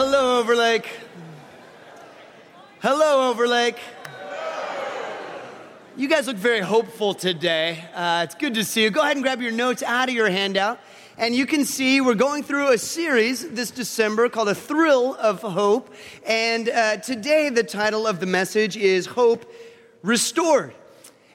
Hello, 0.00 0.38
Overlake. 0.38 0.88
Hello, 2.80 3.30
Overlake. 3.30 3.80
You 5.96 6.08
guys 6.08 6.28
look 6.28 6.36
very 6.36 6.60
hopeful 6.60 7.14
today. 7.14 7.84
Uh, 7.92 8.20
it's 8.22 8.36
good 8.36 8.54
to 8.54 8.64
see 8.64 8.84
you. 8.84 8.90
Go 8.90 9.00
ahead 9.00 9.16
and 9.16 9.24
grab 9.24 9.42
your 9.42 9.50
notes 9.50 9.82
out 9.82 10.08
of 10.08 10.14
your 10.14 10.30
handout. 10.30 10.78
And 11.16 11.34
you 11.34 11.46
can 11.46 11.64
see 11.64 12.00
we're 12.00 12.14
going 12.14 12.44
through 12.44 12.72
a 12.72 12.78
series 12.78 13.50
this 13.50 13.72
December 13.72 14.28
called 14.28 14.48
A 14.48 14.54
Thrill 14.54 15.16
of 15.16 15.40
Hope. 15.40 15.92
And 16.24 16.68
uh, 16.68 16.98
today, 16.98 17.48
the 17.48 17.64
title 17.64 18.06
of 18.06 18.20
the 18.20 18.26
message 18.26 18.76
is 18.76 19.04
Hope 19.04 19.52
Restored. 20.02 20.74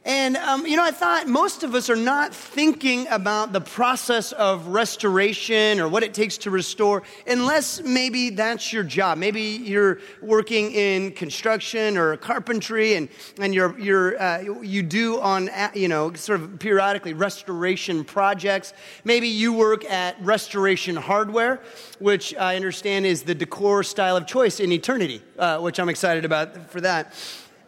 And, 0.06 0.36
um, 0.36 0.66
you 0.66 0.76
know, 0.76 0.84
I 0.84 0.92
thought 0.92 1.30
most 1.30 1.64
of 1.64 1.74
us 1.76 1.90
are 1.90 1.96
not 1.96 2.36
thinking 2.36 3.08
about 3.08 3.54
the 3.54 3.62
process 3.62 4.34
of 4.34 4.68
restoration 4.68 5.80
or 5.80 5.88
what 5.88 6.04
it 6.04 6.14
takes 6.14 6.38
to 6.40 6.52
restore, 6.52 7.04
unless 7.26 7.82
maybe 7.82 8.30
that's 8.30 8.74
your 8.74 8.84
job. 8.84 9.18
Maybe 9.18 9.42
you're 9.42 10.00
working 10.22 10.74
in 10.74 11.14
construction 11.14 11.98
or 11.98 12.18
carpentry 12.18 12.96
and, 12.96 13.08
and 13.40 13.56
you're, 13.56 13.80
you're, 13.80 14.22
uh, 14.22 14.40
you 14.62 14.84
do 14.84 15.22
on, 15.22 15.50
you 15.74 15.88
know, 15.88 16.12
sort 16.16 16.42
of 16.42 16.60
periodically 16.60 17.14
restoration 17.14 18.04
projects. 18.04 18.74
Maybe 19.06 19.30
you 19.30 19.54
work 19.54 19.86
at 19.86 20.22
restoration 20.22 20.98
hardware, 20.98 21.62
which 22.00 22.36
I 22.36 22.58
understand 22.58 23.06
is 23.06 23.24
the 23.24 23.36
decor 23.36 23.84
style 23.84 24.18
of 24.18 24.28
choice 24.28 24.60
in 24.60 24.74
eternity, 24.74 25.22
uh, 25.40 25.60
which 25.60 25.80
I'm 25.80 25.88
excited 25.88 26.26
about 26.26 26.70
for 26.72 26.82
that. 26.82 27.14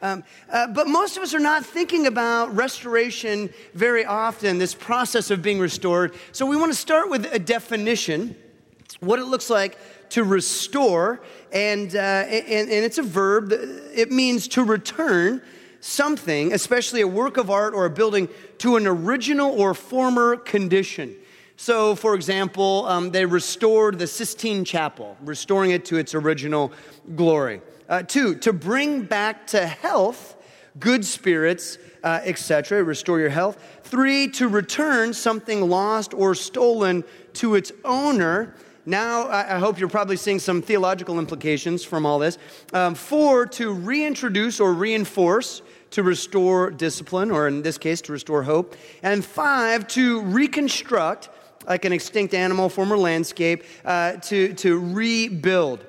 Um, 0.05 0.23
uh, 0.51 0.67
but 0.67 0.87
most 0.87 1.17
of 1.17 1.23
us 1.23 1.33
are 1.33 1.39
not 1.39 1.65
thinking 1.65 2.05
about 2.05 2.55
restoration 2.55 3.51
very 3.73 4.05
often, 4.05 4.59
this 4.59 4.75
process 4.75 5.31
of 5.31 5.41
being 5.41 5.57
restored. 5.57 6.13
So 6.31 6.45
we 6.45 6.55
want 6.55 6.71
to 6.71 6.77
start 6.77 7.09
with 7.09 7.25
a 7.33 7.39
definition, 7.39 8.35
what 8.99 9.17
it 9.17 9.25
looks 9.25 9.49
like 9.49 9.79
to 10.09 10.23
restore. 10.23 11.23
And, 11.51 11.95
uh, 11.95 11.99
and, 11.99 12.69
and 12.69 12.85
it's 12.85 12.99
a 12.99 13.03
verb, 13.03 13.51
it 13.51 14.11
means 14.11 14.47
to 14.49 14.63
return 14.63 15.41
something, 15.79 16.53
especially 16.53 17.01
a 17.01 17.07
work 17.07 17.37
of 17.37 17.49
art 17.49 17.73
or 17.73 17.85
a 17.85 17.89
building, 17.89 18.29
to 18.59 18.75
an 18.75 18.85
original 18.85 19.59
or 19.59 19.73
former 19.73 20.35
condition. 20.35 21.15
So, 21.57 21.95
for 21.95 22.13
example, 22.13 22.85
um, 22.85 23.09
they 23.09 23.25
restored 23.25 23.97
the 23.97 24.05
Sistine 24.05 24.65
Chapel, 24.65 25.17
restoring 25.21 25.71
it 25.71 25.83
to 25.85 25.97
its 25.97 26.13
original 26.13 26.73
glory. 27.15 27.61
Uh, 27.87 28.03
two, 28.03 28.35
to 28.35 28.51
bring 28.51 29.03
back 29.03 29.47
to 29.47 29.65
health 29.65 30.35
good 30.79 31.05
spirits, 31.05 31.77
uh, 32.03 32.19
etc., 32.23 32.83
restore 32.83 33.19
your 33.19 33.29
health. 33.29 33.57
Three, 33.83 34.27
to 34.29 34.47
return 34.47 35.13
something 35.13 35.69
lost 35.69 36.13
or 36.13 36.35
stolen 36.35 37.03
to 37.33 37.55
its 37.55 37.71
owner. 37.83 38.55
Now, 38.85 39.27
I 39.27 39.57
hope 39.57 39.79
you're 39.79 39.89
probably 39.89 40.17
seeing 40.17 40.37
some 40.37 40.61
theological 40.61 41.17
implications 41.17 41.83
from 41.83 42.05
all 42.05 42.19
this. 42.19 42.37
Um, 42.71 42.93
four, 42.93 43.47
to 43.47 43.73
reintroduce 43.73 44.59
or 44.59 44.73
reinforce, 44.73 45.63
to 45.91 46.03
restore 46.03 46.69
discipline, 46.69 47.31
or 47.31 47.47
in 47.47 47.61
this 47.61 47.77
case, 47.77 48.01
to 48.01 48.11
restore 48.11 48.43
hope. 48.43 48.75
And 49.01 49.25
five, 49.25 49.87
to 49.89 50.21
reconstruct, 50.21 51.29
like 51.67 51.85
an 51.85 51.93
extinct 51.93 52.33
animal, 52.35 52.69
former 52.69 52.97
landscape, 52.97 53.63
uh, 53.85 54.17
to, 54.17 54.53
to 54.55 54.79
rebuild. 54.79 55.83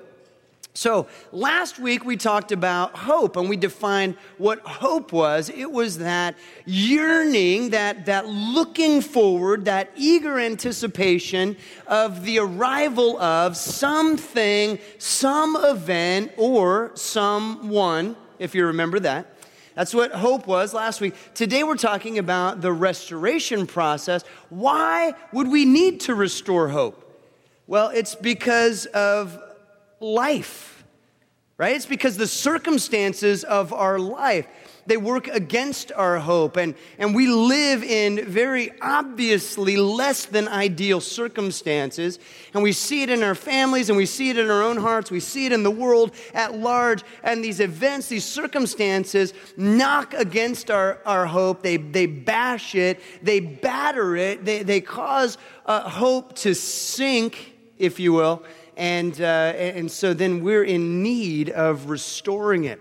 So, 0.76 1.06
last 1.32 1.78
week 1.78 2.04
we 2.04 2.18
talked 2.18 2.52
about 2.52 2.94
hope 2.94 3.38
and 3.38 3.48
we 3.48 3.56
defined 3.56 4.14
what 4.36 4.58
hope 4.60 5.10
was. 5.10 5.48
It 5.48 5.72
was 5.72 5.96
that 5.98 6.34
yearning, 6.66 7.70
that, 7.70 8.04
that 8.04 8.26
looking 8.26 9.00
forward, 9.00 9.64
that 9.64 9.90
eager 9.96 10.38
anticipation 10.38 11.56
of 11.86 12.26
the 12.26 12.40
arrival 12.40 13.18
of 13.18 13.56
something, 13.56 14.78
some 14.98 15.56
event, 15.56 16.32
or 16.36 16.90
someone, 16.94 18.14
if 18.38 18.54
you 18.54 18.66
remember 18.66 19.00
that. 19.00 19.34
That's 19.76 19.94
what 19.94 20.12
hope 20.12 20.46
was 20.46 20.74
last 20.74 21.00
week. 21.00 21.14
Today 21.32 21.62
we're 21.62 21.76
talking 21.76 22.18
about 22.18 22.60
the 22.60 22.70
restoration 22.70 23.66
process. 23.66 24.24
Why 24.50 25.14
would 25.32 25.48
we 25.48 25.64
need 25.64 26.00
to 26.00 26.14
restore 26.14 26.68
hope? 26.68 27.02
Well, 27.66 27.88
it's 27.88 28.14
because 28.14 28.84
of 28.84 29.42
life, 30.00 30.75
right? 31.58 31.74
It's 31.74 31.86
because 31.86 32.18
the 32.18 32.26
circumstances 32.26 33.42
of 33.42 33.72
our 33.72 33.98
life, 33.98 34.46
they 34.84 34.98
work 34.98 35.26
against 35.28 35.90
our 35.90 36.18
hope. 36.18 36.56
And, 36.58 36.74
and 36.98 37.14
we 37.14 37.28
live 37.28 37.82
in 37.82 38.26
very 38.26 38.72
obviously 38.82 39.76
less 39.76 40.26
than 40.26 40.48
ideal 40.48 41.00
circumstances. 41.00 42.18
And 42.52 42.62
we 42.62 42.72
see 42.72 43.02
it 43.02 43.08
in 43.08 43.22
our 43.22 43.34
families 43.34 43.88
and 43.88 43.96
we 43.96 44.04
see 44.04 44.28
it 44.28 44.38
in 44.38 44.50
our 44.50 44.62
own 44.62 44.76
hearts. 44.76 45.10
We 45.10 45.18
see 45.18 45.46
it 45.46 45.52
in 45.52 45.62
the 45.62 45.70
world 45.70 46.14
at 46.34 46.54
large. 46.54 47.02
And 47.24 47.42
these 47.42 47.60
events, 47.60 48.08
these 48.08 48.26
circumstances 48.26 49.32
knock 49.56 50.12
against 50.12 50.70
our, 50.70 51.00
our 51.06 51.24
hope. 51.24 51.62
They, 51.62 51.78
they 51.78 52.06
bash 52.06 52.74
it, 52.74 53.00
they 53.22 53.40
batter 53.40 54.14
it, 54.14 54.44
they, 54.44 54.62
they 54.62 54.82
cause 54.82 55.38
uh, 55.64 55.88
hope 55.88 56.36
to 56.36 56.54
sink, 56.54 57.54
if 57.78 57.98
you 57.98 58.12
will 58.12 58.44
and, 58.76 59.20
uh, 59.20 59.24
and 59.24 59.90
so 59.90 60.14
then 60.14 60.42
we're 60.42 60.64
in 60.64 61.02
need 61.02 61.50
of 61.50 61.88
restoring 61.88 62.64
it. 62.64 62.80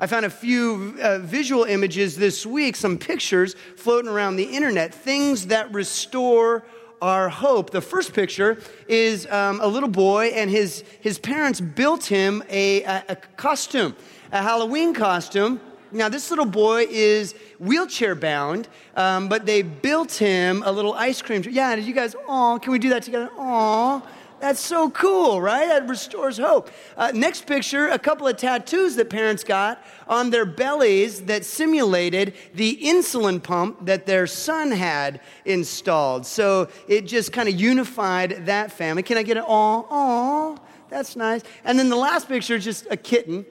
I 0.00 0.06
found 0.06 0.26
a 0.26 0.30
few 0.30 0.96
uh, 1.02 1.18
visual 1.18 1.64
images 1.64 2.16
this 2.16 2.46
week, 2.46 2.76
some 2.76 2.98
pictures 2.98 3.56
floating 3.76 4.08
around 4.08 4.36
the 4.36 4.44
internet, 4.44 4.94
things 4.94 5.48
that 5.48 5.72
restore 5.72 6.64
our 7.02 7.28
hope. 7.28 7.70
The 7.70 7.80
first 7.80 8.12
picture 8.12 8.60
is 8.86 9.26
um, 9.26 9.60
a 9.60 9.66
little 9.66 9.88
boy, 9.88 10.26
and 10.28 10.50
his, 10.50 10.84
his 11.00 11.18
parents 11.18 11.60
built 11.60 12.04
him 12.04 12.44
a, 12.48 12.82
a, 12.84 13.04
a 13.08 13.16
costume, 13.16 13.96
a 14.30 14.42
Halloween 14.42 14.94
costume. 14.94 15.60
Now, 15.90 16.08
this 16.08 16.30
little 16.30 16.44
boy 16.44 16.86
is 16.90 17.34
wheelchair 17.58 18.14
bound, 18.14 18.68
um, 18.94 19.28
but 19.28 19.46
they 19.46 19.62
built 19.62 20.12
him 20.12 20.62
a 20.66 20.70
little 20.70 20.92
ice 20.92 21.22
cream. 21.22 21.42
Yeah, 21.48 21.74
did 21.74 21.86
you 21.86 21.94
guys, 21.94 22.14
oh, 22.28 22.58
can 22.62 22.72
we 22.72 22.78
do 22.78 22.90
that 22.90 23.02
together? 23.02 23.30
Aw. 23.36 24.02
That's 24.40 24.60
so 24.60 24.90
cool, 24.90 25.40
right? 25.40 25.66
That 25.66 25.88
restores 25.88 26.38
hope. 26.38 26.70
Uh, 26.96 27.10
next 27.12 27.46
picture 27.46 27.88
a 27.88 27.98
couple 27.98 28.28
of 28.28 28.36
tattoos 28.36 28.94
that 28.94 29.10
parents 29.10 29.42
got 29.42 29.82
on 30.06 30.30
their 30.30 30.44
bellies 30.44 31.22
that 31.22 31.44
simulated 31.44 32.34
the 32.54 32.76
insulin 32.76 33.42
pump 33.42 33.86
that 33.86 34.06
their 34.06 34.28
son 34.28 34.70
had 34.70 35.20
installed. 35.44 36.24
So 36.24 36.68
it 36.86 37.02
just 37.02 37.32
kind 37.32 37.48
of 37.48 37.60
unified 37.60 38.46
that 38.46 38.70
family. 38.70 39.02
Can 39.02 39.18
I 39.18 39.24
get 39.24 39.36
an 39.36 39.44
aw? 39.44 39.84
Aw, 39.90 40.56
that's 40.88 41.16
nice. 41.16 41.42
And 41.64 41.76
then 41.78 41.88
the 41.88 41.96
last 41.96 42.28
picture 42.28 42.54
is 42.54 42.64
just 42.64 42.86
a 42.90 42.96
kitten. 42.96 43.44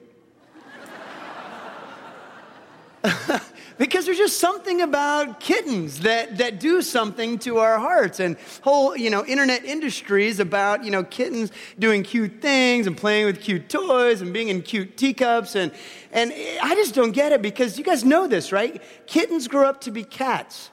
because 3.77 4.05
there's 4.05 4.17
just 4.17 4.39
something 4.39 4.81
about 4.81 5.39
kittens 5.39 5.99
that, 6.01 6.37
that 6.37 6.59
do 6.59 6.81
something 6.81 7.37
to 7.39 7.57
our 7.57 7.77
hearts. 7.77 8.19
And 8.19 8.37
whole 8.61 8.95
you 8.95 9.09
know 9.09 9.25
internet 9.25 9.65
industries 9.65 10.39
about 10.39 10.83
you 10.83 10.91
know 10.91 11.03
kittens 11.03 11.51
doing 11.77 12.03
cute 12.03 12.41
things 12.41 12.87
and 12.87 12.97
playing 12.97 13.25
with 13.25 13.41
cute 13.41 13.69
toys 13.69 14.21
and 14.21 14.33
being 14.33 14.49
in 14.49 14.61
cute 14.61 14.97
teacups. 14.97 15.55
And 15.55 15.71
and 16.11 16.33
i 16.61 16.73
just 16.75 16.95
don't 16.95 17.11
get 17.11 17.31
it 17.31 17.41
because 17.41 17.77
you 17.77 17.83
guys 17.83 18.03
know 18.03 18.27
this 18.27 18.51
right? 18.51 18.81
Kittens 19.05 19.47
grow 19.47 19.67
up 19.67 19.81
to 19.81 19.91
be 19.91 20.03
cats. 20.03 20.69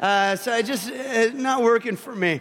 Uh, 0.00 0.36
so 0.36 0.56
it 0.56 0.66
just 0.66 0.90
uh, 0.90 1.30
not 1.34 1.62
working 1.62 1.96
for 1.96 2.14
me. 2.14 2.40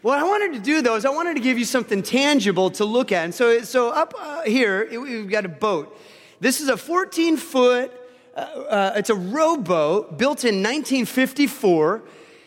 What 0.00 0.18
I 0.18 0.22
wanted 0.22 0.54
to 0.54 0.60
do 0.60 0.80
though 0.80 0.96
is 0.96 1.04
I 1.04 1.10
wanted 1.10 1.34
to 1.34 1.40
give 1.40 1.58
you 1.58 1.64
something 1.64 2.02
tangible 2.02 2.70
to 2.72 2.84
look 2.84 3.12
at. 3.12 3.24
And 3.24 3.34
so, 3.34 3.60
so 3.62 3.90
up 3.90 4.14
uh, 4.18 4.42
here, 4.42 4.88
we've 5.00 5.28
got 5.28 5.44
a 5.44 5.48
boat. 5.48 5.98
This 6.40 6.60
is 6.60 6.68
a 6.68 6.76
14 6.76 7.36
foot, 7.36 7.90
uh, 8.36 8.38
uh, 8.38 8.92
it's 8.94 9.10
a 9.10 9.14
rowboat 9.16 10.18
built 10.18 10.44
in 10.44 10.62
1954. 10.62 12.02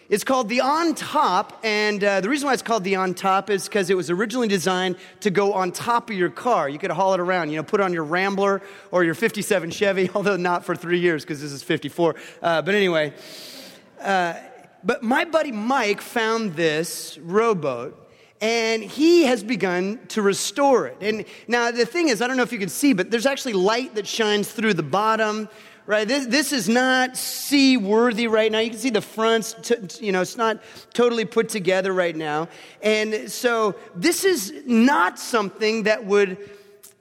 It's 0.08 0.24
called 0.24 0.48
the 0.48 0.62
On 0.62 0.96
Top, 0.96 1.60
and 1.62 2.02
uh, 2.02 2.22
the 2.22 2.30
reason 2.30 2.48
why 2.48 2.54
it's 2.54 2.62
called 2.62 2.86
the 2.86 2.96
On 2.96 3.14
Top 3.14 3.50
is 3.50 3.66
because 3.66 3.90
it 3.90 3.98
was 3.98 4.10
originally 4.10 4.48
designed 4.48 4.96
to 5.20 5.30
go 5.30 5.52
on 5.52 5.74
top 5.74 6.10
of 6.10 6.16
your 6.16 6.30
car. 6.30 6.70
You 6.70 6.80
could 6.80 6.92
haul 6.92 7.14
it 7.14 7.20
around, 7.20 7.50
you 7.50 7.58
know, 7.58 7.64
put 7.64 7.82
on 7.82 7.92
your 7.92 8.06
Rambler 8.06 8.62
or 8.92 9.04
your 9.04 9.14
57 9.14 9.72
Chevy, 9.72 10.10
although 10.16 10.38
not 10.38 10.64
for 10.64 10.74
three 10.74 11.00
years 11.00 11.26
because 11.26 11.42
this 11.42 11.52
is 11.52 11.62
54. 11.62 12.16
Uh, 12.42 12.62
but 12.62 12.74
anyway, 12.74 13.14
uh, 14.00 14.36
but 14.86 15.04
my 15.04 15.26
buddy 15.26 15.52
Mike 15.52 16.00
found 16.00 16.56
this 16.56 17.18
rowboat 17.18 18.11
and 18.42 18.84
he 18.84 19.24
has 19.24 19.44
begun 19.44 20.00
to 20.10 20.22
restore 20.22 20.88
it. 20.88 20.98
And 21.00 21.26
now 21.48 21.70
the 21.70 21.86
thing 21.86 22.10
is, 22.10 22.22
I 22.22 22.28
don't 22.28 22.38
know 22.38 22.44
if 22.44 22.52
you 22.52 22.60
can 22.60 22.70
see, 22.70 22.94
but 22.94 23.12
there's 23.12 23.28
actually 23.28 23.54
light 23.54 23.96
that 23.96 24.08
shines 24.08 24.52
through 24.52 24.74
the 24.74 24.84
bottom, 24.84 25.48
right? 25.86 26.08
This, 26.08 26.26
this 26.26 26.52
is 26.52 26.68
not 26.68 27.16
seaworthy 27.16 28.28
right 28.28 28.52
now. 28.52 28.58
You 28.60 28.72
can 28.72 28.80
see 28.80 28.90
the 28.90 29.02
fronts, 29.02 29.56
t- 29.62 30.06
you 30.06 30.12
know, 30.12 30.22
it's 30.22 30.38
not 30.38 30.62
totally 30.92 31.24
put 31.24 31.50
together 31.50 31.94
right 31.94 32.16
now. 32.16 32.48
And 32.82 33.32
so 33.32 33.76
this 33.96 34.26
is 34.26 34.54
not 34.66 35.20
something 35.20 35.84
that 35.84 36.04
would 36.04 36.38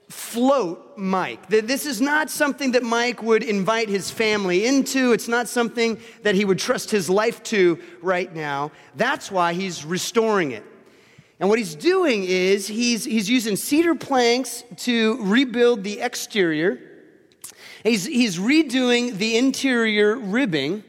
float 0.09 0.97
Mike. 0.97 1.47
This 1.47 1.85
is 1.85 2.01
not 2.01 2.29
something 2.29 2.73
that 2.73 2.83
Mike 2.83 3.23
would 3.23 3.43
invite 3.43 3.89
his 3.89 4.11
family 4.11 4.65
into. 4.65 5.13
It's 5.13 5.29
not 5.29 5.47
something 5.47 5.99
that 6.21 6.35
he 6.35 6.45
would 6.45 6.59
trust 6.59 6.91
his 6.91 7.09
life 7.09 7.41
to 7.43 7.79
right 8.01 8.33
now. 8.35 8.71
That's 8.95 9.31
why 9.31 9.53
he's 9.53 9.85
restoring 9.85 10.51
it. 10.51 10.65
And 11.41 11.49
what 11.49 11.57
he's 11.57 11.73
doing 11.73 12.23
is 12.23 12.67
he's, 12.67 13.03
he's 13.03 13.27
using 13.27 13.55
cedar 13.55 13.95
planks 13.95 14.63
to 14.77 15.17
rebuild 15.21 15.83
the 15.83 15.99
exterior. 15.99 16.79
He's, 17.83 18.05
he's 18.05 18.37
redoing 18.37 19.17
the 19.17 19.37
interior 19.37 20.17
ribbing. 20.17 20.83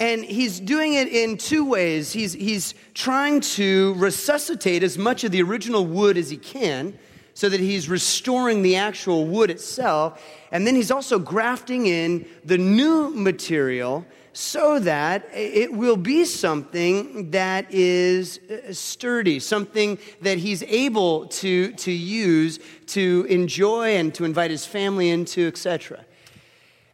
And 0.00 0.24
he's 0.24 0.58
doing 0.58 0.94
it 0.94 1.06
in 1.06 1.36
two 1.36 1.64
ways. 1.64 2.12
He's, 2.12 2.32
he's 2.32 2.74
trying 2.94 3.40
to 3.42 3.94
resuscitate 3.94 4.82
as 4.82 4.98
much 4.98 5.22
of 5.22 5.30
the 5.30 5.40
original 5.42 5.86
wood 5.86 6.18
as 6.18 6.28
he 6.28 6.38
can 6.38 6.98
so 7.34 7.48
that 7.48 7.60
he's 7.60 7.88
restoring 7.88 8.62
the 8.62 8.74
actual 8.74 9.28
wood 9.28 9.48
itself. 9.48 10.20
And 10.50 10.66
then 10.66 10.74
he's 10.74 10.90
also 10.90 11.20
grafting 11.20 11.86
in 11.86 12.26
the 12.44 12.58
new 12.58 13.10
material 13.10 14.04
so 14.34 14.80
that 14.80 15.28
it 15.32 15.72
will 15.72 15.96
be 15.96 16.24
something 16.24 17.30
that 17.30 17.72
is 17.72 18.40
uh, 18.50 18.72
sturdy, 18.72 19.38
something 19.38 19.96
that 20.22 20.38
he's 20.38 20.64
able 20.64 21.26
to, 21.28 21.72
to 21.74 21.92
use 21.92 22.58
to 22.86 23.26
enjoy 23.30 23.94
and 23.96 24.12
to 24.12 24.24
invite 24.24 24.50
his 24.50 24.66
family 24.66 25.08
into, 25.08 25.46
etc. 25.46 26.04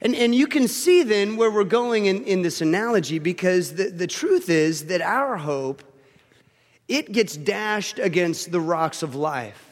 And, 0.02 0.14
and 0.14 0.34
you 0.34 0.46
can 0.46 0.68
see 0.68 1.02
then 1.02 1.38
where 1.38 1.50
we're 1.50 1.64
going 1.64 2.06
in, 2.06 2.24
in 2.24 2.42
this 2.42 2.60
analogy 2.60 3.18
because 3.18 3.74
the, 3.74 3.84
the 3.84 4.06
truth 4.06 4.50
is 4.50 4.86
that 4.86 5.00
our 5.00 5.38
hope, 5.38 5.82
it 6.88 7.10
gets 7.10 7.38
dashed 7.38 7.98
against 7.98 8.52
the 8.52 8.60
rocks 8.60 9.02
of 9.02 9.14
life. 9.14 9.69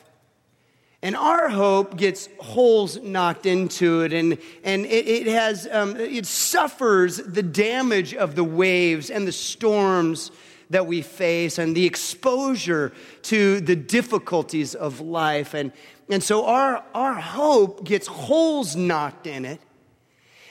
And 1.00 1.14
our 1.14 1.48
hope 1.48 1.96
gets 1.96 2.28
holes 2.40 2.96
knocked 2.96 3.46
into 3.46 4.02
it, 4.02 4.12
and, 4.12 4.36
and 4.64 4.84
it, 4.84 5.06
it 5.06 5.26
has, 5.28 5.68
um, 5.70 5.96
it 5.96 6.26
suffers 6.26 7.18
the 7.18 7.42
damage 7.42 8.14
of 8.14 8.34
the 8.34 8.42
waves 8.42 9.08
and 9.08 9.26
the 9.26 9.32
storms 9.32 10.32
that 10.70 10.86
we 10.86 11.02
face 11.02 11.58
and 11.58 11.76
the 11.76 11.86
exposure 11.86 12.92
to 13.22 13.60
the 13.60 13.76
difficulties 13.76 14.74
of 14.74 15.00
life. 15.00 15.54
And, 15.54 15.72
and 16.10 16.22
so 16.22 16.46
our, 16.46 16.84
our 16.94 17.14
hope 17.14 17.84
gets 17.84 18.08
holes 18.08 18.74
knocked 18.74 19.26
in 19.26 19.44
it 19.44 19.60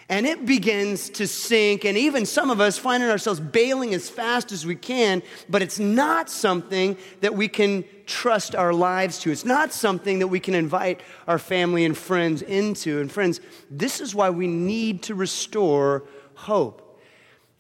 and 0.09 0.25
it 0.25 0.45
begins 0.45 1.09
to 1.12 1.27
sink. 1.27 1.83
And 1.83 1.98
even 1.98 2.25
some 2.25 2.50
of 2.50 2.62
us 2.62 2.77
finding 2.77 3.09
ourselves 3.09 3.39
bailing 3.39 3.94
as 3.94 4.09
fast 4.09 4.51
as 4.51 4.65
we 4.65 4.75
can, 4.75 5.21
but 5.50 5.62
it's 5.62 5.80
not 5.80 6.30
something 6.30 6.98
that 7.21 7.36
we 7.36 7.48
can 7.48 7.83
trust 8.06 8.56
our 8.56 8.74
lives 8.74 9.19
to. 9.19 9.31
It's 9.31 9.44
not 9.44 9.74
something 9.74 10.19
that 10.19 10.27
we 10.27 10.39
can 10.39 10.56
invite 10.56 11.01
our 11.27 11.38
family 11.38 11.83
and 11.83 11.98
friends 11.98 12.42
into. 12.42 13.01
And 13.01 13.12
friends, 13.12 13.42
this 13.69 14.00
is 14.00 14.15
why 14.15 14.30
we 14.30 14.48
need 14.48 15.04
to 15.04 15.15
restore 15.15 16.04
hope. 16.36 16.83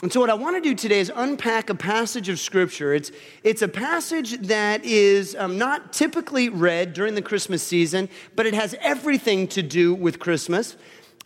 And 0.03 0.13
so, 0.13 0.19
what 0.19 0.29
I 0.29 0.35
want 0.35 0.55
to 0.55 0.61
do 0.61 0.75
today 0.75 0.99
is 0.99 1.11
unpack 1.13 1.71
a 1.71 1.75
passage 1.75 2.29
of 2.29 2.39
Scripture. 2.39 2.93
It's, 2.93 3.11
it's 3.43 3.63
a 3.63 3.67
passage 3.67 4.37
that 4.41 4.85
is 4.85 5.35
um, 5.35 5.57
not 5.57 5.91
typically 5.91 6.49
read 6.49 6.93
during 6.93 7.15
the 7.15 7.21
Christmas 7.23 7.63
season, 7.63 8.07
but 8.35 8.45
it 8.45 8.53
has 8.53 8.75
everything 8.79 9.47
to 9.47 9.63
do 9.63 9.95
with 9.95 10.19
Christmas 10.19 10.77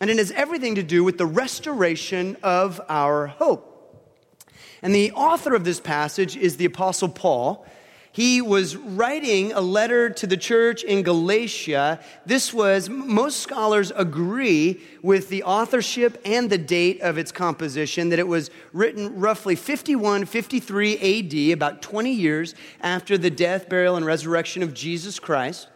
and 0.02 0.10
it 0.10 0.18
has 0.18 0.32
everything 0.32 0.74
to 0.74 0.82
do 0.82 1.04
with 1.04 1.16
the 1.16 1.24
restoration 1.24 2.36
of 2.42 2.80
our 2.88 3.28
hope. 3.28 3.68
And 4.82 4.92
the 4.92 5.12
author 5.12 5.54
of 5.54 5.62
this 5.62 5.78
passage 5.78 6.36
is 6.36 6.56
the 6.56 6.64
Apostle 6.64 7.08
Paul. 7.08 7.64
He 8.10 8.42
was 8.42 8.74
writing 8.74 9.52
a 9.52 9.60
letter 9.60 10.10
to 10.10 10.26
the 10.26 10.36
church 10.36 10.82
in 10.82 11.04
Galatia. 11.04 12.00
This 12.26 12.52
was, 12.52 12.88
most 12.88 13.38
scholars 13.38 13.92
agree 13.94 14.82
with 15.02 15.28
the 15.28 15.44
authorship 15.44 16.20
and 16.24 16.50
the 16.50 16.58
date 16.58 17.00
of 17.00 17.16
its 17.16 17.30
composition, 17.30 18.08
that 18.08 18.18
it 18.18 18.26
was 18.26 18.50
written 18.72 19.20
roughly 19.20 19.54
51, 19.54 20.24
53 20.24 20.98
AD, 20.98 21.52
about 21.54 21.80
20 21.80 22.12
years 22.12 22.56
after 22.80 23.16
the 23.16 23.30
death, 23.30 23.68
burial, 23.68 23.94
and 23.94 24.04
resurrection 24.04 24.64
of 24.64 24.74
Jesus 24.74 25.20
Christ. 25.20 25.68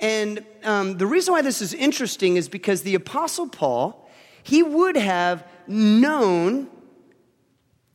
And 0.00 0.44
um, 0.64 0.98
the 0.98 1.06
reason 1.06 1.32
why 1.32 1.42
this 1.42 1.62
is 1.62 1.74
interesting 1.74 2.36
is 2.36 2.48
because 2.48 2.82
the 2.82 2.94
Apostle 2.94 3.48
Paul, 3.48 4.08
he 4.42 4.62
would 4.62 4.96
have 4.96 5.46
known 5.66 6.68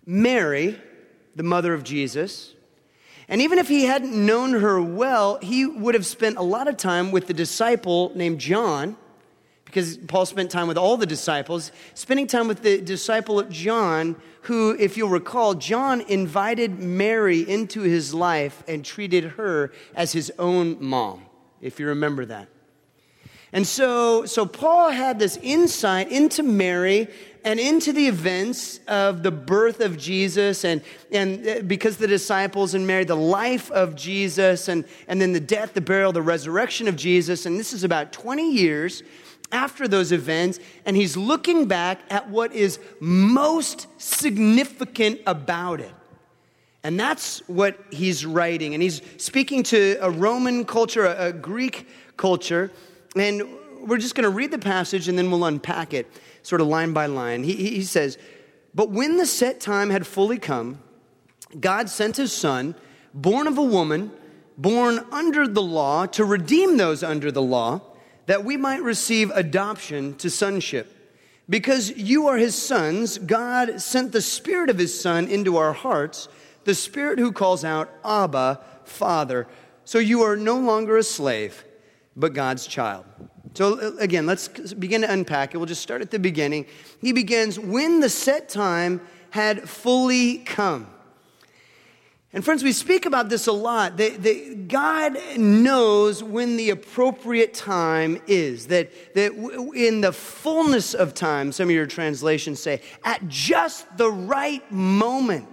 Mary, 0.06 0.80
the 1.36 1.44
mother 1.44 1.74
of 1.74 1.84
Jesus. 1.84 2.54
And 3.28 3.42
even 3.42 3.60
if 3.60 3.68
he 3.68 3.84
hadn't 3.84 4.14
known 4.14 4.54
her 4.54 4.82
well, 4.82 5.38
he 5.42 5.66
would 5.66 5.96
have 5.96 6.06
spent 6.06 6.38
a 6.38 6.42
lot 6.42 6.68
of 6.70 6.78
time 6.78 7.12
with 7.12 7.28
the 7.28 7.34
disciple 7.34 8.12
named 8.16 8.40
John, 8.40 8.96
because 9.66 9.98
Paul 9.98 10.26
spent 10.26 10.50
time 10.50 10.70
with 10.70 10.78
all 10.78 10.96
the 10.96 11.06
disciples, 11.06 11.74
spending 11.94 12.26
time 12.26 12.48
with 12.48 12.62
the 12.62 12.80
disciple 12.80 13.38
of 13.38 13.50
John, 13.50 14.16
who, 14.44 14.78
if 14.80 14.96
you'll 14.96 15.10
recall, 15.10 15.56
John 15.56 16.00
invited 16.02 16.80
Mary 16.80 17.42
into 17.42 17.82
his 17.82 18.14
life 18.14 18.64
and 18.66 18.86
treated 18.86 19.26
her 19.32 19.74
as 19.94 20.14
his 20.14 20.32
own 20.40 20.78
mom 20.80 21.27
if 21.62 21.80
you 21.80 21.88
remember 21.88 22.26
that. 22.26 22.48
And 23.54 23.66
so, 23.66 24.26
so 24.26 24.46
Paul 24.46 24.90
had 24.90 25.20
this 25.20 25.38
insight 25.42 26.12
into 26.12 26.44
Mary 26.44 27.08
and 27.46 27.62
into 27.62 27.94
the 27.94 28.08
events 28.08 28.82
of 28.88 29.24
the 29.24 29.32
birth 29.32 29.80
of 29.80 29.98
Jesus, 29.98 30.66
and, 30.66 30.82
and 31.14 31.48
uh, 31.48 31.62
because 31.62 31.96
the 31.96 32.08
disciples 32.08 32.74
and 32.74 32.86
Mary, 32.86 33.06
the 33.06 33.16
life 33.16 33.72
of 33.72 33.96
Jesus, 33.96 34.68
and, 34.68 34.84
and 35.08 35.22
then 35.22 35.32
the 35.32 35.40
death, 35.40 35.74
the 35.74 35.80
burial, 35.80 36.12
the 36.12 36.22
resurrection 36.22 36.90
of 36.90 36.98
Jesus. 36.98 37.46
And 37.46 37.58
this 37.58 37.72
is 37.72 37.86
about 37.86 38.12
20 38.12 38.52
years 38.52 39.02
after 39.54 39.88
those 39.88 40.12
events, 40.12 40.60
and 40.86 40.98
he's 40.98 41.16
looking 41.16 41.68
back 41.68 42.02
at 42.10 42.30
what 42.30 42.52
is 42.52 42.80
most 43.00 43.88
significant 43.98 45.22
about 45.26 45.80
it. 45.80 45.94
And 46.88 46.98
that's 46.98 47.40
what 47.50 47.78
he's 47.92 48.26
writing. 48.26 48.74
And 48.74 48.82
he's 48.82 49.02
speaking 49.18 49.62
to 49.64 49.98
a 50.00 50.10
Roman 50.10 50.64
culture, 50.64 51.06
a, 51.06 51.34
Greek 51.34 51.86
culture. 52.16 52.72
And 53.14 53.44
we're 53.82 53.98
just 53.98 54.16
going 54.16 54.24
to 54.24 54.30
read 54.30 54.52
the 54.52 54.58
passage 54.58 55.10
and 55.10 55.18
then 55.18 55.30
we'll 55.30 55.44
unpack 55.44 55.94
it 55.94 56.10
sort 56.44 56.62
of 56.62 56.68
line 56.68 56.94
by 56.94 57.08
line. 57.08 57.44
He, 57.44 57.56
he 57.56 57.84
says, 57.84 58.18
But 58.74 58.90
when 58.90 59.18
the 59.18 59.26
set 59.26 59.60
time 59.60 59.90
had 59.90 60.08
fully 60.08 60.38
come, 60.38 60.80
God 61.60 61.90
sent 61.90 62.16
his 62.16 62.32
son, 62.32 62.74
born 63.14 63.48
of 63.48 63.58
a 63.58 63.64
woman, 63.64 64.10
born 64.58 65.06
under 65.12 65.46
the 65.46 65.62
law, 65.62 66.06
to 66.06 66.24
redeem 66.24 66.78
those 66.78 67.04
under 67.04 67.34
the 67.34 67.42
law, 67.42 67.82
that 68.28 68.46
we 68.46 68.56
might 68.56 68.82
receive 68.82 69.30
adoption 69.32 70.16
to 70.20 70.30
sonship. 70.30 71.20
Because 71.50 71.92
you 71.98 72.28
are 72.28 72.38
his 72.38 72.56
sons, 72.56 73.18
God 73.18 73.82
sent 73.82 74.14
the 74.14 74.22
Spirit 74.22 74.70
of 74.70 74.78
his 74.78 74.98
Son 74.98 75.28
into 75.28 75.58
our 75.58 75.74
hearts 75.74 76.30
the 76.68 76.76
Spirit 76.76 77.18
who 77.18 77.32
calls 77.32 77.64
out, 77.64 77.90
Abba, 78.04 78.60
Father. 78.84 79.48
So 79.86 80.00
you 80.00 80.22
are 80.24 80.36
no 80.36 80.60
longer 80.60 80.98
a 80.98 81.04
slave, 81.04 81.64
but 82.16 82.34
God's 82.34 82.68
child. 82.68 83.06
So 83.54 83.80
uh, 83.80 83.92
again, 84.00 84.26
let's 84.26 84.50
begin 84.74 85.02
to 85.02 85.12
unpack 85.12 85.56
it. 85.56 85.58
We'll 85.58 85.66
just 85.66 85.82
start 85.82 86.02
at 86.02 86.12
the 86.12 86.20
beginning. 86.20 86.66
He 87.00 87.14
begins, 87.14 87.58
when 87.58 88.02
the 88.02 88.10
set 88.10 88.50
time 88.50 89.00
had 89.30 89.70
fully 89.70 90.40
come. 90.40 90.88
And 92.34 92.44
friends, 92.44 92.66
we 92.66 92.74
speak 92.74 93.06
about 93.06 93.30
this 93.30 93.48
a 93.48 93.54
lot. 93.54 93.96
That, 93.96 94.22
that, 94.24 94.68
God 94.68 95.18
knows 95.38 96.22
when 96.22 96.58
the 96.58 96.72
appropriate 96.72 97.54
time 97.54 98.22
is. 98.28 98.68
That, 98.68 98.92
that 99.16 99.32
in 99.74 100.02
the 100.02 100.12
fullness 100.12 100.94
of 100.94 101.14
time, 101.14 101.54
some 101.54 101.70
of 101.70 101.72
your 101.72 101.86
translations 101.86 102.62
say, 102.62 102.82
at 103.06 103.26
just 103.30 103.86
the 103.98 104.12
right 104.12 104.70
moment 104.70 105.48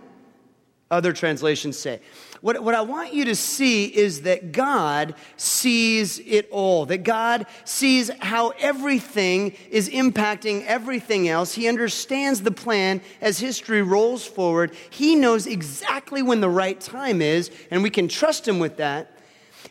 other 0.91 1.13
translations 1.13 1.79
say. 1.79 2.01
What, 2.41 2.63
what 2.63 2.75
I 2.75 2.83
want 2.83 3.15
you 3.15 3.25
to 3.27 3.35
see 3.35 3.87
is 3.87 4.23
that 4.23 4.53
God 4.53 5.15
sees 5.37 6.19
it 6.19 6.49
all, 6.51 6.85
that 6.87 6.99
God 6.99 7.47
sees 7.65 8.11
how 8.21 8.51
everything 8.59 9.57
is 9.71 9.89
impacting 9.89 10.65
everything 10.67 11.29
else. 11.29 11.55
He 11.55 11.69
understands 11.69 12.43
the 12.43 12.51
plan 12.51 13.01
as 13.21 13.39
history 13.39 13.83
rolls 13.83 14.27
forward. 14.27 14.75
He 14.91 15.17
knows 15.17 15.47
exactly 15.47 16.23
when 16.23 16.41
the 16.41 16.51
right 16.51 16.79
time 16.79 17.23
is, 17.23 17.51
and 17.71 17.83
we 17.83 17.91
can 17.91 18.09
trust 18.09 18.47
Him 18.47 18.59
with 18.59 18.77
that. 18.77 19.19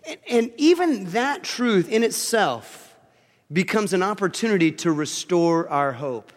And, 0.07 0.17
and 0.27 0.51
even 0.57 1.11
that 1.11 1.43
truth 1.43 1.89
in 1.89 2.03
itself 2.03 2.95
becomes 3.51 3.93
an 3.93 4.01
opportunity 4.01 4.71
to 4.71 4.91
restore 4.91 5.69
our 5.69 5.91
hope. 5.91 6.33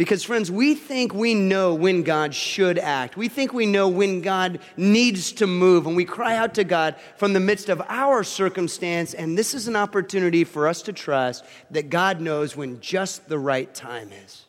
Because, 0.00 0.24
friends, 0.24 0.50
we 0.50 0.74
think 0.74 1.12
we 1.12 1.34
know 1.34 1.74
when 1.74 2.04
God 2.04 2.34
should 2.34 2.78
act. 2.78 3.18
We 3.18 3.28
think 3.28 3.52
we 3.52 3.66
know 3.66 3.86
when 3.86 4.22
God 4.22 4.60
needs 4.78 5.30
to 5.32 5.46
move, 5.46 5.86
and 5.86 5.94
we 5.94 6.06
cry 6.06 6.36
out 6.36 6.54
to 6.54 6.64
God 6.64 6.96
from 7.18 7.34
the 7.34 7.38
midst 7.38 7.68
of 7.68 7.82
our 7.86 8.24
circumstance. 8.24 9.12
And 9.12 9.36
this 9.36 9.52
is 9.52 9.68
an 9.68 9.76
opportunity 9.76 10.42
for 10.44 10.66
us 10.66 10.80
to 10.84 10.94
trust 10.94 11.44
that 11.70 11.90
God 11.90 12.18
knows 12.18 12.56
when 12.56 12.80
just 12.80 13.28
the 13.28 13.38
right 13.38 13.74
time 13.74 14.10
is. 14.24 14.46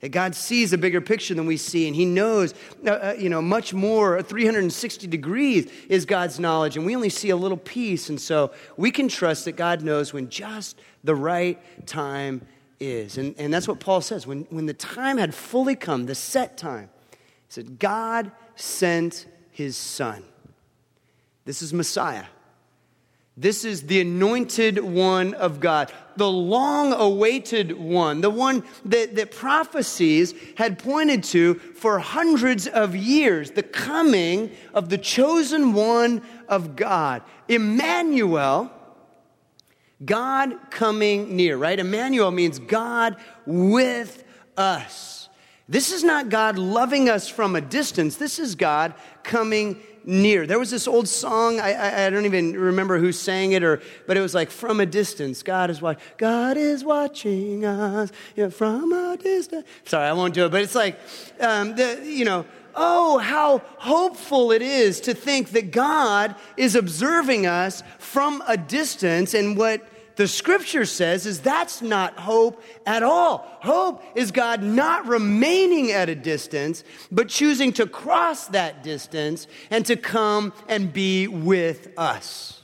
That 0.00 0.08
God 0.08 0.34
sees 0.34 0.72
a 0.72 0.78
bigger 0.78 1.00
picture 1.00 1.34
than 1.34 1.46
we 1.46 1.58
see, 1.58 1.86
and 1.86 1.94
He 1.94 2.04
knows, 2.04 2.52
uh, 2.84 2.90
uh 2.90 3.14
you 3.16 3.28
know, 3.28 3.40
much 3.40 3.72
more. 3.72 4.20
360 4.20 5.06
degrees 5.06 5.70
is 5.88 6.04
God's 6.06 6.40
knowledge, 6.40 6.76
and 6.76 6.84
we 6.84 6.96
only 6.96 7.10
see 7.10 7.30
a 7.30 7.36
little 7.36 7.56
piece. 7.56 8.08
And 8.08 8.20
so 8.20 8.50
we 8.76 8.90
can 8.90 9.06
trust 9.06 9.44
that 9.44 9.52
God 9.52 9.82
knows 9.82 10.12
when 10.12 10.28
just 10.28 10.76
the 11.04 11.14
right 11.14 11.62
time 11.86 12.42
is. 12.80 13.18
And, 13.18 13.34
and 13.38 13.52
that's 13.52 13.68
what 13.68 13.80
Paul 13.80 14.00
says. 14.00 14.26
When, 14.26 14.46
when 14.50 14.66
the 14.66 14.74
time 14.74 15.18
had 15.18 15.34
fully 15.34 15.76
come, 15.76 16.06
the 16.06 16.14
set 16.14 16.56
time, 16.56 16.88
he 17.10 17.16
said, 17.48 17.78
God 17.78 18.32
sent 18.54 19.26
his 19.50 19.76
son. 19.76 20.22
This 21.44 21.62
is 21.62 21.72
Messiah. 21.72 22.24
This 23.38 23.66
is 23.66 23.82
the 23.82 24.00
anointed 24.00 24.78
one 24.78 25.34
of 25.34 25.60
God, 25.60 25.92
the 26.16 26.30
long 26.30 26.94
awaited 26.94 27.72
one, 27.72 28.22
the 28.22 28.30
one 28.30 28.64
that, 28.86 29.14
that 29.16 29.30
prophecies 29.30 30.32
had 30.56 30.78
pointed 30.78 31.22
to 31.24 31.54
for 31.54 31.98
hundreds 31.98 32.66
of 32.66 32.96
years, 32.96 33.50
the 33.50 33.62
coming 33.62 34.50
of 34.72 34.88
the 34.88 34.96
chosen 34.96 35.74
one 35.74 36.22
of 36.48 36.76
God. 36.76 37.20
Emmanuel, 37.46 38.72
God 40.04 40.70
coming 40.70 41.36
near, 41.36 41.56
right? 41.56 41.78
Emmanuel 41.78 42.30
means 42.30 42.58
God 42.58 43.16
with 43.46 44.24
us. 44.56 45.28
This 45.68 45.90
is 45.90 46.04
not 46.04 46.28
God 46.28 46.58
loving 46.58 47.08
us 47.08 47.28
from 47.28 47.56
a 47.56 47.60
distance, 47.60 48.16
this 48.16 48.38
is 48.38 48.54
God 48.54 48.94
coming 49.24 49.80
near. 50.04 50.46
There 50.46 50.58
was 50.60 50.70
this 50.70 50.86
old 50.86 51.08
song, 51.08 51.58
I, 51.58 51.72
I, 51.72 52.06
I, 52.06 52.10
don't 52.10 52.24
even 52.24 52.52
remember 52.52 52.98
who 52.98 53.10
sang 53.10 53.52
it, 53.52 53.64
or, 53.64 53.82
but 54.06 54.16
it 54.16 54.20
was 54.20 54.34
like, 54.34 54.50
from 54.50 54.78
a 54.78 54.86
distance, 54.86 55.42
God 55.42 55.68
is 55.68 55.82
watching. 55.82 56.02
God 56.16 56.56
is 56.56 56.84
watching 56.84 57.64
us 57.64 58.12
from 58.52 58.92
a 58.92 59.16
distance. 59.16 59.66
Sorry, 59.84 60.06
I 60.06 60.12
won't 60.12 60.32
do 60.32 60.46
it, 60.46 60.52
but 60.52 60.62
it's 60.62 60.76
like, 60.76 61.00
um, 61.40 61.74
the, 61.74 62.00
you 62.04 62.24
know, 62.24 62.46
oh, 62.76 63.18
how 63.18 63.62
hopeful 63.78 64.52
it 64.52 64.62
is 64.62 65.00
to 65.02 65.14
think 65.14 65.50
that 65.50 65.70
God 65.70 66.34
is 66.56 66.74
observing 66.74 67.46
us 67.46 67.82
from 67.98 68.42
a 68.46 68.56
distance 68.56 69.34
and 69.34 69.56
what 69.56 69.88
the 70.16 70.26
scripture 70.26 70.86
says 70.86 71.26
is 71.26 71.40
that's 71.40 71.82
not 71.82 72.18
hope 72.18 72.62
at 72.86 73.02
all. 73.02 73.46
Hope 73.60 74.02
is 74.14 74.30
God 74.30 74.62
not 74.62 75.06
remaining 75.06 75.92
at 75.92 76.08
a 76.08 76.14
distance, 76.14 76.84
but 77.12 77.28
choosing 77.28 77.72
to 77.74 77.86
cross 77.86 78.46
that 78.48 78.82
distance 78.82 79.46
and 79.70 79.84
to 79.86 79.96
come 79.96 80.54
and 80.68 80.90
be 80.92 81.28
with 81.28 81.92
us. 81.98 82.62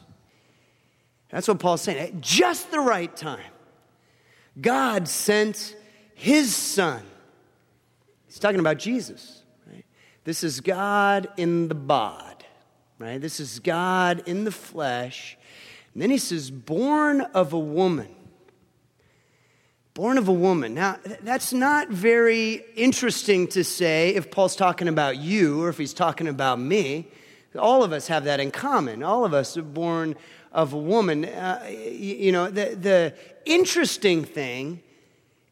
That's 1.28 1.46
what 1.46 1.58
Paul's 1.58 1.82
saying. 1.82 1.98
At 1.98 2.20
just 2.20 2.70
the 2.70 2.80
right 2.80 3.14
time, 3.14 3.40
God 4.60 5.06
sent 5.06 5.76
his 6.14 6.54
son. 6.54 7.02
He's 8.26 8.38
talking 8.38 8.60
about 8.60 8.78
Jesus. 8.78 9.41
This 10.24 10.44
is 10.44 10.60
God 10.60 11.28
in 11.36 11.68
the 11.68 11.74
bod, 11.74 12.44
right? 12.98 13.20
This 13.20 13.40
is 13.40 13.58
God 13.58 14.22
in 14.26 14.44
the 14.44 14.52
flesh 14.52 15.36
and 15.94 16.02
then 16.02 16.10
he 16.10 16.18
says, 16.18 16.50
born 16.50 17.20
of 17.20 17.52
a 17.52 17.58
woman. 17.58 18.08
Born 19.94 20.16
of 20.16 20.28
a 20.28 20.32
woman. 20.32 20.72
Now, 20.74 20.98
that's 21.20 21.52
not 21.52 21.88
very 21.88 22.64
interesting 22.76 23.46
to 23.48 23.62
say 23.62 24.14
if 24.14 24.30
Paul's 24.30 24.56
talking 24.56 24.88
about 24.88 25.18
you 25.18 25.62
or 25.62 25.68
if 25.68 25.76
he's 25.76 25.92
talking 25.92 26.28
about 26.28 26.58
me. 26.58 27.08
All 27.58 27.84
of 27.84 27.92
us 27.92 28.06
have 28.06 28.24
that 28.24 28.40
in 28.40 28.50
common. 28.50 29.02
All 29.02 29.26
of 29.26 29.34
us 29.34 29.58
are 29.58 29.62
born 29.62 30.16
of 30.50 30.72
a 30.72 30.78
woman. 30.78 31.26
Uh, 31.26 31.62
you 31.68 32.32
know, 32.32 32.46
the, 32.46 32.74
the 32.74 33.14
interesting 33.44 34.24
thing 34.24 34.82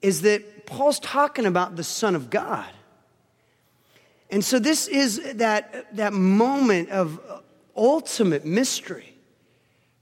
is 0.01 0.23
that 0.23 0.65
Paul's 0.65 1.01
talking 1.01 1.45
about 1.45 1.77
the 1.77 1.85
Son 1.85 2.15
of 2.15 2.31
God. 2.31 2.71
And 4.31 4.45
so 4.45 4.59
this 4.59 4.87
is 4.89 5.35
that, 5.35 5.97
that 5.97 6.13
moment 6.13 6.91
of 6.91 7.21
ultimate 7.77 8.45
mystery 8.45 9.11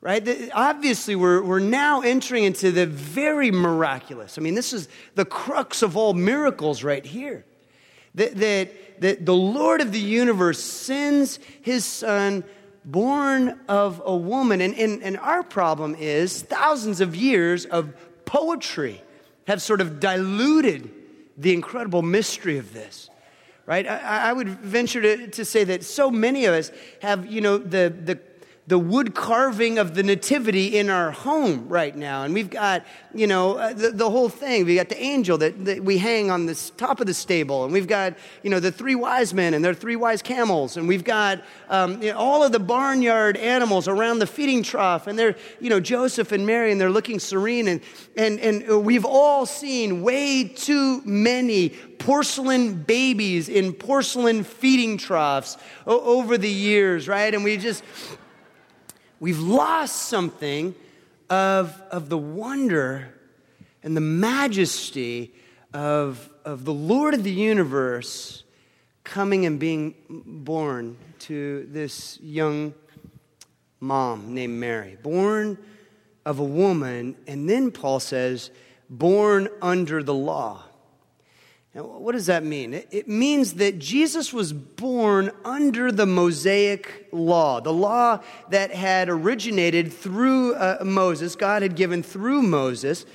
right? 0.01 0.51
Obviously, 0.55 1.17
we're, 1.17 1.43
we're 1.43 1.59
now 1.59 2.01
entering 2.03 2.45
into 2.45 2.71
the 2.71 2.87
very 2.87 3.51
miraculous. 3.51 4.39
I 4.39 4.43
mean, 4.43 4.55
this 4.55 4.73
is 4.73 4.89
the 5.15 5.25
crux 5.25 5.83
of 5.83 5.97
all 5.97 6.15
miracles 6.15 6.85
right 6.85 7.05
here. 7.05 7.45
That, 8.15 8.37
that, 8.37 9.01
that 9.01 9.27
the 9.27 9.35
Lord 9.35 9.81
of 9.81 9.93
the 9.93 10.01
universe 10.01 10.63
sends 10.63 11.39
his 11.63 11.85
son 11.85 12.45
born 12.85 13.61
of 13.69 14.01
a 14.05 14.17
woman. 14.17 14.61
And, 14.61 14.75
and, 14.77 15.03
and 15.03 15.19
our 15.19 15.43
problem 15.43 15.95
is 15.97 16.43
thousands 16.43 17.01
of 17.01 17.15
years 17.15 17.67
of 17.67 17.93
poetry 18.25 19.03
have 19.47 19.61
sort 19.63 19.81
of 19.81 20.01
diluted 20.01 20.91
the 21.37 21.53
incredible 21.53 22.03
mystery 22.03 22.59
of 22.59 22.73
this 22.73 23.11
right? 23.69 23.87
I, 23.87 24.31
I, 24.31 24.33
would 24.33 24.49
venture 24.49 25.03
to, 25.03 25.29
to 25.29 25.45
say 25.45 25.63
that 25.65 25.85
so 25.85 26.11
many 26.11 26.47
of 26.47 26.55
us 26.55 26.73
have, 27.03 27.27
you 27.27 27.43
know, 27.43 27.59
the, 27.59 27.95
the 28.03 28.19
the 28.69 28.79
wood 28.79 29.15
carving 29.15 29.79
of 29.79 29.95
the 29.95 30.03
nativity 30.03 30.77
in 30.77 30.91
our 30.91 31.11
home 31.11 31.67
right 31.71 31.97
now. 31.97 32.25
And 32.25 32.35
we've 32.35 32.51
got, 32.51 32.85
you 33.15 33.27
know, 33.27 33.57
uh, 33.57 33.73
the, 33.73 33.93
the 33.93 34.11
whole 34.11 34.29
thing. 34.29 34.67
We 34.67 34.75
got 34.75 34.91
the 34.91 35.03
angel 35.03 35.39
that, 35.39 35.65
that, 35.65 35.83
we 35.83 35.97
hang 35.97 36.31
on 36.31 36.45
the 36.45 36.55
top 36.77 37.01
of 37.01 37.07
the 37.07 37.15
stable. 37.15 37.65
And 37.65 37.73
we've 37.73 37.87
got, 37.87 38.19
you 38.43 38.51
know, 38.51 38.61
the 38.61 38.71
three 38.71 38.95
wise 38.95 39.33
men 39.33 39.55
and 39.55 39.65
their 39.65 39.73
three 39.73 39.97
wise 39.97 40.21
camels. 40.21 40.77
And 40.77 40.87
we've 40.87 41.03
got 41.03 41.43
um, 41.71 42.03
you 42.03 42.13
know, 42.13 42.19
all 42.19 42.45
of 42.45 42.53
the 42.53 42.61
barnyard 42.61 43.39
animals 43.39 43.89
around 43.89 44.19
the 44.19 44.27
feeding 44.27 44.63
trough. 44.63 45.07
And 45.07 45.19
they're, 45.19 45.37
you 45.61 45.71
know, 45.71 45.81
Joseph 45.81 46.31
and 46.33 46.47
Mary, 46.47 46.71
and 46.71 46.79
they're 46.79 46.91
looking 46.91 47.19
serene. 47.19 47.69
And, 47.69 47.81
and, 48.19 48.39
and 48.39 48.85
we've 48.85 49.07
all 49.07 49.47
seen 49.47 50.03
way 50.03 50.45
too 50.45 51.01
many 51.07 51.71
porcelain 51.71 52.83
babies 52.83 53.49
in 53.49 53.73
porcelain 53.73 54.45
feeding 54.45 54.99
troughs 54.99 55.57
over 55.87 56.37
the 56.37 56.51
years, 56.51 57.09
right? 57.09 57.33
And 57.33 57.43
we 57.43 57.57
just, 57.57 57.83
we've 59.21 59.41
lost 59.41 60.09
something 60.09 60.75
of, 61.31 61.81
of 61.91 62.09
the 62.09 62.19
wonder 62.19 63.15
and 63.83 63.97
the 63.97 64.01
majesty 64.01 65.33
of, 65.73 66.31
of 66.45 66.65
the 66.65 66.73
Lord 66.73 67.15
of 67.15 67.25
the 67.25 67.31
universe 67.31 68.45
coming 69.05 69.47
and 69.47 69.59
being 69.59 69.95
born 70.09 70.97
to 71.21 71.67
this 71.71 72.21
young 72.21 72.75
mom 73.81 74.35
named 74.35 74.59
Mary, 74.59 74.99
born 75.03 75.59
of 76.27 76.39
a 76.39 76.45
woman, 76.45 77.17
and 77.27 77.49
then 77.49 77.71
Paul 77.71 78.01
says, 78.01 78.51
born 78.91 79.49
under 79.63 80.03
the 80.03 80.15
law. 80.15 80.65
Now, 81.79 81.85
what 81.85 82.11
does 82.11 82.27
that 82.27 82.43
mean? 82.43 82.75
It 82.75 83.07
means 83.07 83.55
that 83.55 83.79
Jesus 83.79 84.33
was 84.33 84.53
born 84.53 85.31
under 85.45 85.93
the 85.93 86.07
Mosaic 86.07 87.07
law, 87.13 87.61
the 87.61 87.73
law 87.73 88.19
that 88.51 88.75
had 88.75 89.09
originated 89.09 89.93
through 89.93 90.57
uh, 90.57 90.79
Moses, 90.83 91.37
God 91.37 91.63
had 91.63 91.77
given 91.77 92.03
through 92.03 92.43
Moses. 92.43 93.07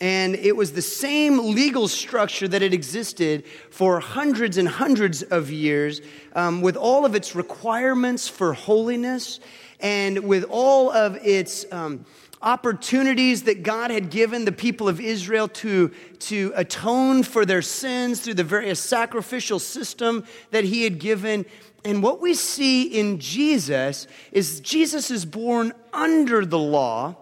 And 0.00 0.34
it 0.34 0.56
was 0.56 0.72
the 0.72 0.80
same 0.80 1.54
legal 1.54 1.88
structure 1.88 2.48
that 2.48 2.62
had 2.62 2.72
existed 2.72 3.44
for 3.70 4.00
hundreds 4.00 4.56
and 4.56 4.66
hundreds 4.66 5.22
of 5.22 5.50
years, 5.50 6.00
um, 6.34 6.62
with 6.62 6.78
all 6.78 7.04
of 7.04 7.14
its 7.14 7.34
requirements 7.34 8.28
for 8.28 8.54
holiness 8.54 9.40
and 9.78 10.20
with 10.20 10.44
all 10.48 10.90
of 10.90 11.16
its. 11.16 11.70
Um, 11.70 12.06
opportunities 12.42 13.44
that 13.44 13.62
God 13.62 13.90
had 13.90 14.10
given 14.10 14.44
the 14.44 14.52
people 14.52 14.88
of 14.88 15.00
Israel 15.00 15.48
to, 15.48 15.88
to 16.20 16.52
atone 16.54 17.22
for 17.22 17.44
their 17.44 17.62
sins 17.62 18.20
through 18.20 18.34
the 18.34 18.44
various 18.44 18.80
sacrificial 18.80 19.58
system 19.58 20.24
that 20.50 20.64
he 20.64 20.84
had 20.84 20.98
given. 20.98 21.46
And 21.84 22.02
what 22.02 22.20
we 22.20 22.34
see 22.34 22.84
in 22.84 23.18
Jesus 23.18 24.06
is 24.32 24.60
Jesus 24.60 25.10
is 25.10 25.24
born 25.24 25.72
under 25.92 26.44
the 26.44 26.58
law, 26.58 27.16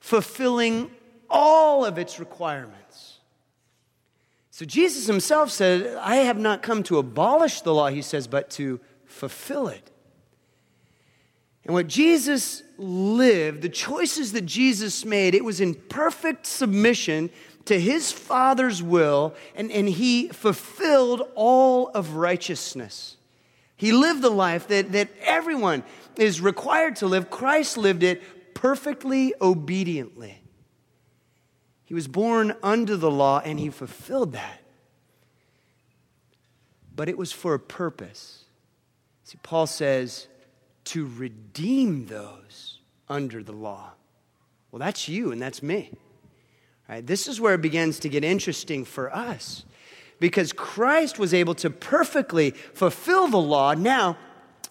fulfilling 0.00 0.90
all 1.28 1.84
of 1.84 1.98
its 1.98 2.18
requirements. 2.18 3.18
So 4.50 4.64
Jesus 4.64 5.06
himself 5.06 5.50
said, 5.50 5.96
I 5.96 6.16
have 6.16 6.38
not 6.38 6.62
come 6.62 6.82
to 6.84 6.98
abolish 6.98 7.62
the 7.62 7.74
law, 7.74 7.88
he 7.88 8.02
says, 8.02 8.26
but 8.26 8.50
to 8.50 8.80
fulfill 9.04 9.68
it. 9.68 9.91
And 11.64 11.74
what 11.74 11.86
Jesus 11.86 12.62
lived, 12.76 13.62
the 13.62 13.68
choices 13.68 14.32
that 14.32 14.46
Jesus 14.46 15.04
made, 15.04 15.34
it 15.34 15.44
was 15.44 15.60
in 15.60 15.74
perfect 15.74 16.46
submission 16.46 17.30
to 17.66 17.78
his 17.78 18.10
Father's 18.10 18.82
will, 18.82 19.34
and, 19.54 19.70
and 19.70 19.88
he 19.88 20.28
fulfilled 20.28 21.22
all 21.36 21.88
of 21.88 22.14
righteousness. 22.14 23.16
He 23.76 23.92
lived 23.92 24.22
the 24.22 24.30
life 24.30 24.68
that, 24.68 24.92
that 24.92 25.10
everyone 25.22 25.84
is 26.16 26.40
required 26.40 26.96
to 26.96 27.06
live. 27.06 27.30
Christ 27.30 27.76
lived 27.76 28.02
it 28.02 28.54
perfectly 28.54 29.34
obediently. 29.40 30.40
He 31.84 31.94
was 31.94 32.08
born 32.08 32.56
under 32.62 32.96
the 32.96 33.10
law 33.10 33.40
and 33.44 33.58
he 33.58 33.70
fulfilled 33.70 34.32
that. 34.32 34.60
But 36.94 37.08
it 37.08 37.18
was 37.18 37.32
for 37.32 37.54
a 37.54 37.58
purpose. 37.58 38.44
See, 39.24 39.38
Paul 39.42 39.66
says, 39.66 40.26
to 40.84 41.06
redeem 41.16 42.06
those 42.06 42.78
under 43.08 43.42
the 43.42 43.52
law. 43.52 43.92
Well, 44.70 44.80
that's 44.80 45.08
you 45.08 45.32
and 45.32 45.40
that's 45.40 45.62
me. 45.62 45.90
Right? 46.88 47.06
This 47.06 47.28
is 47.28 47.40
where 47.40 47.54
it 47.54 47.62
begins 47.62 48.00
to 48.00 48.08
get 48.08 48.24
interesting 48.24 48.84
for 48.84 49.14
us 49.14 49.64
because 50.18 50.52
Christ 50.52 51.18
was 51.18 51.34
able 51.34 51.54
to 51.56 51.70
perfectly 51.70 52.50
fulfill 52.50 53.28
the 53.28 53.38
law. 53.38 53.74
Now, 53.74 54.16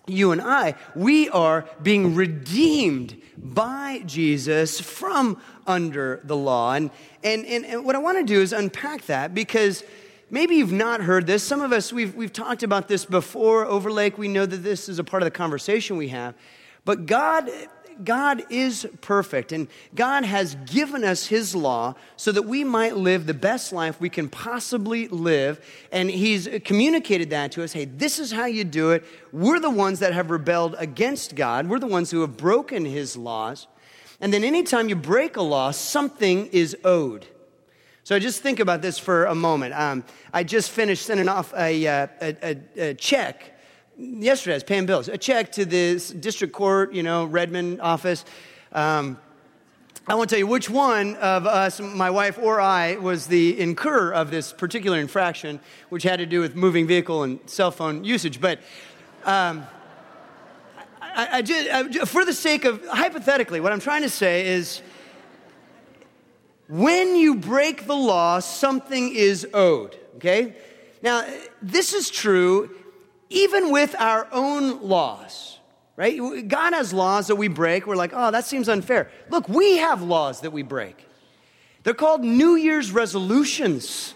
you 0.07 0.31
and 0.31 0.41
I, 0.41 0.75
we 0.95 1.29
are 1.29 1.65
being 1.81 2.15
redeemed 2.15 3.21
by 3.37 4.03
Jesus 4.05 4.79
from 4.79 5.41
under 5.67 6.21
the 6.23 6.35
law. 6.35 6.73
And, 6.73 6.89
and, 7.23 7.45
and, 7.45 7.85
what 7.85 7.95
I 7.95 7.99
want 7.99 8.17
to 8.17 8.23
do 8.23 8.41
is 8.41 8.53
unpack 8.53 9.05
that 9.07 9.33
because 9.33 9.83
maybe 10.31 10.55
you've 10.55 10.71
not 10.71 11.01
heard 11.01 11.27
this. 11.27 11.43
Some 11.43 11.61
of 11.61 11.71
us, 11.71 11.93
we've, 11.93 12.15
we've 12.15 12.33
talked 12.33 12.63
about 12.63 12.87
this 12.87 13.05
before. 13.05 13.65
Overlake. 13.65 14.17
we 14.17 14.27
know 14.27 14.47
that 14.47 14.57
this 14.57 14.89
is 14.89 14.97
a 14.97 15.03
part 15.03 15.21
of 15.21 15.25
the 15.25 15.31
conversation 15.31 15.97
we 15.97 16.07
have. 16.07 16.33
But 16.83 17.05
God 17.05 17.49
God 18.03 18.43
is 18.49 18.87
perfect, 19.01 19.51
and 19.51 19.67
God 19.95 20.23
has 20.23 20.55
given 20.65 21.03
us 21.03 21.27
His 21.27 21.55
law 21.55 21.95
so 22.15 22.31
that 22.31 22.43
we 22.43 22.63
might 22.63 22.95
live 22.97 23.25
the 23.25 23.33
best 23.33 23.71
life 23.71 23.99
we 23.99 24.09
can 24.09 24.29
possibly 24.29 25.07
live. 25.07 25.63
And 25.91 26.09
He's 26.09 26.47
communicated 26.63 27.29
that 27.31 27.51
to 27.53 27.63
us 27.63 27.73
hey, 27.73 27.85
this 27.85 28.19
is 28.19 28.31
how 28.31 28.45
you 28.45 28.63
do 28.63 28.91
it. 28.91 29.03
We're 29.31 29.59
the 29.59 29.69
ones 29.69 29.99
that 29.99 30.13
have 30.13 30.31
rebelled 30.31 30.75
against 30.77 31.35
God, 31.35 31.67
we're 31.67 31.79
the 31.79 31.87
ones 31.87 32.11
who 32.11 32.21
have 32.21 32.37
broken 32.37 32.85
His 32.85 33.15
laws. 33.15 33.67
And 34.19 34.31
then 34.31 34.43
anytime 34.43 34.87
you 34.87 34.95
break 34.95 35.35
a 35.35 35.41
law, 35.41 35.71
something 35.71 36.47
is 36.47 36.77
owed. 36.83 37.25
So 38.03 38.17
just 38.19 38.41
think 38.41 38.59
about 38.59 38.81
this 38.81 38.97
for 38.97 39.25
a 39.25 39.35
moment. 39.35 39.73
Um, 39.75 40.03
I 40.33 40.43
just 40.43 40.71
finished 40.71 41.05
sending 41.05 41.29
off 41.29 41.53
a, 41.53 41.87
uh, 41.87 42.07
a, 42.21 42.35
a, 42.43 42.89
a 42.89 42.93
check 42.95 43.51
yesterday 44.01 44.53
I 44.53 44.57
was 44.57 44.63
paying 44.63 44.85
bills. 44.85 45.07
A 45.07 45.17
check 45.17 45.51
to 45.53 45.65
this 45.65 46.09
district 46.09 46.53
court, 46.53 46.93
you 46.93 47.03
know, 47.03 47.25
Redmond 47.25 47.81
office. 47.81 48.25
Um, 48.71 49.19
I 50.07 50.15
won't 50.15 50.29
tell 50.29 50.39
you 50.39 50.47
which 50.47 50.69
one 50.69 51.15
of 51.17 51.45
us, 51.45 51.79
my 51.79 52.09
wife 52.09 52.39
or 52.41 52.59
I, 52.59 52.95
was 52.95 53.27
the 53.27 53.59
incurrer 53.59 54.11
of 54.13 54.31
this 54.31 54.51
particular 54.51 54.99
infraction, 54.99 55.59
which 55.89 56.03
had 56.03 56.17
to 56.17 56.25
do 56.25 56.41
with 56.41 56.55
moving 56.55 56.87
vehicle 56.87 57.23
and 57.23 57.39
cell 57.47 57.71
phone 57.71 58.03
usage. 58.03 58.41
But 58.41 58.59
um, 59.25 59.67
I, 61.01 61.27
I 61.33 61.41
just, 61.43 61.69
I, 61.69 62.05
for 62.05 62.25
the 62.25 62.33
sake 62.33 62.65
of 62.65 62.83
hypothetically, 62.87 63.59
what 63.59 63.71
I'm 63.71 63.79
trying 63.79 64.01
to 64.01 64.09
say 64.09 64.47
is 64.47 64.81
when 66.71 67.17
you 67.17 67.35
break 67.35 67.85
the 67.85 67.95
law, 67.95 68.39
something 68.39 69.13
is 69.13 69.45
owed. 69.53 69.97
Okay? 70.15 70.55
Now, 71.03 71.25
this 71.61 71.93
is 71.93 72.09
true 72.09 72.69
even 73.29 73.71
with 73.71 73.93
our 73.99 74.27
own 74.31 74.81
laws, 74.81 75.59
right? 75.97 76.47
God 76.47 76.73
has 76.73 76.93
laws 76.93 77.27
that 77.27 77.35
we 77.35 77.49
break. 77.49 77.87
We're 77.87 77.95
like, 77.97 78.11
oh, 78.13 78.31
that 78.31 78.45
seems 78.45 78.69
unfair. 78.69 79.09
Look, 79.29 79.49
we 79.49 79.77
have 79.77 80.01
laws 80.01 80.41
that 80.41 80.51
we 80.51 80.63
break. 80.63 81.07
They're 81.83 81.93
called 81.93 82.21
New 82.21 82.55
Year's 82.55 82.91
resolutions. 82.91 84.13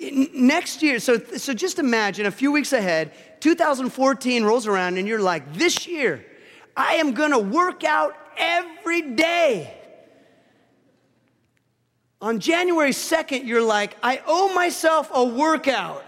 Next 0.00 0.82
year, 0.82 1.00
so, 1.00 1.18
so 1.18 1.52
just 1.52 1.78
imagine 1.78 2.24
a 2.24 2.30
few 2.30 2.52
weeks 2.52 2.72
ahead, 2.72 3.12
2014 3.40 4.44
rolls 4.44 4.66
around, 4.66 4.96
and 4.96 5.08
you're 5.08 5.20
like, 5.20 5.54
this 5.54 5.86
year, 5.86 6.24
I 6.76 6.94
am 6.94 7.12
gonna 7.12 7.38
work 7.38 7.84
out 7.84 8.16
every 8.38 9.02
day. 9.02 9.77
On 12.20 12.40
January 12.40 12.90
2nd, 12.90 13.46
you're 13.46 13.62
like, 13.62 13.96
I 14.02 14.20
owe 14.26 14.52
myself 14.52 15.10
a 15.14 15.22
workout 15.22 16.04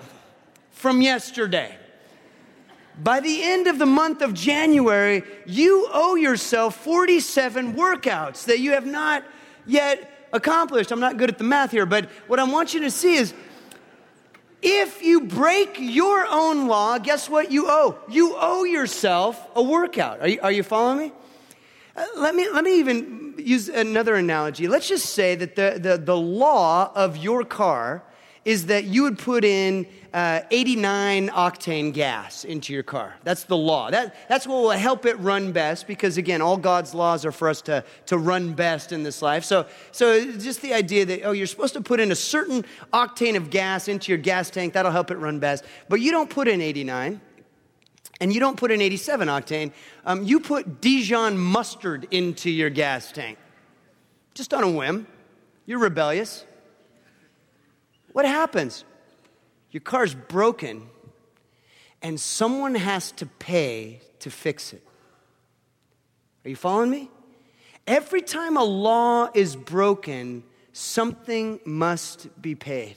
from 0.73 1.00
yesterday. 1.00 1.76
By 3.00 3.21
the 3.21 3.43
end 3.43 3.69
of 3.69 3.79
the 3.79 3.87
month 3.87 4.21
of 4.21 4.35
January, 4.35 5.23
you 5.47 5.88
owe 5.93 6.17
yourself 6.17 6.76
47 6.83 7.75
workouts 7.75 8.45
that 8.47 8.59
you 8.59 8.73
have 8.73 8.87
not 8.87 9.25
yet 9.67 10.29
accomplished. 10.33 10.90
I'm 10.90 11.00
not 11.00 11.17
good 11.17 11.31
at 11.31 11.38
the 11.38 11.45
math 11.45 11.71
here, 11.71 11.87
but 11.87 12.07
what 12.26 12.40
I 12.40 12.45
want 12.45 12.75
you 12.75 12.81
to 12.81 12.90
see 12.90 13.14
is 13.14 13.33
if 14.62 15.02
you 15.02 15.23
break 15.23 15.76
your 15.79 16.26
own 16.26 16.67
law, 16.67 16.99
guess 16.99 17.31
what 17.31 17.52
you 17.52 17.67
owe? 17.69 17.97
You 18.11 18.35
owe 18.37 18.64
yourself 18.64 19.40
a 19.55 19.62
workout. 19.62 20.21
Are 20.21 20.29
you, 20.29 20.40
are 20.43 20.52
you 20.52 20.64
following 20.64 20.99
me? 20.99 21.12
Let 22.16 22.35
me, 22.35 22.49
let 22.50 22.64
me 22.64 22.78
even 22.78 23.35
use 23.37 23.69
another 23.69 24.14
analogy. 24.14 24.69
Let's 24.69 24.88
just 24.88 25.14
say 25.14 25.35
that 25.35 25.57
the, 25.57 25.78
the, 25.80 25.99
the 25.99 26.17
law 26.17 26.93
of 26.95 27.17
your 27.17 27.45
car 27.45 28.02
is 28.45 28.67
that 28.67 28.84
you 28.84 29.02
would 29.02 29.19
put 29.19 29.45
in 29.45 29.86
uh, 30.15 30.41
89 30.50 31.28
octane 31.28 31.93
gas 31.93 32.45
into 32.45 32.73
your 32.73 32.82
car. 32.82 33.15
That's 33.23 33.45
the 33.45 33.56
law. 33.56 33.91
That, 33.91 34.17
that's 34.28 34.47
what 34.47 34.63
will 34.63 34.71
help 34.71 35.04
it 35.04 35.19
run 35.21 35.52
best 35.52 35.86
because, 35.86 36.17
again, 36.17 36.41
all 36.41 36.56
God's 36.56 36.95
laws 36.95 37.26
are 37.26 37.32
for 37.32 37.49
us 37.49 37.60
to, 37.63 37.84
to 38.06 38.17
run 38.17 38.54
best 38.54 38.93
in 38.93 39.02
this 39.02 39.21
life. 39.21 39.45
So, 39.45 39.67
so 39.93 40.32
just 40.32 40.63
the 40.63 40.73
idea 40.73 41.04
that, 41.04 41.23
oh, 41.25 41.32
you're 41.32 41.47
supposed 41.47 41.75
to 41.75 41.82
put 41.82 42.00
in 42.00 42.10
a 42.13 42.17
certain 42.17 42.65
octane 42.93 43.36
of 43.36 43.50
gas 43.50 43.89
into 43.89 44.10
your 44.10 44.19
gas 44.19 44.49
tank, 44.49 44.73
that'll 44.73 44.91
help 44.91 45.10
it 45.10 45.19
run 45.19 45.39
best. 45.39 45.65
But 45.89 46.00
you 46.00 46.10
don't 46.10 46.30
put 46.30 46.49
in 46.49 46.63
89 46.63 47.21
and 48.21 48.33
you 48.33 48.39
don't 48.39 48.56
put 48.56 48.71
in 48.71 48.80
87 48.83 49.28
octane, 49.28 49.73
um, 50.04 50.25
you 50.25 50.41
put 50.41 50.80
Dijon 50.80 51.39
mustard 51.39 52.06
into 52.11 52.50
your 52.50 52.71
gas 52.71 53.11
tank. 53.11 53.39
Just 54.35 54.52
on 54.52 54.63
a 54.63 54.71
whim. 54.71 55.06
You're 55.67 55.78
rebellious. 55.78 56.45
What 58.13 58.26
happens? 58.26 58.85
Your 59.71 59.80
car's 59.80 60.15
broken, 60.15 60.89
and 62.02 62.21
someone 62.21 62.75
has 62.75 63.13
to 63.13 63.26
pay 63.26 64.00
to 64.19 64.30
fix 64.30 64.73
it. 64.73 64.83
Are 66.45 66.49
you 66.49 66.56
following 66.56 66.91
me? 66.91 67.11
Every 67.87 68.23
time 68.23 68.56
a 68.56 68.65
law 68.65 69.28
is 69.35 69.56
broken, 69.56 70.43
something 70.73 71.61
must 71.65 72.28
be 72.41 72.54
paid. 72.54 72.97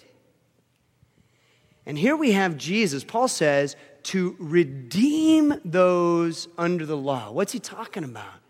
And 1.85 1.97
here 1.97 2.15
we 2.15 2.31
have 2.31 2.57
Jesus, 2.57 3.03
Paul 3.03 3.27
says, 3.27 3.75
to 4.03 4.35
redeem 4.39 5.59
those 5.65 6.47
under 6.57 6.85
the 6.85 6.97
law. 6.97 7.31
What's 7.31 7.53
he 7.53 7.59
talking 7.59 8.03
about? 8.03 8.43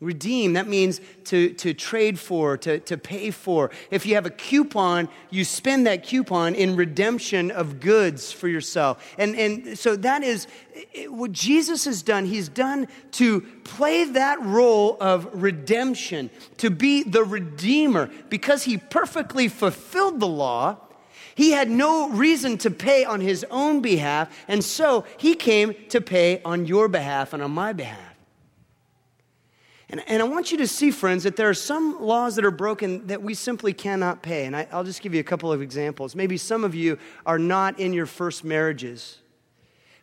Redeem, 0.00 0.52
that 0.52 0.68
means 0.68 1.00
to, 1.24 1.52
to 1.54 1.74
trade 1.74 2.20
for, 2.20 2.56
to, 2.58 2.78
to 2.78 2.96
pay 2.96 3.32
for. 3.32 3.72
If 3.90 4.06
you 4.06 4.14
have 4.14 4.26
a 4.26 4.30
coupon, 4.30 5.08
you 5.28 5.44
spend 5.44 5.88
that 5.88 6.04
coupon 6.04 6.54
in 6.54 6.76
redemption 6.76 7.50
of 7.50 7.80
goods 7.80 8.30
for 8.30 8.46
yourself. 8.46 9.04
And, 9.18 9.34
and 9.34 9.76
so 9.76 9.96
that 9.96 10.22
is 10.22 10.46
what 11.08 11.32
Jesus 11.32 11.84
has 11.86 12.04
done. 12.04 12.26
He's 12.26 12.48
done 12.48 12.86
to 13.12 13.40
play 13.64 14.04
that 14.04 14.40
role 14.40 14.96
of 15.00 15.28
redemption, 15.32 16.30
to 16.58 16.70
be 16.70 17.02
the 17.02 17.24
redeemer, 17.24 18.08
because 18.28 18.62
he 18.62 18.76
perfectly 18.76 19.48
fulfilled 19.48 20.20
the 20.20 20.28
law. 20.28 20.76
He 21.38 21.52
had 21.52 21.70
no 21.70 22.08
reason 22.08 22.58
to 22.58 22.70
pay 22.72 23.04
on 23.04 23.20
his 23.20 23.46
own 23.48 23.80
behalf, 23.80 24.28
and 24.48 24.64
so 24.64 25.04
he 25.18 25.36
came 25.36 25.72
to 25.90 26.00
pay 26.00 26.42
on 26.42 26.66
your 26.66 26.88
behalf 26.88 27.32
and 27.32 27.40
on 27.40 27.52
my 27.52 27.72
behalf. 27.72 28.16
And, 29.88 30.02
and 30.08 30.20
I 30.20 30.24
want 30.24 30.50
you 30.50 30.58
to 30.58 30.66
see, 30.66 30.90
friends, 30.90 31.22
that 31.22 31.36
there 31.36 31.48
are 31.48 31.54
some 31.54 32.02
laws 32.02 32.34
that 32.34 32.44
are 32.44 32.50
broken 32.50 33.06
that 33.06 33.22
we 33.22 33.34
simply 33.34 33.72
cannot 33.72 34.20
pay. 34.20 34.46
And 34.46 34.56
I, 34.56 34.66
I'll 34.72 34.82
just 34.82 35.00
give 35.00 35.14
you 35.14 35.20
a 35.20 35.22
couple 35.22 35.52
of 35.52 35.62
examples. 35.62 36.16
Maybe 36.16 36.36
some 36.38 36.64
of 36.64 36.74
you 36.74 36.98
are 37.24 37.38
not 37.38 37.78
in 37.78 37.92
your 37.92 38.06
first 38.06 38.42
marriages, 38.42 39.18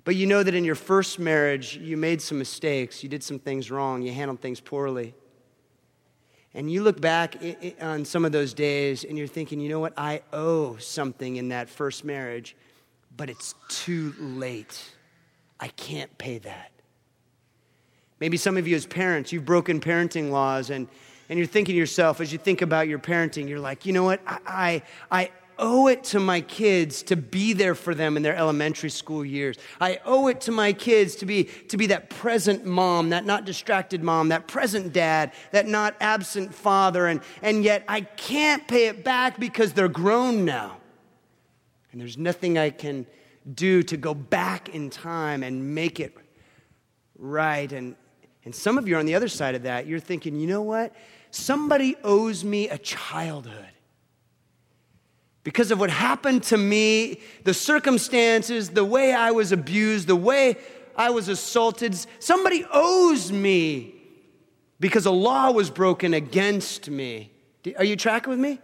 but 0.05 0.15
you 0.15 0.27
know 0.27 0.41
that 0.41 0.55
in 0.55 0.63
your 0.63 0.75
first 0.75 1.19
marriage, 1.19 1.75
you 1.75 1.97
made 1.97 2.21
some 2.21 2.39
mistakes, 2.39 3.03
you 3.03 3.09
did 3.09 3.23
some 3.23 3.39
things 3.39 3.69
wrong, 3.69 4.01
you 4.03 4.13
handled 4.13 4.39
things 4.39 4.61
poorly. 4.61 5.13
And 6.55 6.71
you 6.71 6.83
look 6.83 7.01
back 7.01 7.35
on 7.81 8.05
some 8.05 8.23
of 8.23 8.31
those 8.31 8.53
days 8.53 9.03
and 9.03 9.17
you're 9.17 9.27
thinking, 9.27 9.59
you 9.59 9.67
know 9.67 9.81
what? 9.81 9.93
I 9.97 10.21
owe 10.31 10.77
something 10.77 11.35
in 11.35 11.49
that 11.49 11.69
first 11.69 12.05
marriage, 12.05 12.55
but 13.17 13.29
it's 13.29 13.55
too 13.67 14.15
late. 14.17 14.81
I 15.59 15.67
can't 15.67 16.17
pay 16.17 16.37
that. 16.39 16.71
Maybe 18.21 18.37
some 18.37 18.55
of 18.55 18.69
you, 18.69 18.75
as 18.77 18.85
parents, 18.85 19.33
you've 19.33 19.43
broken 19.43 19.81
parenting 19.81 20.31
laws, 20.31 20.69
and, 20.69 20.87
and 21.27 21.37
you're 21.37 21.45
thinking 21.45 21.73
to 21.73 21.77
yourself, 21.77 22.21
as 22.21 22.31
you 22.31 22.37
think 22.37 22.61
about 22.61 22.87
your 22.87 22.99
parenting, 22.99 23.49
you're 23.49 23.59
like, 23.59 23.85
you 23.85 23.91
know 23.91 24.03
what? 24.03 24.21
I, 24.25 24.39
I, 24.47 24.81
I 25.11 25.31
owe 25.57 25.87
it 25.87 26.03
to 26.05 26.19
my 26.19 26.41
kids 26.41 27.03
to 27.03 27.15
be 27.15 27.53
there 27.53 27.75
for 27.75 27.95
them 27.95 28.17
in 28.17 28.23
their 28.23 28.35
elementary 28.35 28.89
school 28.89 29.25
years. 29.25 29.57
I 29.79 29.99
owe 30.05 30.27
it 30.27 30.41
to 30.41 30.51
my 30.51 30.73
kids 30.73 31.15
to 31.17 31.25
be, 31.25 31.45
to 31.69 31.77
be 31.77 31.87
that 31.87 32.09
present 32.09 32.65
mom, 32.65 33.09
that 33.09 33.25
not 33.25 33.45
distracted 33.45 34.03
mom, 34.03 34.29
that 34.29 34.47
present 34.47 34.93
dad, 34.93 35.33
that 35.51 35.67
not 35.67 35.95
absent 35.99 36.53
father. 36.53 37.07
And, 37.07 37.21
and 37.41 37.63
yet 37.63 37.83
I 37.87 38.01
can't 38.01 38.67
pay 38.67 38.87
it 38.87 39.03
back 39.03 39.39
because 39.39 39.73
they're 39.73 39.87
grown 39.87 40.45
now. 40.45 40.77
And 41.91 42.01
there's 42.01 42.17
nothing 42.17 42.57
I 42.57 42.71
can 42.71 43.05
do 43.53 43.83
to 43.83 43.97
go 43.97 44.13
back 44.13 44.69
in 44.69 44.89
time 44.89 45.43
and 45.43 45.75
make 45.75 45.99
it 45.99 46.13
right. 47.17 47.71
And, 47.71 47.95
and 48.43 48.53
some 48.53 48.77
of 48.77 48.87
you 48.87 48.95
are 48.95 48.99
on 48.99 49.05
the 49.05 49.15
other 49.15 49.27
side 49.27 49.55
of 49.55 49.63
that. 49.63 49.87
You're 49.87 49.99
thinking, 49.99 50.39
you 50.39 50.47
know 50.47 50.61
what? 50.61 50.93
Somebody 51.31 51.95
owes 52.03 52.43
me 52.43 52.69
a 52.69 52.77
childhood. 52.77 53.74
Because 55.45 55.69
of 55.69 55.79
what 55.79 55.91
happened 55.91 56.41
to 56.45 56.58
me, 56.58 57.21
the 57.43 57.53
circumstances, 57.53 58.71
the 58.71 58.84
way 58.84 59.13
I 59.13 59.29
was 59.29 59.51
abused, 59.51 60.08
the 60.08 60.15
way 60.15 60.58
I 60.95 61.12
was 61.12 61.29
assaulted, 61.29 61.95
somebody 62.17 62.65
owes 62.73 63.31
me 63.31 63.93
because 64.79 65.05
a 65.05 65.12
law 65.12 65.51
was 65.51 65.69
broken 65.69 66.15
against 66.15 66.89
me. 66.89 67.31
Are 67.77 67.84
you 67.84 67.95
tracking 67.95 68.31
with 68.31 68.39
me? 68.39 68.60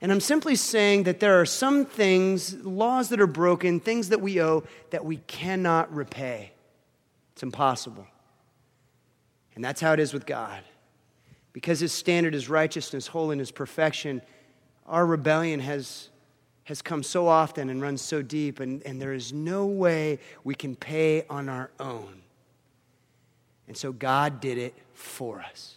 And 0.00 0.10
I'm 0.10 0.18
simply 0.18 0.56
saying 0.56 1.04
that 1.04 1.20
there 1.20 1.40
are 1.40 1.46
some 1.46 1.84
things, 1.84 2.54
laws 2.64 3.10
that 3.10 3.20
are 3.20 3.28
broken, 3.28 3.78
things 3.78 4.08
that 4.08 4.20
we 4.20 4.42
owe 4.42 4.64
that 4.90 5.04
we 5.04 5.18
cannot 5.28 5.94
repay. 5.94 6.50
It's 7.34 7.44
impossible. 7.44 8.08
And 9.54 9.64
that's 9.64 9.80
how 9.80 9.92
it 9.92 10.00
is 10.00 10.12
with 10.12 10.26
God. 10.26 10.64
Because 11.52 11.78
his 11.78 11.92
standard 11.92 12.34
is 12.34 12.48
righteousness, 12.48 13.06
holiness, 13.06 13.52
perfection, 13.52 14.20
our 14.90 15.06
rebellion 15.06 15.60
has, 15.60 16.10
has 16.64 16.82
come 16.82 17.02
so 17.02 17.28
often 17.28 17.70
and 17.70 17.80
runs 17.80 18.02
so 18.02 18.20
deep, 18.20 18.60
and, 18.60 18.82
and 18.82 19.00
there 19.00 19.14
is 19.14 19.32
no 19.32 19.64
way 19.64 20.18
we 20.44 20.54
can 20.54 20.74
pay 20.76 21.24
on 21.30 21.48
our 21.48 21.70
own. 21.78 22.20
And 23.68 23.76
so 23.76 23.92
God 23.92 24.40
did 24.40 24.58
it 24.58 24.74
for 24.92 25.40
us. 25.40 25.76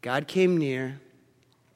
God 0.00 0.28
came 0.28 0.56
near 0.56 1.00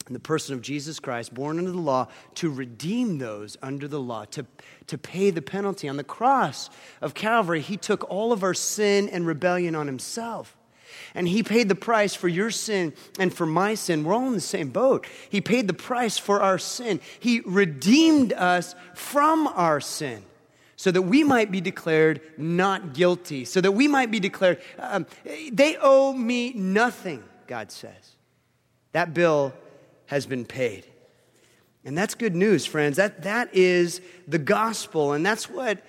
in 0.06 0.14
the 0.14 0.20
person 0.20 0.54
of 0.54 0.62
Jesus 0.62 1.00
Christ, 1.00 1.34
born 1.34 1.58
under 1.58 1.72
the 1.72 1.78
law, 1.78 2.06
to 2.36 2.50
redeem 2.50 3.18
those 3.18 3.56
under 3.60 3.88
the 3.88 4.00
law, 4.00 4.24
to, 4.26 4.46
to 4.86 4.96
pay 4.96 5.30
the 5.30 5.42
penalty. 5.42 5.88
On 5.88 5.96
the 5.96 6.04
cross 6.04 6.70
of 7.00 7.14
Calvary, 7.14 7.60
He 7.60 7.76
took 7.76 8.08
all 8.08 8.32
of 8.32 8.44
our 8.44 8.54
sin 8.54 9.08
and 9.08 9.26
rebellion 9.26 9.74
on 9.74 9.86
Himself. 9.86 10.56
And 11.14 11.28
He 11.28 11.42
paid 11.42 11.68
the 11.68 11.74
price 11.74 12.14
for 12.14 12.28
your 12.28 12.50
sin 12.50 12.92
and 13.18 13.32
for 13.32 13.46
my 13.46 13.74
sin. 13.74 14.04
We're 14.04 14.14
all 14.14 14.26
in 14.26 14.34
the 14.34 14.40
same 14.40 14.70
boat. 14.70 15.06
He 15.28 15.40
paid 15.40 15.66
the 15.66 15.74
price 15.74 16.18
for 16.18 16.40
our 16.40 16.58
sin. 16.58 17.00
He 17.18 17.40
redeemed 17.40 18.32
us 18.32 18.74
from 18.94 19.46
our 19.48 19.80
sin 19.80 20.22
so 20.80 20.90
that 20.90 21.02
we 21.02 21.22
might 21.22 21.50
be 21.50 21.60
declared 21.60 22.22
not 22.38 22.94
guilty, 22.94 23.44
so 23.44 23.60
that 23.60 23.72
we 23.72 23.86
might 23.86 24.10
be 24.10 24.18
declared, 24.18 24.62
um, 24.78 25.06
they 25.52 25.76
owe 25.78 26.14
me 26.14 26.54
nothing, 26.54 27.22
God 27.46 27.70
says. 27.70 28.16
That 28.92 29.12
bill 29.12 29.52
has 30.06 30.24
been 30.24 30.46
paid. 30.46 30.86
And 31.84 31.98
that's 31.98 32.14
good 32.14 32.34
news, 32.34 32.64
friends. 32.64 32.96
That, 32.96 33.24
that 33.24 33.54
is 33.54 34.00
the 34.26 34.38
gospel, 34.38 35.12
and 35.12 35.24
that's 35.24 35.50
what 35.50 35.82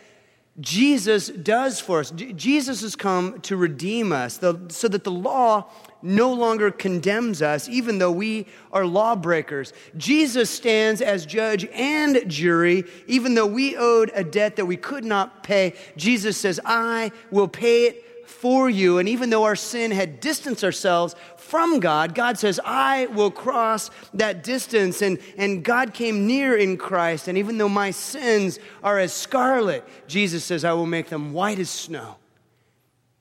Jesus 0.62 1.28
does 1.28 1.80
for 1.80 2.00
us. 2.00 2.12
Jesus 2.12 2.82
has 2.82 2.95
come 2.95 3.41
to 3.41 3.58
redeem 3.58 4.12
us 4.12 4.39
so 4.39 4.88
that 4.88 5.04
the 5.04 5.12
law 5.12 5.69
no 6.04 6.34
longer 6.34 6.71
condemns 6.71 7.41
us, 7.41 7.69
even 7.69 8.00
though 8.00 8.12
we 8.12 8.47
are 8.71 8.86
lawbreakers. 8.86 9.74
Jesus 9.97 10.50
stands 10.50 11.02
as 11.02 11.26
judge 11.26 11.65
and 11.74 12.24
jury, 12.28 12.86
even 13.08 13.36
though 13.36 13.45
we 13.45 13.76
owed 13.76 14.12
a 14.15 14.24
debt 14.24 14.56
that 14.56 14.65
we 14.65 14.78
could 14.78 15.06
not 15.06 15.43
pay. 15.43 15.74
Jesus 15.97 16.38
says, 16.38 16.60
I 16.65 17.12
will 17.30 17.47
pay 17.47 17.86
it 17.86 18.06
for 18.32 18.70
you. 18.70 18.98
And 18.98 19.08
even 19.08 19.30
though 19.30 19.44
our 19.44 19.56
sin 19.56 19.91
had 19.91 20.20
distanced 20.20 20.63
ourselves 20.63 21.15
from 21.38 21.80
God, 21.80 22.15
God 22.15 22.39
says, 22.39 22.60
I 22.63 23.08
will 23.08 23.30
cross 23.30 23.91
that 24.13 24.44
distance. 24.44 25.02
And, 25.02 25.20
and 25.38 25.63
God 25.63 25.94
came 25.94 26.26
near 26.26 26.58
in 26.58 26.78
Christ. 26.78 27.28
And 27.28 27.38
even 27.38 27.58
though 27.58 27.70
my 27.70 27.91
sins 27.91 28.58
are 28.84 28.98
as 28.98 29.13
scarlet, 29.13 29.86
Jesus 30.08 30.44
says, 30.44 30.65
I 30.65 30.74
will 30.74 30.86
make 30.86 31.10
them 31.10 31.34
white 31.34 31.60
as 31.60 31.70
snow. 31.70 32.15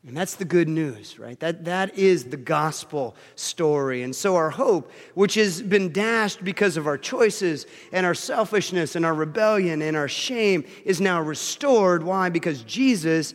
And 0.07 0.16
that's 0.16 0.37
the 0.37 0.46
good 0.46 0.68
news, 0.68 1.18
right? 1.18 1.38
That, 1.40 1.66
that 1.66 1.99
is 1.99 2.25
the 2.25 2.38
gospel 2.38 3.14
story. 3.35 4.03
And 4.03 4.16
so 4.16 4.35
our 4.35 4.49
hope, 4.49 4.90
which 5.12 5.35
has 5.35 5.61
been 5.61 5.92
dashed 5.92 6.42
because 6.42 6.79
of 6.79 6.87
our 6.87 6.96
choices 6.96 7.66
and 7.92 8.07
our 8.07 8.14
selfishness 8.14 8.96
and 8.96 9.05
our 9.05 9.12
rebellion 9.12 9.83
and 9.83 9.99
our 9.99 10.09
shame, 10.09 10.64
is 10.87 11.03
now 11.03 11.20
restored. 11.20 12.03
Why? 12.03 12.31
Because 12.31 12.62
Jesus 12.62 13.35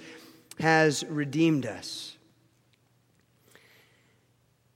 has 0.60 1.04
redeemed 1.06 1.66
us. 1.66 2.16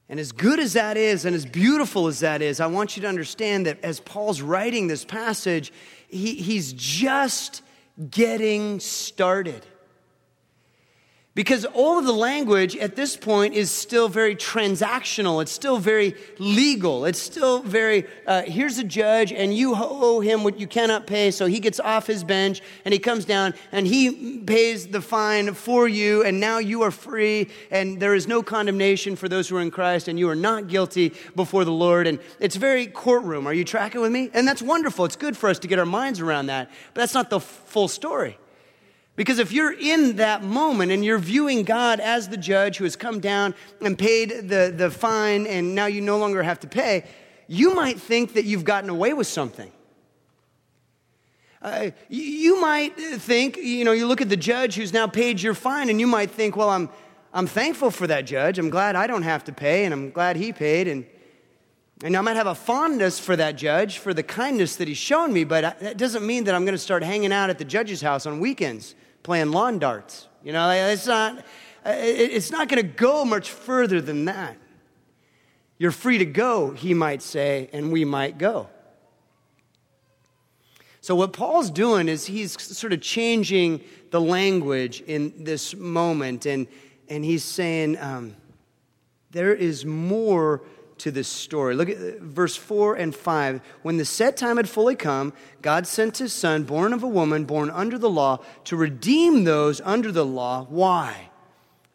And 0.09 0.19
as 0.19 0.31
good 0.31 0.59
as 0.59 0.73
that 0.73 0.97
is, 0.97 1.25
and 1.25 1.35
as 1.35 1.45
beautiful 1.45 2.07
as 2.07 2.21
that 2.21 2.41
is, 2.41 2.59
I 2.59 2.65
want 2.65 2.95
you 2.97 3.03
to 3.03 3.07
understand 3.07 3.67
that 3.67 3.83
as 3.83 3.99
Paul's 3.99 4.41
writing 4.41 4.87
this 4.87 5.05
passage, 5.05 5.71
he, 6.07 6.33
he's 6.33 6.73
just 6.73 7.61
getting 8.09 8.79
started. 8.79 9.65
Because 11.39 11.63
all 11.63 11.97
of 11.97 12.03
the 12.03 12.11
language 12.11 12.75
at 12.75 12.97
this 12.97 13.15
point 13.15 13.53
is 13.53 13.71
still 13.71 14.09
very 14.09 14.35
transactional. 14.35 15.41
It's 15.41 15.53
still 15.53 15.77
very 15.77 16.15
legal. 16.37 17.05
It's 17.05 17.17
still 17.17 17.61
very, 17.61 18.07
uh, 18.27 18.41
here's 18.41 18.77
a 18.77 18.83
judge, 18.83 19.31
and 19.31 19.55
you 19.55 19.73
owe 19.73 20.19
him 20.19 20.43
what 20.43 20.59
you 20.59 20.67
cannot 20.67 21.07
pay. 21.07 21.31
So 21.31 21.45
he 21.45 21.61
gets 21.61 21.79
off 21.79 22.07
his 22.07 22.25
bench 22.25 22.61
and 22.83 22.93
he 22.93 22.99
comes 22.99 23.23
down 23.23 23.53
and 23.71 23.87
he 23.87 24.39
pays 24.39 24.87
the 24.87 24.99
fine 24.99 25.53
for 25.53 25.87
you, 25.87 26.25
and 26.25 26.41
now 26.41 26.57
you 26.57 26.81
are 26.81 26.91
free, 26.91 27.47
and 27.71 28.01
there 28.01 28.15
is 28.15 28.27
no 28.27 28.43
condemnation 28.43 29.15
for 29.15 29.29
those 29.29 29.47
who 29.47 29.55
are 29.55 29.61
in 29.61 29.71
Christ, 29.71 30.09
and 30.09 30.19
you 30.19 30.27
are 30.27 30.35
not 30.35 30.67
guilty 30.67 31.13
before 31.37 31.63
the 31.63 31.71
Lord. 31.71 32.05
And 32.05 32.19
it's 32.41 32.57
very 32.57 32.85
courtroom. 32.85 33.47
Are 33.47 33.53
you 33.53 33.63
tracking 33.63 34.01
with 34.01 34.11
me? 34.11 34.29
And 34.33 34.45
that's 34.45 34.61
wonderful. 34.61 35.05
It's 35.05 35.15
good 35.15 35.37
for 35.37 35.47
us 35.47 35.59
to 35.59 35.69
get 35.69 35.79
our 35.79 35.85
minds 35.85 36.19
around 36.19 36.47
that. 36.47 36.69
But 36.93 36.99
that's 36.99 37.13
not 37.13 37.29
the 37.29 37.39
full 37.39 37.87
story. 37.87 38.37
Because 39.19 39.37
if 39.37 39.51
you're 39.51 39.73
in 39.73 40.15
that 40.15 40.45
moment 40.45 40.93
and 40.93 41.03
you're 41.03 41.19
viewing 41.19 41.63
God 41.63 41.99
as 41.99 42.29
the 42.29 42.37
judge 42.37 42.77
who 42.77 42.85
has 42.85 42.95
come 42.95 43.19
down 43.19 43.53
and 43.81 43.99
paid 43.99 44.47
the, 44.47 44.73
the 44.73 44.89
fine 44.89 45.45
and 45.45 45.75
now 45.75 45.87
you 45.87 45.99
no 45.99 46.17
longer 46.17 46.41
have 46.41 46.61
to 46.61 46.67
pay, 46.67 47.03
you 47.45 47.75
might 47.75 47.99
think 47.99 48.35
that 48.35 48.45
you've 48.45 48.63
gotten 48.63 48.89
away 48.89 49.11
with 49.11 49.27
something. 49.27 49.73
Uh, 51.61 51.89
you 52.07 52.61
might 52.61 52.95
think, 52.95 53.57
you 53.57 53.83
know, 53.83 53.91
you 53.91 54.07
look 54.07 54.21
at 54.21 54.29
the 54.29 54.37
judge 54.37 54.75
who's 54.75 54.93
now 54.93 55.05
paid 55.05 55.41
your 55.41 55.53
fine 55.53 55.89
and 55.89 55.99
you 55.99 56.07
might 56.07 56.31
think, 56.31 56.55
well, 56.55 56.69
I'm, 56.69 56.87
I'm 57.33 57.45
thankful 57.45 57.91
for 57.91 58.07
that 58.07 58.21
judge. 58.21 58.57
I'm 58.57 58.69
glad 58.69 58.95
I 58.95 59.05
don't 59.05 59.23
have 59.23 59.43
to 59.43 59.51
pay 59.51 59.83
and 59.83 59.93
I'm 59.93 60.11
glad 60.11 60.37
he 60.37 60.53
paid. 60.53 60.87
And, 60.87 61.05
and 62.05 62.15
I 62.15 62.21
might 62.21 62.37
have 62.37 62.47
a 62.47 62.55
fondness 62.55 63.19
for 63.19 63.35
that 63.35 63.57
judge 63.57 63.97
for 63.97 64.13
the 64.13 64.23
kindness 64.23 64.77
that 64.77 64.87
he's 64.87 64.97
shown 64.97 65.33
me, 65.33 65.43
but 65.43 65.77
that 65.81 65.97
doesn't 65.97 66.25
mean 66.25 66.45
that 66.45 66.55
I'm 66.55 66.63
going 66.63 66.73
to 66.73 66.77
start 66.77 67.03
hanging 67.03 67.33
out 67.33 67.49
at 67.49 67.57
the 67.57 67.65
judge's 67.65 67.99
house 67.99 68.25
on 68.25 68.39
weekends 68.39 68.95
playing 69.23 69.51
lawn 69.51 69.79
darts. 69.79 70.27
You 70.43 70.53
know, 70.53 70.69
it's 70.69 71.07
not, 71.07 71.45
it's 71.85 72.51
not 72.51 72.67
going 72.69 72.81
to 72.81 72.89
go 72.89 73.25
much 73.25 73.51
further 73.51 74.01
than 74.01 74.25
that. 74.25 74.57
You're 75.77 75.91
free 75.91 76.17
to 76.17 76.25
go, 76.25 76.71
he 76.71 76.93
might 76.93 77.21
say, 77.21 77.69
and 77.71 77.91
we 77.91 78.03
might 78.03 78.37
go. 78.37 78.67
So, 81.01 81.15
what 81.15 81.31
Paul's 81.31 81.71
doing 81.71 82.09
is 82.09 82.25
he's 82.25 82.61
sort 82.61 82.91
of 82.91 82.99
changing 83.01 83.81
the 84.11 84.19
language 84.19 85.01
in 85.01 85.45
this 85.45 85.73
moment, 85.73 86.45
and, 86.45 86.67
and 87.07 87.23
he's 87.23 87.43
saying 87.45 87.97
um, 87.99 88.35
there 89.31 89.53
is 89.53 89.85
more 89.85 90.61
to 90.99 91.11
this 91.11 91.27
story. 91.27 91.75
Look 91.75 91.89
at 91.89 91.97
uh, 91.97 92.11
verse 92.19 92.55
4 92.55 92.95
and 92.95 93.15
5. 93.15 93.61
When 93.81 93.97
the 93.97 94.05
set 94.05 94.37
time 94.37 94.57
had 94.57 94.69
fully 94.69 94.95
come, 94.95 95.33
God 95.61 95.87
sent 95.87 96.17
his 96.17 96.33
son, 96.33 96.63
born 96.63 96.93
of 96.93 97.03
a 97.03 97.07
woman, 97.07 97.45
born 97.45 97.69
under 97.69 97.97
the 97.97 98.09
law, 98.09 98.39
to 98.65 98.75
redeem 98.75 99.43
those 99.43 99.81
under 99.81 100.11
the 100.11 100.25
law. 100.25 100.65
Why? 100.69 101.29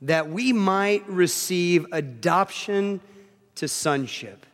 That 0.02 0.28
we 0.28 0.52
might 0.52 1.08
receive 1.08 1.86
adoption 1.92 3.00
to 3.56 3.68
sonship. 3.68 4.46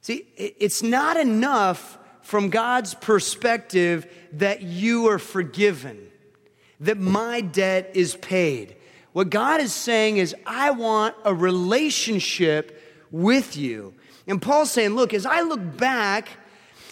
See, 0.00 0.26
it's 0.36 0.82
not 0.82 1.16
enough 1.16 1.98
from 2.20 2.50
God's 2.50 2.94
perspective 2.94 4.06
that 4.32 4.62
you 4.62 5.08
are 5.08 5.18
forgiven, 5.18 6.10
that 6.80 6.98
my 6.98 7.40
debt 7.40 7.90
is 7.94 8.16
paid. 8.16 8.76
What 9.14 9.30
God 9.30 9.60
is 9.60 9.72
saying 9.72 10.16
is, 10.16 10.34
I 10.44 10.72
want 10.72 11.14
a 11.24 11.32
relationship 11.32 12.82
with 13.12 13.56
you. 13.56 13.94
And 14.26 14.42
Paul's 14.42 14.72
saying, 14.72 14.96
look, 14.96 15.14
as 15.14 15.24
I 15.24 15.42
look 15.42 15.76
back, 15.76 16.30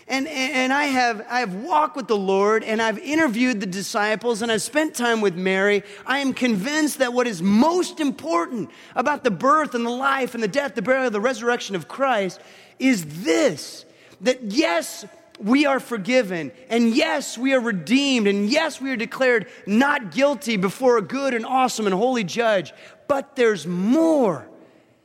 and, 0.07 0.29
and 0.29 0.73
I, 0.73 0.85
have, 0.85 1.27
I 1.29 1.41
have 1.41 1.55
walked 1.57 1.97
with 1.97 2.07
the 2.07 2.17
Lord 2.17 2.63
and 2.63 2.81
I've 2.81 2.99
interviewed 2.99 3.61
the 3.61 3.67
disciples 3.67 4.41
and 4.41 4.53
I've 4.53 4.63
spent 4.63 4.95
time 4.95 5.21
with 5.21 5.35
Mary. 5.35 5.83
I 6.07 6.19
am 6.19 6.33
convinced 6.33 6.99
that 6.99 7.13
what 7.13 7.27
is 7.27 7.43
most 7.43 7.99
important 7.99 8.71
about 8.95 9.25
the 9.25 9.31
birth 9.33 9.75
and 9.75 9.85
the 9.85 9.91
life 9.91 10.35
and 10.35 10.43
the 10.43 10.49
death, 10.49 10.77
the 10.77 10.83
burial, 10.83 11.11
the 11.11 11.21
resurrection 11.21 11.75
of 11.75 11.89
Christ 11.89 12.41
is 12.79 13.25
this 13.25 13.85
that 14.21 14.43
yes, 14.43 15.05
we 15.43 15.67
are 15.67 15.81
forgiven. 15.81 16.53
And 16.69 16.95
yes, 16.95 17.37
we 17.37 17.53
are 17.53 17.61
redeemed. 17.61 18.27
And 18.27 18.49
yes, 18.49 18.81
we 18.81 18.91
are 18.91 18.97
declared 18.97 19.49
not 19.67 20.13
guilty 20.13 20.57
before 20.57 20.99
a 20.99 21.03
good 21.03 21.35
and 21.35 21.45
awesome 21.45 21.87
and 21.87 21.95
holy 21.95 22.25
judge. 22.25 22.73
But 23.09 23.37
there's 23.37 23.67
more 23.67 24.49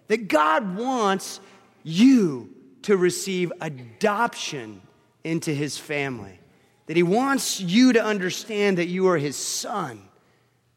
that 0.07 0.27
God 0.27 0.77
wants 0.77 1.39
you 1.83 2.53
to 2.83 2.95
receive 2.95 3.51
adoption 3.59 4.81
into 5.23 5.51
his 5.53 5.77
family. 5.77 6.39
That 6.85 6.95
he 6.95 7.03
wants 7.03 7.59
you 7.59 7.93
to 7.93 8.03
understand 8.03 8.77
that 8.77 8.87
you 8.87 9.07
are 9.07 9.17
his 9.17 9.35
son, 9.35 10.01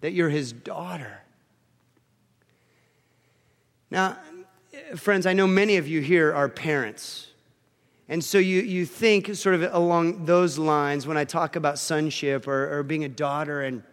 that 0.00 0.12
you're 0.12 0.28
his 0.28 0.52
daughter. 0.52 1.20
Now, 3.90 4.18
friends, 4.96 5.26
I 5.26 5.34
know 5.34 5.46
many 5.46 5.76
of 5.76 5.86
you 5.86 6.00
here 6.00 6.32
are 6.32 6.48
parents. 6.48 7.29
And 8.10 8.24
so 8.24 8.38
you, 8.38 8.60
you 8.62 8.86
think 8.86 9.32
sort 9.36 9.54
of 9.54 9.72
along 9.72 10.24
those 10.24 10.58
lines 10.58 11.06
when 11.06 11.16
I 11.16 11.24
talk 11.24 11.54
about 11.54 11.78
sonship 11.78 12.48
or, 12.48 12.78
or 12.78 12.82
being 12.82 13.04
a 13.04 13.08
daughter. 13.08 13.62
And, 13.62 13.84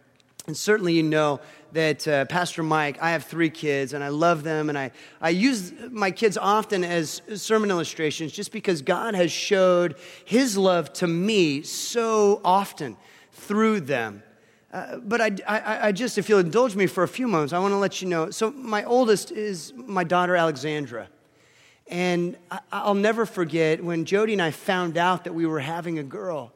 and 0.48 0.58
certainly 0.58 0.94
you 0.94 1.04
know 1.04 1.40
that 1.74 2.08
uh, 2.08 2.26
Pastor 2.26 2.64
Mike, 2.64 2.98
I 3.00 3.12
have 3.12 3.26
three 3.26 3.52
kids 3.52 3.94
and 3.94 4.04
I 4.04 4.08
love 4.08 4.42
them. 4.42 4.70
And 4.70 4.78
I, 4.78 4.90
I 5.22 5.30
use 5.30 5.72
my 5.92 6.10
kids 6.10 6.36
often 6.36 6.84
as 6.84 7.22
sermon 7.36 7.70
illustrations 7.70 8.32
just 8.32 8.52
because 8.52 8.82
God 8.82 9.14
has 9.14 9.32
showed 9.32 9.98
his 10.26 10.58
love 10.58 10.92
to 10.94 11.06
me 11.06 11.62
so 11.62 12.42
often 12.44 12.98
through 13.34 13.82
them. 13.82 14.24
Uh, 14.74 14.98
but 14.98 15.22
I, 15.22 15.32
I, 15.48 15.88
I, 15.88 15.92
just, 15.92 16.18
if 16.18 16.28
you'll 16.28 16.40
indulge 16.40 16.76
me 16.76 16.88
for 16.88 17.04
a 17.04 17.08
few 17.08 17.28
moments, 17.28 17.54
I 17.54 17.60
want 17.60 17.72
to 17.72 17.78
let 17.78 18.02
you 18.02 18.08
know. 18.08 18.32
So, 18.32 18.52
my 18.52 18.84
oldest 18.84 19.32
is 19.32 19.74
my 19.76 20.04
daughter, 20.04 20.36
Alexandra. 20.36 21.08
And 21.90 22.38
I'll 22.72 22.96
never 22.96 23.26
forget 23.26 23.84
when 23.84 24.06
Jody 24.06 24.34
and 24.34 24.42
I 24.42 24.52
found 24.52 24.98
out 24.98 25.24
that 25.24 25.34
we 25.34 25.46
were 25.46 25.60
having 25.60 26.00
a 26.00 26.04
girl, 26.04 26.52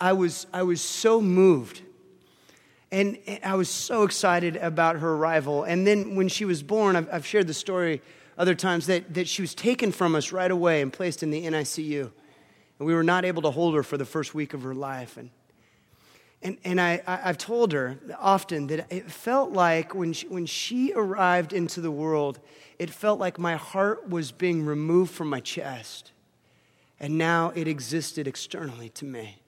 I, 0.00 0.12
was, 0.12 0.46
I 0.52 0.62
was 0.62 0.80
so 0.80 1.20
moved. 1.20 1.82
And 2.92 3.18
I 3.42 3.56
was 3.56 3.68
so 3.68 4.04
excited 4.04 4.56
about 4.56 4.96
her 4.96 5.14
arrival. 5.14 5.64
And 5.64 5.84
then 5.84 6.14
when 6.14 6.28
she 6.28 6.44
was 6.44 6.62
born, 6.62 6.94
I've, 6.94 7.08
I've 7.12 7.26
shared 7.26 7.48
the 7.48 7.54
story 7.54 8.00
other 8.38 8.54
times 8.54 8.86
that, 8.86 9.14
that 9.14 9.28
she 9.28 9.42
was 9.42 9.54
taken 9.54 9.90
from 9.90 10.14
us 10.14 10.30
right 10.30 10.50
away 10.50 10.80
and 10.80 10.92
placed 10.92 11.22
in 11.22 11.30
the 11.30 11.44
NICU. 11.44 12.10
And 12.78 12.86
we 12.86 12.94
were 12.94 13.02
not 13.02 13.24
able 13.24 13.42
to 13.42 13.50
hold 13.50 13.74
her 13.74 13.82
for 13.82 13.96
the 13.96 14.04
first 14.04 14.34
week 14.34 14.54
of 14.54 14.62
her 14.62 14.74
life. 14.74 15.16
And, 15.16 15.30
and, 16.44 16.58
and 16.62 16.78
I, 16.78 17.00
I, 17.06 17.16
have 17.16 17.38
told 17.38 17.72
her 17.72 17.98
often 18.20 18.66
that 18.66 18.92
it 18.92 19.10
felt 19.10 19.52
like 19.52 19.94
when 19.94 20.12
she, 20.12 20.28
when 20.28 20.44
she 20.44 20.92
arrived 20.94 21.54
into 21.54 21.80
the 21.80 21.90
world, 21.90 22.38
it 22.78 22.90
felt 22.90 23.18
like 23.18 23.38
my 23.38 23.56
heart 23.56 24.10
was 24.10 24.30
being 24.30 24.66
removed 24.66 25.10
from 25.10 25.30
my 25.30 25.40
chest. 25.40 26.12
And 27.00 27.16
now 27.16 27.50
it 27.54 27.66
existed 27.66 28.28
externally 28.28 28.90
to 28.90 29.06
me. 29.06 29.40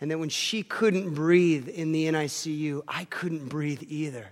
And 0.00 0.10
that 0.10 0.18
when 0.18 0.28
she 0.28 0.64
couldn't 0.64 1.14
breathe 1.14 1.68
in 1.68 1.92
the 1.92 2.06
NICU, 2.06 2.82
I 2.88 3.04
couldn't 3.04 3.48
breathe 3.48 3.84
either. 3.86 4.26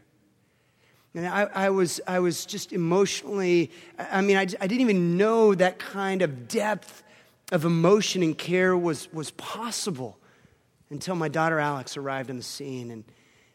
And 1.14 1.24
I, 1.24 1.42
I, 1.54 1.70
was, 1.70 2.00
I 2.04 2.18
was 2.18 2.44
just 2.44 2.72
emotionally, 2.72 3.70
I 3.96 4.22
mean, 4.22 4.36
I, 4.36 4.40
I 4.40 4.66
didn't 4.66 4.80
even 4.80 5.16
know 5.16 5.54
that 5.54 5.78
kind 5.78 6.20
of 6.20 6.48
depth 6.48 7.04
of 7.52 7.64
emotion 7.64 8.24
and 8.24 8.36
care 8.36 8.76
was, 8.76 9.10
was 9.12 9.30
possible 9.30 10.18
until 10.90 11.14
my 11.14 11.28
daughter 11.28 11.58
Alex 11.58 11.96
arrived 11.96 12.30
on 12.30 12.36
the 12.36 12.42
scene. 12.42 12.90
And, 12.90 13.04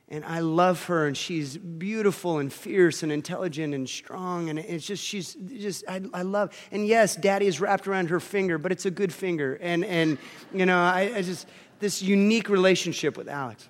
and 0.10 0.26
I 0.26 0.40
love 0.40 0.86
her, 0.86 1.06
and 1.06 1.16
she's 1.16 1.58
beautiful 1.58 2.40
and 2.40 2.52
fierce 2.52 3.04
and 3.04 3.12
intelligent 3.12 3.74
and 3.74 3.88
strong. 3.88 4.50
And 4.50 4.58
it's 4.58 4.86
just, 4.86 5.04
she's 5.04 5.36
just, 5.36 5.84
I, 5.88 6.02
I 6.14 6.24
love. 6.24 6.56
And 6.72 6.88
yes, 6.88 7.16
daddy 7.16 7.46
is 7.46 7.62
wrapped 7.62 7.88
around 7.88 8.10
her 8.10 8.20
finger, 8.20 8.58
but 8.58 8.72
it's 8.72 8.86
a 8.86 8.92
good 8.92 9.14
finger. 9.14 9.60
And, 9.62 9.86
and 9.86 10.18
you 10.54 10.66
know, 10.66 10.80
I, 10.80 11.12
I 11.16 11.22
just, 11.22 11.48
this 11.80 12.02
unique 12.02 12.50
relationship 12.50 13.18
with 13.18 13.30
Alex. 13.30 13.70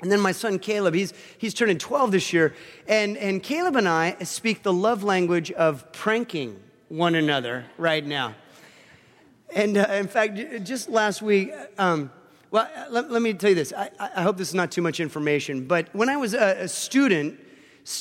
And 0.00 0.12
then 0.12 0.20
my 0.20 0.32
son 0.32 0.60
Caleb, 0.60 0.94
he's, 0.94 1.12
he's 1.38 1.54
turning 1.54 1.78
12 1.78 2.12
this 2.12 2.32
year. 2.32 2.54
And, 2.86 3.16
and 3.16 3.42
Caleb 3.42 3.74
and 3.74 3.88
I 3.88 4.16
speak 4.22 4.62
the 4.62 4.72
love 4.72 5.02
language 5.02 5.50
of 5.50 5.90
pranking 5.92 6.60
one 6.88 7.14
another 7.14 7.64
right 7.76 8.06
now. 8.06 8.34
And 9.54 9.76
uh, 9.76 9.86
in 9.90 10.06
fact, 10.06 10.38
just 10.62 10.88
last 10.88 11.20
week, 11.20 11.52
um, 11.78 12.12
well, 12.50 12.68
let, 12.90 13.10
let, 13.10 13.20
me 13.20 13.34
tell 13.34 13.50
you 13.50 13.56
this. 13.56 13.72
I, 13.76 13.90
I, 13.98 14.22
hope 14.22 14.38
this 14.38 14.48
is 14.48 14.54
not 14.54 14.70
too 14.70 14.80
much 14.80 15.00
information, 15.00 15.66
but 15.66 15.88
when 15.92 16.08
I 16.08 16.16
was 16.16 16.32
a, 16.32 16.62
a 16.62 16.68
student, 16.68 17.38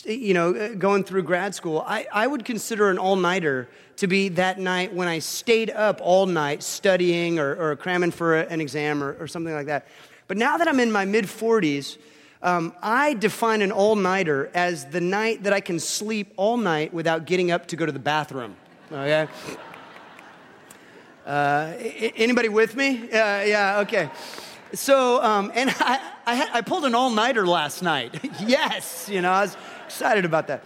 you 0.06 0.34
know, 0.34 0.56
uh, 0.56 0.70
going 0.76 1.04
through 1.04 1.24
grad 1.24 1.54
school, 1.54 1.84
I, 1.86 2.08
I 2.14 2.28
would 2.28 2.46
consider 2.46 2.90
an 2.90 2.98
all 2.98 3.18
nighter 3.18 3.68
to 3.98 4.08
be 4.08 4.30
that 4.30 4.58
night 4.58 4.94
when 4.94 5.08
I 5.08 5.20
stayed 5.20 5.70
up 5.70 6.00
all 6.02 6.26
night 6.26 6.64
studying 6.64 7.40
or, 7.40 7.56
or 7.56 7.76
cramming 7.76 8.12
for 8.12 8.40
an 8.40 8.62
exam 8.62 9.04
or, 9.04 9.18
or, 9.20 9.28
something 9.28 9.54
like 9.54 9.66
that. 9.66 9.88
But 10.28 10.38
now 10.38 10.58
that 10.58 10.68
I'm 10.68 10.80
in 10.80 10.92
my 10.92 11.04
mid 11.04 11.26
40s, 11.26 11.98
um, 12.42 12.74
I 12.82 13.16
define 13.16 13.62
an 13.62 13.72
all 13.72 13.96
nighter 13.96 14.50
as 14.54 14.86
the 14.86 15.02
night 15.02 15.44
that 15.44 15.54
I 15.54 15.60
can 15.60 15.80
sleep 15.80 16.34
all 16.38 16.56
night 16.56 16.94
without 16.94 17.26
getting 17.26 17.52
up 17.52 17.68
to 17.68 17.76
go 17.76 17.86
to 17.86 17.92
the 17.92 18.00
bathroom. 18.00 18.56
Okay? 18.92 19.28
Uh, 21.28 21.74
anybody 22.16 22.48
with 22.48 22.74
me? 22.78 23.04
Uh, 23.04 23.44
yeah, 23.44 23.80
okay. 23.82 24.10
So, 24.74 25.22
um, 25.22 25.52
and 25.54 25.70
I, 25.72 26.00
I, 26.26 26.50
I 26.54 26.62
pulled 26.62 26.86
an 26.86 26.96
all 26.96 27.10
nighter 27.10 27.46
last 27.46 27.82
night. 27.82 28.18
yes, 28.46 29.10
you 29.10 29.22
know, 29.22 29.32
I 29.32 29.42
was 29.42 29.58
excited 29.86 30.24
about 30.24 30.48
that. 30.48 30.66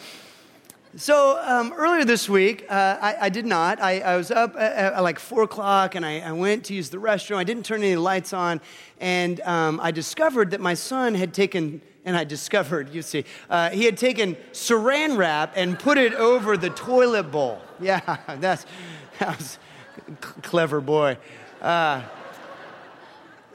So 0.98 1.42
um, 1.44 1.74
earlier 1.76 2.06
this 2.06 2.30
week, 2.30 2.68
uh, 2.70 2.98
I, 3.02 3.16
I, 3.22 3.30
did 3.30 3.46
not. 3.48 3.82
I, 3.82 4.02
I 4.02 4.18
was 4.18 4.30
up 4.30 4.56
at, 4.56 4.94
at, 4.94 5.00
like 5.02 5.18
four 5.18 5.42
o'clock 5.42 5.96
and 5.96 6.06
I, 6.06 6.20
I, 6.20 6.32
went 6.34 6.66
to 6.66 6.76
use 6.76 6.90
the 6.90 6.98
restroom. 6.98 7.38
I 7.38 7.44
didn't 7.44 7.66
turn 7.66 7.82
any 7.82 7.96
lights 7.96 8.32
on. 8.32 8.62
And 9.00 9.42
um, 9.42 9.80
I 9.82 9.90
discovered 9.90 10.52
that 10.52 10.62
my 10.62 10.76
son 10.76 11.16
had 11.16 11.34
taken, 11.34 11.82
and 12.06 12.16
I 12.16 12.24
discovered, 12.24 12.94
you 12.94 13.02
see, 13.02 13.26
uh, 13.50 13.72
he 13.72 13.86
had 13.86 13.98
taken 13.98 14.36
saran 14.52 15.18
wrap 15.18 15.54
and 15.56 15.80
put 15.80 15.98
it 15.98 16.14
over 16.14 16.56
the 16.56 16.70
toilet 16.70 17.32
bowl. 17.32 17.60
Yeah, 17.82 18.18
that's, 18.40 18.68
that 19.18 19.40
was 19.40 19.58
clever 20.42 20.82
boy. 20.82 21.18
Uh, 21.62 22.02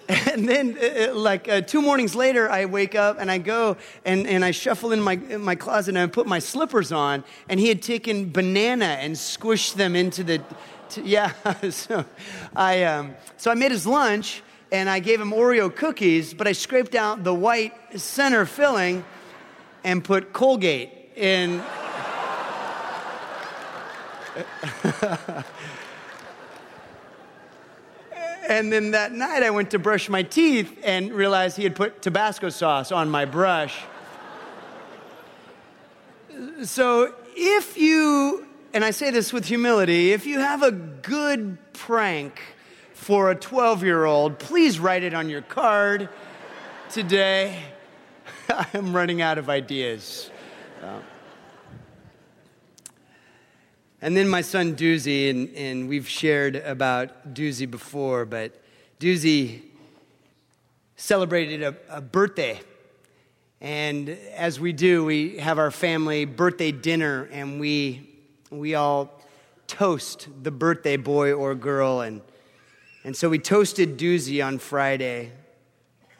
and 0.09 0.49
then, 0.49 0.79
uh, 0.81 1.11
uh, 1.11 1.15
like 1.15 1.49
uh, 1.49 1.61
two 1.61 1.83
mornings 1.83 2.15
later, 2.15 2.49
I 2.49 2.67
wake 2.67 2.95
up 2.95 3.19
and 3.19 3.31
I 3.31 3.39
go 3.39 3.77
and, 4.05 4.27
and 4.27 4.45
I 4.45 4.53
shuffle 4.53 4.93
in 4.93 5.01
my, 5.01 5.15
in 5.15 5.41
my 5.41 5.57
closet 5.57 5.97
and 5.97 5.99
I 5.99 6.07
put 6.07 6.27
my 6.27 6.39
slippers 6.39 6.93
on. 6.93 7.25
And 7.49 7.59
he 7.59 7.69
had 7.69 7.83
taken 7.83 8.31
banana 8.31 8.85
and 9.01 9.15
squished 9.15 9.75
them 9.75 9.97
into 9.97 10.23
the, 10.23 10.43
to, 10.91 11.03
yeah. 11.05 11.33
so, 11.71 12.05
I, 12.55 12.85
um, 12.85 13.17
so 13.37 13.51
I 13.51 13.55
made 13.55 13.73
his 13.73 13.87
lunch 13.87 14.43
and 14.71 14.89
I 14.89 15.01
gave 15.01 15.21
him 15.21 15.33
Oreo 15.33 15.75
cookies, 15.75 16.35
but 16.35 16.47
I 16.47 16.53
scraped 16.53 16.95
out 16.95 17.25
the 17.25 17.35
white 17.35 17.73
center 18.01 18.47
filling 18.47 19.05
and 19.83 20.05
put 20.05 20.33
Colgate 20.33 20.91
in. 21.17 21.63
And 28.49 28.73
then 28.73 28.93
that 28.93 29.13
night 29.13 29.43
I 29.43 29.51
went 29.51 29.73
to 29.73 29.79
brush 29.79 30.09
my 30.09 30.23
teeth 30.23 30.79
and 30.85 31.13
realized 31.13 31.57
he 31.57 31.65
had 31.65 31.75
put 31.75 32.01
Tabasco 32.01 32.49
sauce 32.49 32.93
on 32.93 33.11
my 33.11 33.25
brush. 33.25 33.77
So 36.63 37.15
if 37.35 37.77
you, 37.77 38.47
and 38.73 38.85
I 38.85 38.93
say 38.93 39.11
this 39.11 39.33
with 39.33 39.47
humility, 39.47 40.13
if 40.13 40.27
you 40.27 40.39
have 40.39 40.63
a 40.63 40.71
good 40.71 41.59
prank 41.73 42.41
for 42.95 43.31
a 43.31 43.35
12 43.35 43.83
year 43.83 44.05
old, 44.05 44.39
please 44.39 44.79
write 44.79 45.03
it 45.03 45.13
on 45.13 45.29
your 45.29 45.43
card 45.43 46.09
today. 46.91 47.59
I'm 48.49 48.95
running 48.95 49.23
out 49.23 49.39
of 49.39 49.51
ideas. 49.51 50.31
Uh, 50.83 51.01
and 54.03 54.17
then 54.17 54.29
my 54.29 54.43
son 54.43 54.77
Doozy, 54.77 55.31
and, 55.31 55.55
and 55.55 55.89
we've 55.89 56.09
shared 56.09 56.57
about 56.57 57.35
Doozy 57.35 57.71
before, 57.71 58.27
but 58.27 58.61
Doozy 59.01 59.63
celebrated 60.97 61.63
a, 61.63 61.77
a 61.89 62.01
birthday. 62.01 62.61
And 63.61 64.11
as 64.35 64.61
we 64.61 64.75
do, 64.75 65.05
we 65.05 65.39
have 65.39 65.59
our 65.59 65.71
family 65.71 66.27
birthday 66.27 66.73
dinner, 66.73 67.29
and 67.33 67.59
we, 67.59 68.11
we 68.51 68.75
all 68.75 69.23
toast 69.67 70.29
the 70.43 70.51
birthday 70.51 70.99
boy 70.99 71.33
or 71.33 71.55
girl. 71.55 72.03
And, 72.03 72.21
and 73.03 73.17
so 73.17 73.31
we 73.31 73.39
toasted 73.39 73.99
Doozy 73.99 74.45
on 74.45 74.59
Friday. 74.59 75.33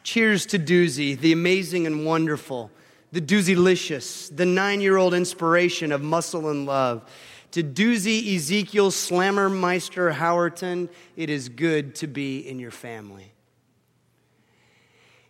Cheers 0.01 0.47
to 0.47 0.59
Doozy, 0.59 1.17
the 1.17 1.31
amazing 1.31 1.85
and 1.85 2.05
wonderful, 2.05 2.71
the 3.11 3.21
Doozylicious, 3.21 4.35
the 4.35 4.45
nine 4.45 4.81
year 4.81 4.97
old 4.97 5.13
inspiration 5.13 5.91
of 5.91 6.01
muscle 6.01 6.49
and 6.49 6.65
love 6.65 7.07
to 7.51 7.63
Doozy 7.63 8.35
Ezekiel 8.35 8.91
Slammermeister 8.91 10.13
Howerton, 10.13 10.89
it 11.15 11.29
is 11.29 11.49
good 11.49 11.95
to 11.95 12.07
be 12.07 12.39
in 12.39 12.59
your 12.59 12.71
family. 12.71 13.33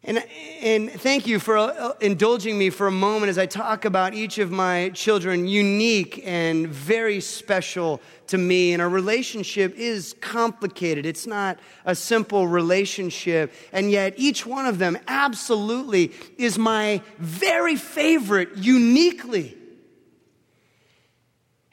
And, 0.04 0.24
and 0.62 0.90
thank 0.90 1.28
you 1.28 1.38
for 1.38 1.58
uh, 1.58 1.92
indulging 2.00 2.58
me 2.58 2.70
for 2.70 2.88
a 2.88 2.92
moment 2.92 3.30
as 3.30 3.38
I 3.38 3.46
talk 3.46 3.84
about 3.84 4.14
each 4.14 4.38
of 4.38 4.52
my 4.52 4.90
children, 4.90 5.50
unique 5.50 6.22
and 6.24 6.68
very 6.70 7.20
special 7.20 8.00
to 8.28 8.38
me. 8.38 8.72
And 8.72 8.82
our 8.82 8.88
relationship 8.88 9.76
is 9.76 10.16
complicated. 10.22 11.06
It's 11.06 11.28
not 11.28 11.60
a 11.84 11.94
simple 11.94 12.48
relationship. 12.48 13.54
And 13.74 13.92
yet, 13.92 14.14
each 14.16 14.46
one 14.46 14.66
of 14.66 14.80
them 14.80 14.98
absolutely 15.10 16.14
is 16.38 16.58
my 16.58 17.02
very 17.18 17.76
favorite, 17.76 18.56
uniquely. 18.56 19.58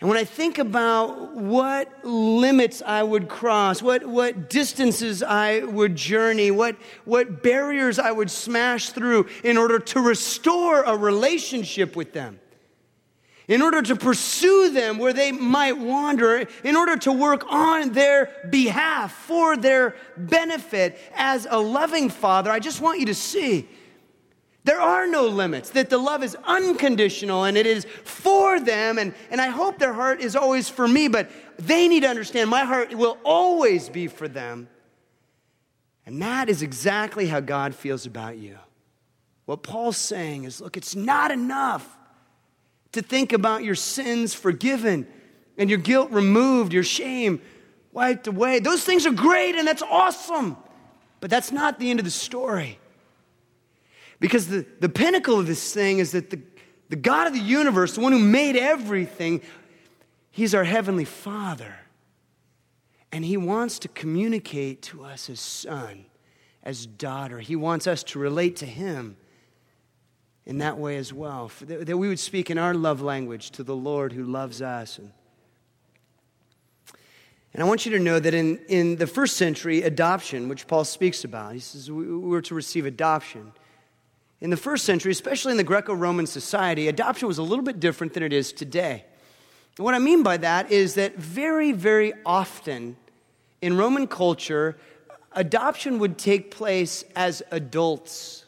And 0.05 0.11
when 0.11 0.19
I 0.19 0.25
think 0.25 0.59
about 0.59 1.35
what 1.35 2.05
limits 2.05 2.83
I 2.85 3.03
would 3.03 3.27
cross, 3.27 3.81
what, 3.81 4.05
what 4.05 4.51
distances 4.51 5.23
I 5.23 5.61
would 5.61 5.97
journey, 5.97 6.51
what, 6.51 6.77
what 7.07 7.43
barriers 7.43 7.99
I 7.99 8.13
would 8.13 8.31
smash 8.31 8.91
through 8.91 9.31
in 9.43 9.57
order 9.57 9.79
to 9.79 10.01
restore 10.01 10.83
a 10.83 10.95
relationship 10.95 11.97
with 11.97 12.13
them, 12.13 12.39
in 13.49 13.63
order 13.63 13.81
to 13.81 13.97
pursue 13.97 14.73
them 14.73 14.99
where 14.99 15.15
they 15.15 15.33
might 15.33 15.79
wander, 15.79 16.47
in 16.63 16.77
order 16.77 16.99
to 16.99 17.11
work 17.11 17.51
on 17.51 17.93
their 17.93 18.31
behalf 18.51 19.11
for 19.11 19.57
their 19.57 19.97
benefit 20.19 20.99
as 21.15 21.47
a 21.49 21.59
loving 21.59 22.11
father, 22.11 22.51
I 22.51 22.59
just 22.59 22.83
want 22.83 23.01
you 23.01 23.07
to 23.07 23.15
see 23.15 23.67
there 24.65 24.81
are 24.81 25.07
no 25.07 25.27
limits, 25.27 25.71
that 25.71 25.91
the 25.91 25.99
love 25.99 26.23
is 26.23 26.37
unconditional 26.45 27.45
and 27.45 27.57
it 27.57 27.67
is 27.67 27.85
for 28.05 28.59
them. 28.59 28.99
And, 28.99 29.15
and 29.31 29.41
I 29.41 29.49
hope 29.49 29.79
their 29.79 29.93
heart 29.93 30.23
is 30.23 30.35
always 30.35 30.71
for 30.71 30.89
me, 30.89 31.09
but 31.09 31.31
they 31.59 31.87
need 31.87 32.01
to 32.01 32.09
understand 32.09 32.49
my 32.49 32.65
heart 32.65 32.95
will 32.95 33.19
always 33.25 33.91
be 33.91 34.07
for 34.07 34.27
them. 34.27 34.69
And 36.07 36.21
that 36.23 36.49
is 36.49 36.63
exactly 36.63 37.27
how 37.27 37.41
God 37.41 37.75
feels 37.75 38.07
about 38.07 38.39
you. 38.39 38.59
What 39.45 39.63
Paul's 39.63 39.99
saying 39.99 40.45
is 40.45 40.63
look, 40.63 40.79
it's 40.79 40.97
not 40.97 41.31
enough 41.31 41.87
to 42.93 43.03
think 43.03 43.35
about 43.35 43.65
your 43.65 43.75
sins 43.75 44.33
forgiven 44.33 45.07
and 45.59 45.69
your 45.69 45.79
guilt 45.79 46.11
removed, 46.11 46.73
your 46.73 46.83
shame 46.83 47.43
wiped 47.93 48.27
away. 48.27 48.61
Those 48.61 48.83
things 48.83 49.05
are 49.05 49.13
great 49.13 49.57
and 49.57 49.69
that's 49.69 49.83
awesome, 49.83 50.57
but 51.21 51.29
that's 51.29 51.53
not 51.53 51.79
the 51.79 51.91
end 51.91 52.01
of 52.01 52.05
the 52.05 52.11
story. 52.11 52.79
Because 54.21 54.49
the, 54.49 54.67
the 54.81 54.89
pinnacle 54.89 55.39
of 55.39 55.47
this 55.47 55.73
thing 55.73 55.99
is 55.99 56.13
that 56.13 56.31
the, 56.31 56.41
the 56.89 56.97
God 56.97 57.27
of 57.27 57.33
the 57.33 57.41
universe, 57.41 57.95
the 57.95 58.01
one 58.01 58.13
who 58.13 58.19
made 58.19 58.57
everything, 58.57 59.43
He's 60.31 60.55
our 60.55 60.65
Heavenly 60.65 61.05
Father. 61.05 61.77
And 63.13 63.25
He 63.25 63.37
wants 63.37 63.79
to 63.81 63.89
communicate 63.89 64.83
to 64.83 65.05
us 65.05 65.31
as 65.31 65.41
son, 65.41 66.07
as 66.63 66.87
daughter. 66.87 67.39
He 67.39 67.57
wants 67.57 67.87
us 67.87 68.03
to 68.05 68.19
relate 68.19 68.57
to 68.57 68.67
Him 68.67 69.17
in 70.47 70.59
that 70.59 70.79
way 70.79 70.97
as 70.97 71.13
well. 71.13 71.51
That 71.61 71.97
we 71.97 72.09
would 72.09 72.19
speak 72.19 72.51
in 72.51 72.59
our 72.59 72.75
love 72.75 73.01
language 73.01 73.51
to 73.53 73.63
the 73.63 73.77
Lord 73.77 74.13
who 74.13 74.25
loves 74.25 74.61
us. 74.61 74.99
And, 74.99 75.13
and 77.53 77.63
I 77.63 77.67
want 77.67 77.87
you 77.87 77.93
to 77.93 78.01
know 78.01 78.19
that 78.19 78.35
in, 78.35 78.59
in 78.69 78.97
the 78.97 79.07
first 79.07 79.37
century, 79.37 79.83
adoption, 79.83 80.49
which 80.49 80.67
Paul 80.67 80.85
speaks 80.85 81.25
about, 81.25 81.55
he 81.55 81.61
says 81.61 81.91
we 81.91 82.17
were 82.17 82.43
to 82.43 82.55
receive 82.55 82.85
adoption. 82.85 83.53
In 84.41 84.51
the 84.51 84.57
first 84.57 84.85
century, 84.85 85.13
especially 85.13 85.53
in 85.53 85.57
the 85.57 85.65
Greco 85.65 85.95
Roman 85.95 86.27
society, 86.27 86.89
adoption 86.89 87.29
was 87.29 87.39
a 87.39 87.43
little 87.43 87.65
bit 87.65 87.81
different 87.81 88.15
than 88.15 88.23
it 88.23 88.33
is 88.33 88.53
today. 88.53 89.05
And 89.77 89.85
what 89.85 89.95
I 89.95 89.99
mean 89.99 90.23
by 90.23 90.37
that 90.39 90.71
is 90.71 90.95
that 90.95 91.17
very, 91.17 91.73
very 91.73 92.13
often 92.25 92.97
in 93.63 93.77
Roman 93.77 94.07
culture, 94.07 94.77
adoption 95.33 95.99
would 95.99 96.19
take 96.19 96.51
place 96.51 97.05
as 97.17 97.43
adults. 97.51 98.45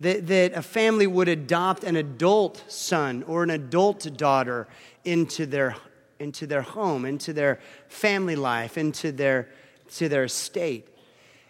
That, 0.00 0.28
that 0.28 0.52
a 0.54 0.62
family 0.62 1.06
would 1.06 1.28
adopt 1.28 1.82
an 1.82 1.96
adult 1.96 2.64
son 2.68 3.24
or 3.24 3.42
an 3.42 3.50
adult 3.50 4.16
daughter 4.16 4.68
into 5.04 5.44
their, 5.44 5.76
into 6.20 6.46
their 6.46 6.62
home, 6.62 7.04
into 7.04 7.32
their 7.32 7.58
family 7.88 8.36
life, 8.36 8.78
into 8.78 9.10
their, 9.10 9.48
to 9.96 10.08
their 10.08 10.24
estate. 10.24 10.88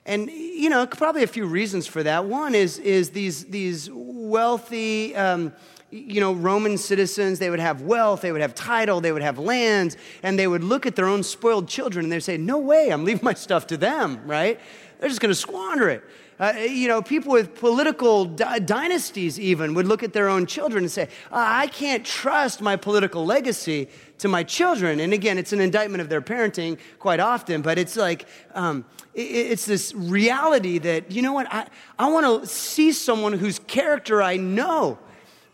And, 0.08 0.30
you 0.30 0.70
know, 0.70 0.86
probably 0.86 1.22
a 1.22 1.26
few 1.26 1.44
reasons 1.44 1.86
for 1.86 2.02
that. 2.02 2.24
One 2.24 2.54
is, 2.54 2.78
is 2.78 3.10
these, 3.10 3.44
these 3.44 3.90
wealthy, 3.92 5.14
um, 5.14 5.52
you 5.90 6.18
know, 6.22 6.32
Roman 6.32 6.78
citizens, 6.78 7.38
they 7.38 7.50
would 7.50 7.60
have 7.60 7.82
wealth, 7.82 8.22
they 8.22 8.32
would 8.32 8.40
have 8.40 8.54
title, 8.54 9.02
they 9.02 9.12
would 9.12 9.20
have 9.20 9.38
lands, 9.38 9.98
and 10.22 10.38
they 10.38 10.46
would 10.46 10.64
look 10.64 10.86
at 10.86 10.96
their 10.96 11.06
own 11.06 11.22
spoiled 11.22 11.68
children 11.68 12.06
and 12.06 12.12
they'd 12.12 12.20
say, 12.20 12.38
No 12.38 12.56
way, 12.56 12.88
I'm 12.88 13.04
leaving 13.04 13.22
my 13.22 13.34
stuff 13.34 13.66
to 13.66 13.76
them, 13.76 14.22
right? 14.24 14.58
They're 14.98 15.10
just 15.10 15.20
going 15.20 15.30
to 15.30 15.38
squander 15.38 15.90
it. 15.90 16.02
Uh, 16.40 16.52
you 16.56 16.86
know, 16.86 17.02
people 17.02 17.32
with 17.32 17.56
political 17.56 18.24
di- 18.24 18.60
dynasties 18.60 19.40
even 19.40 19.74
would 19.74 19.86
look 19.86 20.04
at 20.04 20.12
their 20.12 20.28
own 20.28 20.46
children 20.46 20.84
and 20.84 20.90
say, 20.90 21.08
I 21.32 21.66
can't 21.66 22.06
trust 22.06 22.60
my 22.60 22.76
political 22.76 23.26
legacy 23.26 23.88
to 24.18 24.28
my 24.28 24.44
children. 24.44 25.00
And 25.00 25.12
again, 25.12 25.36
it's 25.36 25.52
an 25.52 25.60
indictment 25.60 26.00
of 26.00 26.08
their 26.08 26.22
parenting 26.22 26.78
quite 27.00 27.18
often, 27.18 27.60
but 27.60 27.76
it's 27.76 27.96
like, 27.96 28.26
um, 28.54 28.84
it, 29.14 29.22
it's 29.22 29.66
this 29.66 29.92
reality 29.94 30.78
that, 30.78 31.10
you 31.10 31.22
know 31.22 31.32
what, 31.32 31.52
I, 31.52 31.66
I 31.98 32.08
want 32.08 32.42
to 32.42 32.46
see 32.46 32.92
someone 32.92 33.32
whose 33.32 33.58
character 33.66 34.22
I 34.22 34.36
know. 34.36 34.98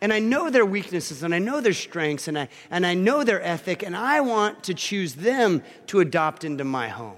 And 0.02 0.12
I 0.12 0.18
know 0.18 0.50
their 0.50 0.66
weaknesses 0.66 1.22
and 1.22 1.34
I 1.34 1.38
know 1.38 1.62
their 1.62 1.72
strengths 1.72 2.28
and 2.28 2.38
I, 2.38 2.48
and 2.70 2.84
I 2.84 2.92
know 2.92 3.24
their 3.24 3.40
ethic, 3.40 3.82
and 3.82 3.96
I 3.96 4.20
want 4.20 4.64
to 4.64 4.74
choose 4.74 5.14
them 5.14 5.62
to 5.86 6.00
adopt 6.00 6.44
into 6.44 6.62
my 6.62 6.88
home. 6.88 7.16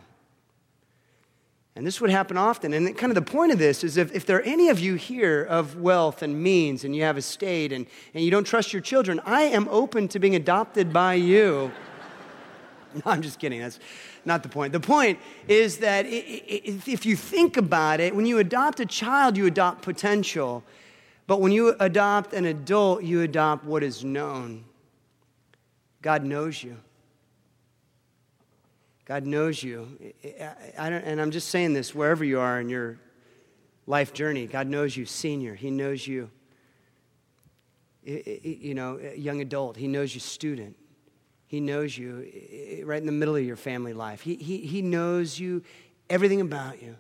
And 1.77 1.87
this 1.87 2.01
would 2.01 2.09
happen 2.09 2.39
often. 2.39 2.73
And 2.73 2.97
kind 2.97 3.11
of 3.11 3.15
the 3.15 3.31
point 3.31 3.53
of 3.53 3.59
this 3.59 3.85
is 3.85 3.99
if, 3.99 4.15
if 4.15 4.25
there 4.25 4.39
are 4.39 4.43
any 4.43 4.71
of 4.71 4.81
you 4.81 4.95
here 4.95 5.45
of 5.45 5.79
wealth 5.79 6.23
and 6.23 6.43
means 6.43 6.85
and 6.85 6.97
you 6.97 7.03
have 7.03 7.19
estate 7.19 7.71
and, 7.71 7.87
and 8.15 8.25
you 8.25 8.31
don't 8.31 8.45
trust 8.45 8.73
your 8.73 8.81
children, 8.81 9.21
I 9.27 9.43
am 9.43 9.69
open 9.69 10.09
to 10.09 10.19
being 10.19 10.35
adopted 10.35 10.91
by 10.91 11.15
you. 11.15 11.71
no, 12.95 13.03
I'm 13.05 13.21
just 13.21 13.39
kidding. 13.39 13.61
That's 13.61 13.79
not 14.25 14.43
the 14.43 14.49
point. 14.49 14.73
The 14.73 14.81
point 14.81 15.19
is 15.49 15.77
that 15.79 16.07
if 16.09 17.05
you 17.05 17.15
think 17.15 17.59
about 17.59 18.01
it, 18.01 18.17
when 18.17 18.25
you 18.25 18.39
adopt 18.39 18.81
a 18.81 18.87
child, 18.87 19.37
you 19.37 19.45
adopt 19.45 19.83
potential. 19.83 20.65
But 21.27 21.43
when 21.43 21.53
you 21.53 21.77
adopt 21.79 22.33
an 22.33 22.47
adult, 22.47 23.03
you 23.03 23.21
adopt 23.21 23.65
what 23.67 23.83
is 23.83 24.03
known. 24.03 24.65
God 26.01 26.25
knows 26.25 26.63
you. 26.63 26.79
God 29.07 29.25
knows 29.25 29.63
you. 29.63 29.89
I, 30.77 30.91
and 30.91 31.21
I'm 31.21 31.31
just 31.31 31.49
saying 31.49 31.73
this 31.73 31.95
wherever 31.95 32.25
you 32.25 32.41
are 32.41 32.61
in 32.61 32.69
your 32.69 32.99
life 33.87 34.13
journey. 34.13 34.47
God 34.47 34.67
knows 34.67 34.97
you, 34.97 35.07
senior. 35.07 35.55
He 35.55 35.71
knows 35.71 36.07
you, 36.07 36.29
you 38.03 38.75
know, 38.75 38.99
young 39.17 39.41
adult. 39.41 39.77
He 39.77 39.87
knows 39.87 40.13
you, 40.13 40.21
student. 40.21 40.77
He 41.47 41.61
knows 41.61 41.97
you 41.97 42.83
right 42.85 43.01
in 43.01 43.07
the 43.07 43.13
middle 43.13 43.37
of 43.37 43.45
your 43.45 43.57
family 43.57 43.93
life. 43.93 44.23
He, 44.23 44.35
he, 44.35 44.59
he 44.59 44.83
knows 44.83 45.39
you, 45.39 45.63
everything 46.11 46.41
about 46.41 46.83
you. 46.83 46.97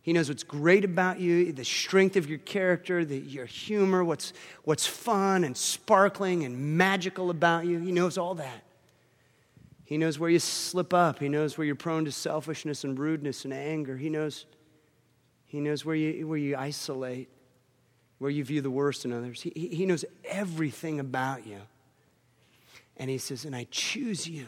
He 0.00 0.14
knows 0.14 0.28
what's 0.28 0.42
great 0.42 0.84
about 0.84 1.20
you, 1.20 1.52
the 1.52 1.64
strength 1.64 2.16
of 2.16 2.28
your 2.28 2.38
character, 2.38 3.04
the, 3.04 3.18
your 3.18 3.46
humor, 3.46 4.02
what's, 4.02 4.32
what's 4.64 4.86
fun 4.86 5.44
and 5.44 5.54
sparkling 5.56 6.44
and 6.44 6.58
magical 6.78 7.28
about 7.28 7.66
you. 7.66 7.78
He 7.78 7.92
knows 7.92 8.16
all 8.16 8.34
that. 8.34 8.63
He 9.84 9.98
knows 9.98 10.18
where 10.18 10.30
you 10.30 10.38
slip 10.38 10.94
up. 10.94 11.18
He 11.18 11.28
knows 11.28 11.58
where 11.58 11.66
you're 11.66 11.76
prone 11.76 12.06
to 12.06 12.12
selfishness 12.12 12.84
and 12.84 12.98
rudeness 12.98 13.44
and 13.44 13.52
anger. 13.52 13.96
He 13.96 14.08
knows, 14.08 14.46
he 15.44 15.60
knows 15.60 15.84
where, 15.84 15.94
you, 15.94 16.26
where 16.26 16.38
you 16.38 16.56
isolate, 16.56 17.28
where 18.18 18.30
you 18.30 18.44
view 18.44 18.62
the 18.62 18.70
worst 18.70 19.04
in 19.04 19.12
others. 19.12 19.42
He, 19.42 19.50
he 19.50 19.84
knows 19.84 20.04
everything 20.24 21.00
about 21.00 21.46
you. 21.46 21.60
And 22.96 23.10
he 23.10 23.18
says, 23.18 23.44
And 23.44 23.54
I 23.54 23.66
choose 23.70 24.26
you 24.26 24.46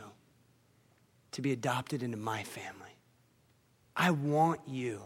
to 1.32 1.42
be 1.42 1.52
adopted 1.52 2.02
into 2.02 2.16
my 2.16 2.42
family. 2.42 2.96
I 3.94 4.10
want 4.12 4.60
you 4.66 5.02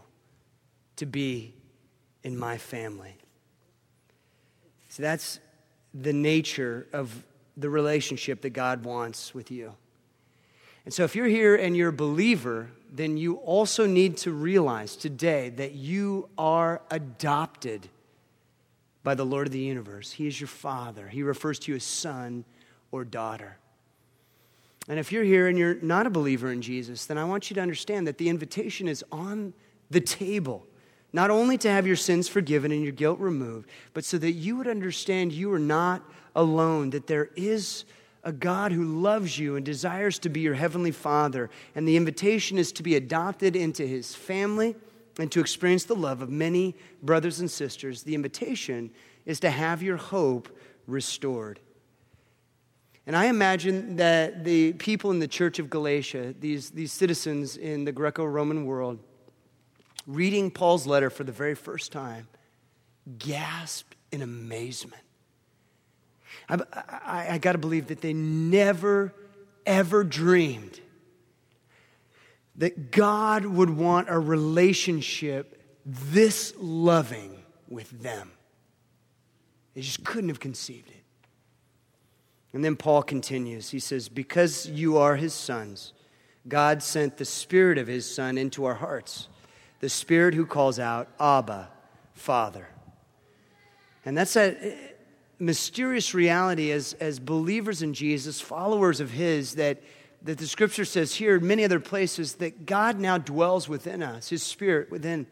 to 0.97 1.05
be 1.05 1.53
in 2.23 2.37
my 2.37 2.57
family. 2.57 3.17
So 4.89 5.03
that's 5.03 5.39
the 5.93 6.13
nature 6.13 6.87
of 6.93 7.25
the 7.57 7.69
relationship 7.69 8.41
that 8.41 8.51
God 8.51 8.85
wants 8.85 9.33
with 9.33 9.51
you. 9.51 9.73
And 10.85 10.93
so, 10.93 11.03
if 11.03 11.15
you're 11.15 11.27
here 11.27 11.55
and 11.55 11.77
you're 11.77 11.89
a 11.89 11.93
believer, 11.93 12.69
then 12.91 13.17
you 13.17 13.35
also 13.35 13.85
need 13.85 14.17
to 14.17 14.31
realize 14.31 14.95
today 14.95 15.49
that 15.49 15.73
you 15.73 16.29
are 16.37 16.81
adopted 16.89 17.87
by 19.03 19.15
the 19.15 19.25
Lord 19.25 19.47
of 19.47 19.53
the 19.53 19.59
universe. 19.59 20.11
He 20.11 20.27
is 20.27 20.39
your 20.39 20.47
father, 20.47 21.07
He 21.07 21.23
refers 21.23 21.59
to 21.59 21.71
you 21.71 21.75
as 21.75 21.83
son 21.83 22.45
or 22.91 23.05
daughter. 23.05 23.57
And 24.87 24.99
if 24.99 25.11
you're 25.11 25.23
here 25.23 25.47
and 25.47 25.57
you're 25.57 25.75
not 25.75 26.07
a 26.07 26.09
believer 26.09 26.51
in 26.51 26.61
Jesus, 26.61 27.05
then 27.05 27.17
I 27.17 27.23
want 27.23 27.49
you 27.49 27.55
to 27.55 27.61
understand 27.61 28.07
that 28.07 28.17
the 28.17 28.29
invitation 28.29 28.87
is 28.87 29.05
on 29.11 29.53
the 29.91 30.01
table. 30.01 30.65
Not 31.13 31.29
only 31.29 31.57
to 31.59 31.69
have 31.69 31.85
your 31.85 31.95
sins 31.95 32.27
forgiven 32.27 32.71
and 32.71 32.81
your 32.81 32.91
guilt 32.91 33.19
removed, 33.19 33.69
but 33.93 34.03
so 34.03 34.17
that 34.17 34.31
you 34.31 34.55
would 34.55 34.67
understand 34.67 35.33
you 35.33 35.53
are 35.53 35.59
not 35.59 36.01
alone, 36.35 36.89
that 36.91 37.07
there 37.07 37.29
is 37.35 37.85
a 38.23 38.31
God 38.31 38.71
who 38.71 39.01
loves 39.01 39.37
you 39.39 39.55
and 39.55 39.65
desires 39.65 40.19
to 40.19 40.29
be 40.29 40.41
your 40.41 40.53
heavenly 40.53 40.91
Father. 40.91 41.49
And 41.75 41.87
the 41.87 41.97
invitation 41.97 42.57
is 42.57 42.71
to 42.73 42.83
be 42.83 42.95
adopted 42.95 43.55
into 43.55 43.85
his 43.85 44.13
family 44.15 44.75
and 45.17 45.31
to 45.31 45.39
experience 45.39 45.85
the 45.85 45.95
love 45.95 46.21
of 46.21 46.29
many 46.29 46.75
brothers 47.01 47.39
and 47.39 47.49
sisters. 47.49 48.03
The 48.03 48.15
invitation 48.15 48.91
is 49.25 49.39
to 49.41 49.49
have 49.49 49.81
your 49.81 49.97
hope 49.97 50.55
restored. 50.87 51.59
And 53.07 53.15
I 53.15 53.25
imagine 53.25 53.95
that 53.95 54.43
the 54.43 54.73
people 54.73 55.09
in 55.11 55.19
the 55.19 55.27
church 55.27 55.57
of 55.57 55.69
Galatia, 55.69 56.35
these, 56.39 56.69
these 56.69 56.91
citizens 56.91 57.57
in 57.57 57.83
the 57.85 57.91
Greco 57.91 58.23
Roman 58.23 58.65
world, 58.65 58.99
reading 60.05 60.51
Paul's 60.51 60.85
letter 60.85 61.09
for 61.09 61.23
the 61.23 61.31
very 61.31 61.55
first 61.55 61.91
time, 61.91 62.27
gasped 63.17 63.95
in 64.11 64.21
amazement 64.21 65.01
I, 66.49 66.59
I, 66.73 67.27
I 67.31 67.37
got 67.37 67.53
to 67.53 67.57
believe 67.57 67.87
that 67.87 68.01
they 68.01 68.13
never, 68.13 69.13
ever 69.65 70.03
dreamed 70.03 70.79
that 72.57 72.91
God 72.91 73.45
would 73.45 73.69
want 73.69 74.07
a 74.09 74.19
relationship 74.19 75.59
this 75.85 76.53
loving 76.57 77.41
with 77.67 77.89
them. 78.03 78.31
They 79.73 79.81
just 79.81 80.03
couldn't 80.03 80.29
have 80.29 80.39
conceived 80.39 80.89
it. 80.89 80.95
And 82.53 82.63
then 82.63 82.75
Paul 82.75 83.03
continues. 83.03 83.69
He 83.69 83.79
says, 83.79 84.09
Because 84.09 84.67
you 84.67 84.97
are 84.97 85.15
his 85.15 85.33
sons, 85.33 85.93
God 86.47 86.83
sent 86.83 87.17
the 87.17 87.25
Spirit 87.25 87.77
of 87.77 87.87
his 87.87 88.13
Son 88.13 88.37
into 88.37 88.65
our 88.65 88.73
hearts, 88.75 89.27
the 89.79 89.89
Spirit 89.89 90.33
who 90.33 90.45
calls 90.45 90.77
out, 90.77 91.07
Abba, 91.19 91.69
Father. 92.13 92.67
And 94.03 94.17
that's 94.17 94.35
a, 94.35 94.90
mysterious 95.41 96.13
reality 96.13 96.71
as, 96.71 96.93
as 96.93 97.19
believers 97.19 97.81
in 97.81 97.93
Jesus, 97.93 98.39
followers 98.39 98.99
of 98.99 99.09
His, 99.09 99.55
that, 99.55 99.81
that 100.21 100.37
the 100.37 100.47
scripture 100.47 100.85
says 100.85 101.15
here 101.15 101.37
in 101.37 101.47
many 101.47 101.65
other 101.65 101.79
places 101.79 102.35
that 102.35 102.65
God 102.65 102.99
now 102.99 103.17
dwells 103.17 103.67
within 103.67 104.03
us, 104.03 104.29
His 104.29 104.43
Spirit 104.43 104.91
within, 104.91 105.25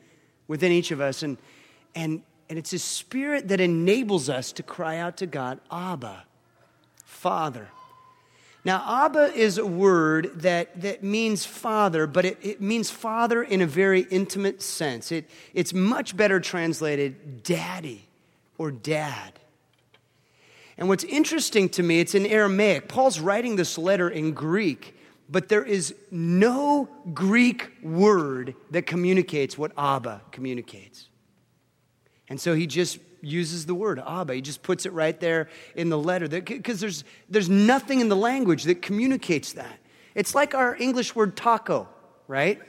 within 0.47 0.71
each 0.71 0.91
of 0.91 0.99
us. 0.99 1.21
And, 1.21 1.37
and, 1.93 2.23
and 2.49 2.57
it's 2.57 2.71
His 2.71 2.83
Spirit 2.83 3.49
that 3.49 3.61
enables 3.61 4.29
us 4.29 4.51
to 4.53 4.63
cry 4.63 4.97
out 4.97 5.17
to 5.17 5.27
God, 5.27 5.59
Abba, 5.71 6.25
Father. 7.05 7.69
Now, 8.65 9.05
Abba 9.05 9.33
is 9.35 9.57
a 9.57 9.65
word 9.65 10.41
that, 10.41 10.81
that 10.81 11.01
means 11.03 11.45
father, 11.45 12.07
but 12.07 12.25
it, 12.25 12.37
it 12.41 12.61
means 12.61 12.89
father 12.89 13.41
in 13.41 13.61
a 13.61 13.65
very 13.65 14.01
intimate 14.01 14.61
sense. 14.61 15.11
It, 15.11 15.29
it's 15.53 15.73
much 15.73 16.17
better 16.17 16.39
translated 16.39 17.43
daddy 17.43 18.09
or 18.57 18.71
dad. 18.71 19.39
And 20.79 20.87
what's 20.87 21.03
interesting 21.03 21.67
to 21.69 21.83
me, 21.83 21.99
it's 21.99 22.15
in 22.15 22.25
Aramaic. 22.25 22.87
Paul's 22.87 23.19
writing 23.19 23.57
this 23.57 23.77
letter 23.77 24.09
in 24.09 24.31
Greek, 24.31 24.95
but 25.29 25.49
there 25.49 25.63
is 25.63 25.93
no 26.09 26.87
Greek 27.13 27.69
word 27.83 28.55
that 28.71 28.83
communicates 28.87 29.57
what 29.57 29.73
Abba 29.77 30.21
communicates. 30.31 31.09
And 32.29 32.39
so 32.39 32.55
he 32.55 32.65
just 32.65 32.97
uses 33.19 33.65
the 33.65 33.75
word 33.75 33.99
Abba. 33.99 34.35
He 34.35 34.41
just 34.41 34.63
puts 34.63 34.85
it 34.85 34.93
right 34.93 35.19
there 35.19 35.49
in 35.75 35.89
the 35.89 35.97
letter 35.97 36.29
because 36.29 36.79
there's, 36.79 37.03
there's 37.29 37.49
nothing 37.49 37.99
in 37.99 38.07
the 38.07 38.15
language 38.15 38.63
that 38.63 38.81
communicates 38.81 39.53
that. 39.53 39.79
It's 40.15 40.33
like 40.33 40.55
our 40.55 40.77
English 40.77 41.13
word 41.13 41.35
taco, 41.35 41.89
right? 42.29 42.61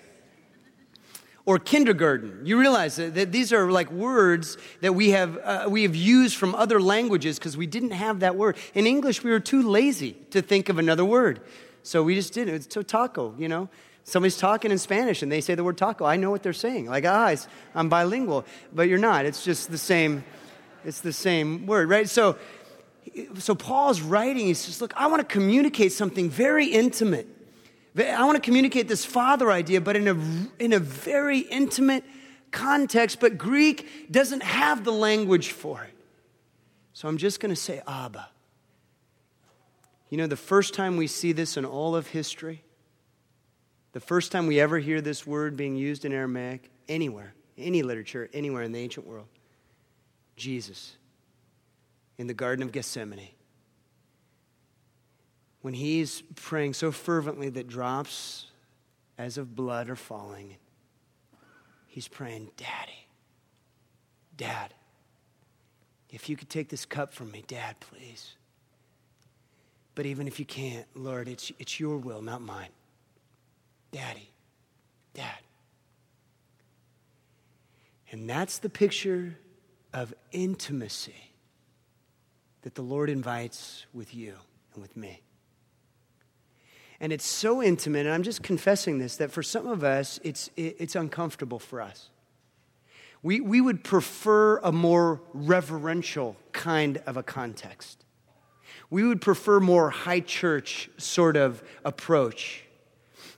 Or 1.47 1.59
kindergarten. 1.59 2.45
You 2.45 2.59
realize 2.59 2.97
that, 2.97 3.33
these 3.33 3.53
are 3.53 3.71
like 3.71 3.91
words 3.91 4.59
that 4.81 4.95
we 4.95 5.11
have, 5.11 5.39
uh, 5.39 5.67
we 5.69 5.83
have 5.83 5.97
used 5.97 6.37
from 6.37 6.55
other 6.55 6.81
languages 6.81 7.39
because 7.39 7.57
we 7.57 7.67
didn't 7.67 7.93
have 7.93 8.21
that 8.21 8.37
word. 8.37 8.57
In 8.75 8.87
English, 8.87 9.25
we 9.25 9.31
were 9.31 9.41
too 9.41 9.63
lazy 9.63 10.17
to 10.31 10.43
think 10.43 10.69
of 10.69 10.79
another 10.79 11.05
word. 11.05 11.41
So 11.83 12.03
we 12.03 12.15
just 12.15 12.35
did 12.35 12.49
it. 12.49 12.55
It's 12.55 12.91
taco, 12.91 13.35
you 13.39 13.49
know? 13.49 13.69
Somebody's 14.05 14.37
talking 14.37 14.71
in 14.71 14.79
Spanish 14.79 15.23
and 15.23 15.31
they 15.31 15.41
say 15.41 15.55
the 15.55 15.65
word 15.65 15.79
taco. 15.79 16.05
I 16.05 16.17
know 16.17 16.31
what 16.31 16.43
they're 16.43 16.53
saying. 16.53 16.87
Like, 16.87 17.05
ah, 17.07 17.35
I'm 17.75 17.89
bilingual. 17.89 18.45
But 18.73 18.89
you're 18.89 18.99
not. 18.99 19.25
It's 19.25 19.45
just 19.45 19.71
the 19.71 19.79
same, 19.79 20.25
it's 20.85 21.01
the 21.01 21.13
same 21.13 21.67
word, 21.67 21.89
right? 21.89 22.09
So, 22.09 22.37
so 23.39 23.55
Paul's 23.55 24.01
writing, 24.01 24.47
he 24.47 24.55
says, 24.55 24.81
look, 24.81 24.93
I 24.97 25.07
want 25.07 25.27
to 25.27 25.33
communicate 25.33 25.93
something 25.93 26.29
very 26.29 26.67
intimate 26.67 27.27
I 27.97 28.25
want 28.25 28.37
to 28.37 28.43
communicate 28.43 28.89
this 28.89 29.05
father 29.05 29.51
idea, 29.51 29.81
but 29.81 29.97
in 29.97 30.09
a, 30.09 30.63
in 30.63 30.73
a 30.73 30.79
very 30.79 31.41
intimate 31.41 32.05
context. 32.51 33.21
But 33.21 33.37
Greek 33.37 34.11
doesn't 34.11 34.43
have 34.43 34.85
the 34.85 34.93
language 34.93 35.51
for 35.51 35.83
it. 35.83 35.95
So 36.93 37.09
I'm 37.09 37.17
just 37.17 37.41
going 37.41 37.55
to 37.55 37.61
say 37.61 37.83
Abba. 37.87 38.29
You 40.09 40.19
know, 40.19 40.27
the 40.27 40.37
first 40.37 40.75
time 40.75 40.97
we 40.97 41.07
see 41.07 41.33
this 41.33 41.57
in 41.57 41.65
all 41.65 41.97
of 41.97 42.09
history, 42.09 42.63
the 43.93 44.01
first 44.01 44.33
time 44.33 44.47
we 44.47 44.61
ever 44.61 44.79
hear 44.79 45.01
this 45.01 45.27
word 45.27 45.57
being 45.57 45.77
used 45.77 46.05
in 46.05 46.13
Aramaic, 46.13 46.71
anywhere, 46.89 47.35
any 47.57 47.83
literature, 47.83 48.29
anywhere 48.33 48.63
in 48.63 48.73
the 48.73 48.79
ancient 48.79 49.07
world, 49.07 49.29
Jesus 50.37 50.97
in 52.21 52.27
the 52.27 52.35
Garden 52.35 52.63
of 52.63 52.71
Gethsemane 52.71 53.31
when 55.63 55.75
he's 55.75 56.23
praying 56.37 56.75
so 56.75 56.91
fervently 56.91 57.51
that 57.51 57.69
drops 57.69 58.47
as 59.19 59.37
of 59.37 59.55
blood 59.55 59.91
are 59.91 59.97
falling, 59.97 60.57
he's 61.87 62.09
praying, 62.09 62.51
Daddy, 62.57 63.07
Dad, 64.37 64.73
if 66.09 66.29
you 66.29 66.37
could 66.37 66.49
take 66.49 66.69
this 66.69 66.87
cup 66.87 67.13
from 67.13 67.31
me, 67.31 67.45
Dad, 67.47 67.77
please. 67.81 68.35
But 69.95 70.07
even 70.07 70.27
if 70.27 70.39
you 70.39 70.47
can't, 70.47 70.87
Lord, 70.95 71.29
it's, 71.29 71.53
it's 71.59 71.79
your 71.79 71.99
will, 71.99 72.23
not 72.23 72.41
mine. 72.41 72.71
Daddy, 73.93 74.31
Dad. 75.15 75.39
And 78.11 78.29
that's 78.29 78.59
the 78.59 78.69
picture 78.69 79.37
of 79.93 80.15
intimacy 80.33 81.33
that 82.63 82.75
the 82.75 82.83
Lord 82.83 83.11
invites 83.11 83.87
with 83.93 84.15
you 84.15 84.35
and 84.75 84.83
with 84.83 84.97
me. 84.97 85.21
And 87.01 87.13
it's 87.15 87.25
so 87.25 87.63
intimate, 87.63 88.05
and 88.05 88.15
I'm 88.15 88.23
just 88.23 88.43
confessing 88.43 88.99
this, 88.99 89.17
that 89.17 89.31
for 89.31 89.43
some 89.43 89.67
of 89.67 89.83
us, 89.83 90.21
it's, 90.23 90.51
it's 90.57 90.95
uncomfortable 90.95 91.59
for 91.59 91.81
us. 91.81 92.11
We, 93.23 93.41
we 93.41 93.61
would 93.61 93.83
prefer 93.83 94.59
a 94.59 94.71
more 94.71 95.23
reverential 95.33 96.37
kind 96.53 97.03
of 97.07 97.17
a 97.17 97.23
context. 97.23 98.05
We 98.91 99.05
would 99.05 99.21
prefer 99.21 99.61
more 99.61 99.91
high 99.91 100.21
church 100.21 100.91
sort 100.99 101.37
of 101.37 101.63
approach. 101.85 102.65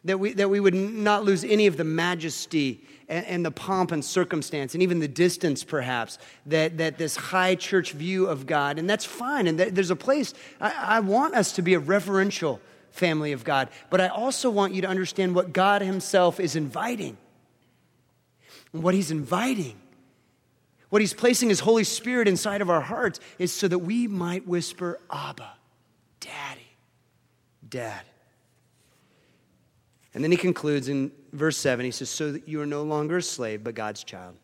That 0.04 0.18
we, 0.18 0.32
that 0.32 0.50
we 0.50 0.58
would 0.58 0.74
not 0.74 1.24
lose 1.24 1.44
any 1.44 1.68
of 1.68 1.76
the 1.76 1.84
majesty 1.84 2.84
and, 3.08 3.24
and, 3.26 3.46
the 3.46 3.52
pomp 3.52 3.92
and 3.92 4.04
circumstance 4.04 4.74
and 4.74 4.82
even 4.82 4.98
the 4.98 5.06
distance, 5.06 5.62
perhaps, 5.62 6.18
that, 6.46 6.78
that 6.78 6.98
this 6.98 7.14
high 7.14 7.54
church 7.54 7.92
view 7.92 8.26
of 8.26 8.46
God. 8.46 8.80
And 8.80 8.90
that's 8.90 9.04
fine. 9.04 9.46
And 9.46 9.58
there's 9.58 9.90
a 9.90 9.96
place, 9.96 10.34
I, 10.60 10.96
I 10.96 11.00
want 11.00 11.34
us 11.34 11.52
to 11.52 11.62
be 11.62 11.74
a 11.74 11.78
reverential 11.78 12.60
family 12.92 13.32
of 13.32 13.44
God. 13.44 13.68
But 13.90 14.00
I 14.00 14.08
also 14.08 14.50
want 14.50 14.74
you 14.74 14.82
to 14.82 14.88
understand 14.88 15.34
what 15.34 15.52
God 15.52 15.82
Himself 15.82 16.38
is 16.38 16.56
inviting. 16.56 17.16
what 18.70 18.94
He's 18.94 19.10
inviting, 19.10 19.78
what 20.88 21.02
He's 21.02 21.14
placing 21.14 21.48
His 21.48 21.60
Holy 21.60 21.84
Spirit 21.84 22.28
inside 22.28 22.62
of 22.62 22.70
our 22.70 22.80
hearts, 22.80 23.20
is 23.38 23.52
so 23.52 23.68
that 23.68 23.80
we 23.80 24.06
might 24.06 24.46
whisper, 24.46 25.00
Abba, 25.10 25.50
Daddy, 26.20 26.76
Dad. 27.68 28.02
And 30.14 30.22
then 30.22 30.30
he 30.30 30.36
concludes 30.36 30.88
in 30.88 31.10
verse 31.32 31.56
7 31.56 31.84
he 31.84 31.90
says, 31.90 32.10
So 32.10 32.32
that 32.32 32.46
you 32.46 32.60
are 32.60 32.66
no 32.66 32.82
longer 32.82 33.18
a 33.18 33.22
slave, 33.22 33.64
but 33.64 33.74
God's 33.74 34.04
child. 34.04 34.36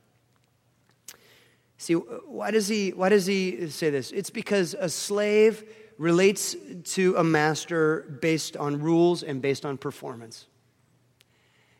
See, 1.76 1.92
why 1.94 2.50
does 2.50 2.66
he, 2.66 2.90
why 2.90 3.08
does 3.08 3.26
he 3.26 3.68
say 3.68 3.90
this? 3.90 4.10
It's 4.10 4.30
because 4.30 4.74
a 4.74 4.88
slave 4.88 5.64
relates 5.98 6.56
to 6.84 7.16
a 7.16 7.24
master 7.24 8.18
based 8.20 8.56
on 8.56 8.80
rules 8.80 9.22
and 9.22 9.42
based 9.42 9.66
on 9.66 9.76
performance. 9.76 10.46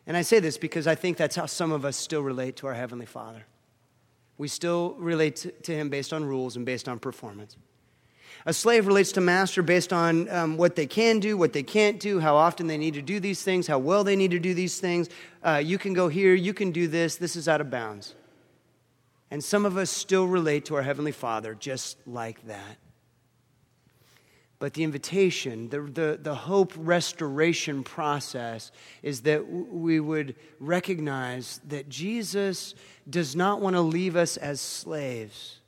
And 0.05 0.17
I 0.17 0.23
say 0.23 0.39
this 0.39 0.57
because 0.57 0.87
I 0.87 0.95
think 0.95 1.17
that's 1.17 1.35
how 1.35 1.45
some 1.45 1.71
of 1.71 1.85
us 1.85 1.95
still 1.95 2.21
relate 2.21 2.57
to 2.57 2.67
our 2.67 2.73
Heavenly 2.73 3.05
Father. 3.05 3.45
We 4.37 4.47
still 4.47 4.95
relate 4.95 5.63
to 5.63 5.73
Him 5.73 5.89
based 5.89 6.11
on 6.13 6.25
rules 6.25 6.55
and 6.55 6.65
based 6.65 6.89
on 6.89 6.99
performance. 6.99 7.55
A 8.45 8.53
slave 8.53 8.87
relates 8.87 9.11
to 9.13 9.21
master 9.21 9.61
based 9.61 9.91
on 9.91 10.29
um, 10.29 10.57
what 10.57 10.75
they 10.75 10.87
can 10.87 11.19
do, 11.19 11.37
what 11.37 11.53
they 11.53 11.63
can't 11.63 11.99
do, 11.99 12.19
how 12.19 12.35
often 12.35 12.67
they 12.67 12.77
need 12.77 12.93
to 12.93 13.01
do 13.01 13.19
these 13.19 13.43
things, 13.43 13.67
how 13.67 13.79
well 13.79 14.03
they 14.03 14.15
need 14.15 14.31
to 14.31 14.39
do 14.39 14.53
these 14.53 14.79
things. 14.79 15.09
Uh, 15.43 15.61
you 15.63 15.77
can 15.77 15.93
go 15.93 16.07
here, 16.07 16.33
you 16.33 16.53
can 16.53 16.71
do 16.71 16.87
this, 16.87 17.17
this 17.17 17.35
is 17.35 17.47
out 17.47 17.61
of 17.61 17.69
bounds. 17.69 18.15
And 19.31 19.43
some 19.43 19.65
of 19.65 19.77
us 19.77 19.89
still 19.89 20.25
relate 20.25 20.65
to 20.65 20.75
our 20.75 20.81
Heavenly 20.81 21.11
Father 21.11 21.53
just 21.53 21.97
like 22.07 22.45
that. 22.47 22.77
But 24.59 24.73
the 24.73 24.83
invitation, 24.83 25.69
the, 25.69 25.81
the, 25.81 26.19
the 26.21 26.35
hope 26.35 26.73
restoration 26.75 27.81
process 27.81 28.73
is 29.01 29.21
that 29.21 29.47
we 29.47 30.01
would 30.01 30.35
recognize 30.59 31.61
that 31.69 31.87
Jesus 31.87 32.75
does 33.09 33.37
not 33.37 33.61
want 33.61 33.77
to 33.77 33.81
leave 33.81 34.17
us 34.17 34.35
as 34.35 34.59
slaves. 34.59 35.59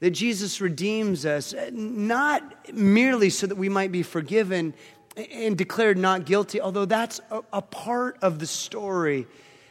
That 0.00 0.10
Jesus 0.10 0.60
redeems 0.60 1.24
us, 1.24 1.54
eh, 1.54 1.70
not 1.72 2.74
merely 2.74 3.30
so 3.30 3.46
that 3.46 3.54
we 3.54 3.68
might 3.68 3.92
be 3.92 4.02
forgiven 4.02 4.74
and 5.16 5.56
declared 5.56 5.96
not 5.96 6.26
guilty, 6.26 6.60
although 6.60 6.86
that's 6.86 7.20
a, 7.30 7.40
a 7.52 7.62
part 7.62 8.18
of 8.20 8.40
the 8.40 8.48
story, 8.48 9.28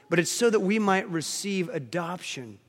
but 0.09 0.19
it's 0.19 0.31
so 0.31 0.49
that 0.49 0.61
we 0.61 0.79
might 0.79 1.09
receive 1.09 1.67
adoption 1.67 2.59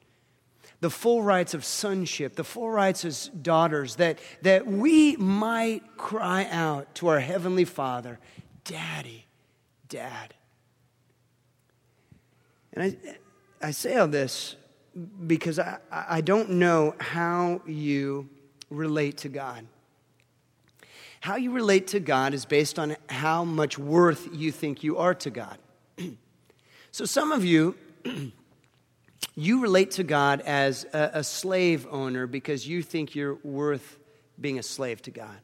the 0.81 0.91
full 0.91 1.23
rights 1.23 1.55
of 1.55 1.65
sonship, 1.65 2.37
the 2.37 2.45
full 2.45 2.71
rights 2.71 3.05
as 3.05 3.29
daughters, 3.29 3.97
that, 3.97 4.19
that 4.43 4.67
we 4.67 5.17
might 5.17 5.97
cry 5.97 6.47
out 6.51 6.95
to 6.97 7.09
our 7.09 7.21
Heavenly 7.21 7.65
Father, 7.65 8.19
Daddy, 8.65 9.27
Dad. 9.89 10.35
And 12.73 12.97
I, 13.63 13.67
I 13.69 13.71
say 13.71 13.97
all 13.97 14.09
this 14.09 14.57
because 15.27 15.59
I, 15.59 15.79
I 15.91 16.21
don't 16.21 16.51
know 16.51 16.95
how 16.99 17.63
you 17.67 18.29
relate 18.71 19.19
to 19.19 19.29
God. 19.29 19.67
How 21.21 21.37
you 21.37 21.53
relate 21.53 21.87
to 21.89 22.01
God 22.01 22.35
is 22.35 22.45
based 22.45 22.79
on 22.79 22.97
how 23.09 23.45
much 23.45 23.79
worth 23.79 24.29
you 24.33 24.53
think 24.53 24.83
you 24.83 24.99
are 24.99 25.15
to 25.15 25.31
God. 25.31 25.59
so 26.91 27.05
some 27.05 27.33
of 27.33 27.45
you 27.45 27.77
you 29.35 29.61
relate 29.61 29.93
to 29.93 30.05
God 30.05 30.41
as 30.43 30.85
a, 30.93 31.11
a, 31.15 31.25
slave 31.25 31.87
owner 31.91 32.27
because 32.27 32.67
you 32.67 32.83
think 32.83 33.15
you're 33.15 33.39
worth 33.43 33.99
being 34.41 34.59
a 34.59 34.63
slave 34.63 35.03
to 35.03 35.11
God. 35.11 35.37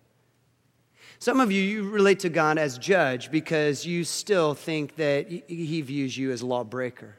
Some 1.19 1.41
of 1.41 1.53
you, 1.53 1.63
you 1.63 1.91
relate 1.91 2.21
to 2.21 2.29
God 2.29 2.57
as 2.57 2.79
judge 2.79 3.31
because 3.31 3.85
you 3.85 4.05
still 4.05 4.55
think 4.55 4.97
that 4.97 5.29
he 5.29 5.83
views 5.83 6.17
you 6.17 6.33
as 6.33 6.43
lawbreaker. 6.43 7.17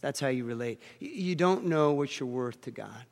That's 0.00 0.20
how 0.20 0.28
you 0.28 0.44
relate. 0.44 0.80
You 1.00 1.34
don't 1.34 1.66
know 1.66 1.92
what 1.92 2.20
you're 2.20 2.28
worth 2.28 2.60
to 2.62 2.70
God. 2.70 3.06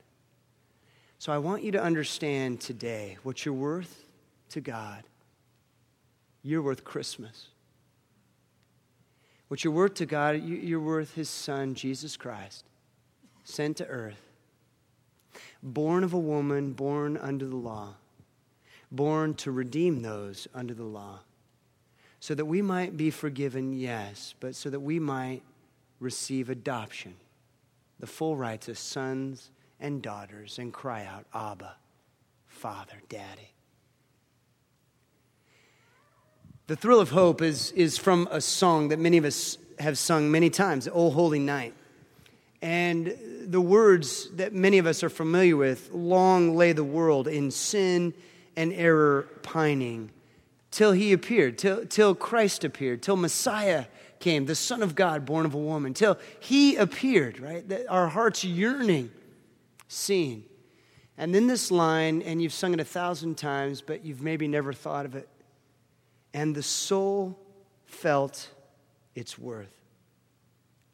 So 1.18 1.32
I 1.32 1.38
want 1.38 1.62
you 1.62 1.72
to 1.72 1.82
understand 1.82 2.60
today 2.60 3.16
what 3.22 3.44
you're 3.44 3.54
worth 3.54 4.12
to 4.50 4.60
God. 4.60 5.02
You're 6.42 6.62
worth 6.62 6.84
Christmas. 6.84 7.48
What 9.54 9.62
you're 9.62 9.72
worth 9.72 9.94
to 9.94 10.06
God, 10.06 10.42
you're 10.42 10.80
worth 10.80 11.14
His 11.14 11.30
Son, 11.30 11.76
Jesus 11.76 12.16
Christ, 12.16 12.64
sent 13.44 13.76
to 13.76 13.86
earth, 13.86 14.20
born 15.62 16.02
of 16.02 16.12
a 16.12 16.18
woman, 16.18 16.72
born 16.72 17.16
under 17.16 17.46
the 17.46 17.54
law, 17.54 17.94
born 18.90 19.32
to 19.34 19.52
redeem 19.52 20.02
those 20.02 20.48
under 20.56 20.74
the 20.74 20.82
law, 20.82 21.20
so 22.18 22.34
that 22.34 22.46
we 22.46 22.62
might 22.62 22.96
be 22.96 23.12
forgiven, 23.12 23.72
yes, 23.72 24.34
but 24.40 24.56
so 24.56 24.70
that 24.70 24.80
we 24.80 24.98
might 24.98 25.42
receive 26.00 26.50
adoption, 26.50 27.14
the 28.00 28.08
full 28.08 28.36
rights 28.36 28.68
of 28.68 28.76
sons 28.76 29.52
and 29.78 30.02
daughters, 30.02 30.58
and 30.58 30.72
cry 30.72 31.04
out, 31.04 31.26
Abba, 31.32 31.76
Father, 32.48 33.00
Daddy. 33.08 33.53
The 36.66 36.76
thrill 36.76 36.98
of 36.98 37.10
hope 37.10 37.42
is, 37.42 37.72
is 37.72 37.98
from 37.98 38.26
a 38.30 38.40
song 38.40 38.88
that 38.88 38.98
many 38.98 39.18
of 39.18 39.26
us 39.26 39.58
have 39.78 39.98
sung 39.98 40.30
many 40.30 40.48
times, 40.48 40.88
O 40.90 41.10
Holy 41.10 41.38
Night. 41.38 41.74
And 42.62 43.14
the 43.44 43.60
words 43.60 44.30
that 44.36 44.54
many 44.54 44.78
of 44.78 44.86
us 44.86 45.02
are 45.02 45.10
familiar 45.10 45.58
with 45.58 45.90
long 45.92 46.56
lay 46.56 46.72
the 46.72 46.82
world 46.82 47.28
in 47.28 47.50
sin 47.50 48.14
and 48.56 48.72
error 48.72 49.28
pining 49.42 50.10
till 50.70 50.92
he 50.92 51.12
appeared, 51.12 51.58
till, 51.58 51.84
till 51.84 52.14
Christ 52.14 52.64
appeared, 52.64 53.02
till 53.02 53.16
Messiah 53.16 53.84
came, 54.18 54.46
the 54.46 54.54
Son 54.54 54.82
of 54.82 54.94
God 54.94 55.26
born 55.26 55.44
of 55.44 55.52
a 55.52 55.58
woman, 55.58 55.92
till 55.92 56.18
he 56.40 56.76
appeared, 56.76 57.40
right? 57.40 57.68
That 57.68 57.90
our 57.90 58.08
hearts 58.08 58.42
yearning, 58.42 59.10
seeing. 59.86 60.44
And 61.18 61.34
then 61.34 61.46
this 61.46 61.70
line, 61.70 62.22
and 62.22 62.40
you've 62.40 62.54
sung 62.54 62.72
it 62.72 62.80
a 62.80 62.84
thousand 62.84 63.36
times, 63.36 63.82
but 63.82 64.02
you've 64.02 64.22
maybe 64.22 64.48
never 64.48 64.72
thought 64.72 65.04
of 65.04 65.14
it. 65.14 65.28
And 66.34 66.54
the 66.54 66.62
soul 66.62 67.38
felt 67.86 68.50
its 69.14 69.38
worth 69.38 69.74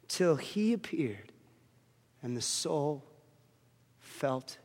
till 0.07 0.35
he 0.35 0.71
appeared 0.71 1.31
and 2.21 2.37
the 2.37 2.41
soul 2.41 3.03
felt 3.99 4.57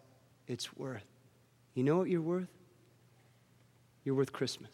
its 0.47 0.77
worth. 0.77 1.07
You 1.74 1.83
know 1.83 1.97
what 1.97 2.09
you're 2.09 2.20
worth? 2.20 2.49
You're 4.05 4.14
worth 4.14 4.33
Christmas. 4.33 4.70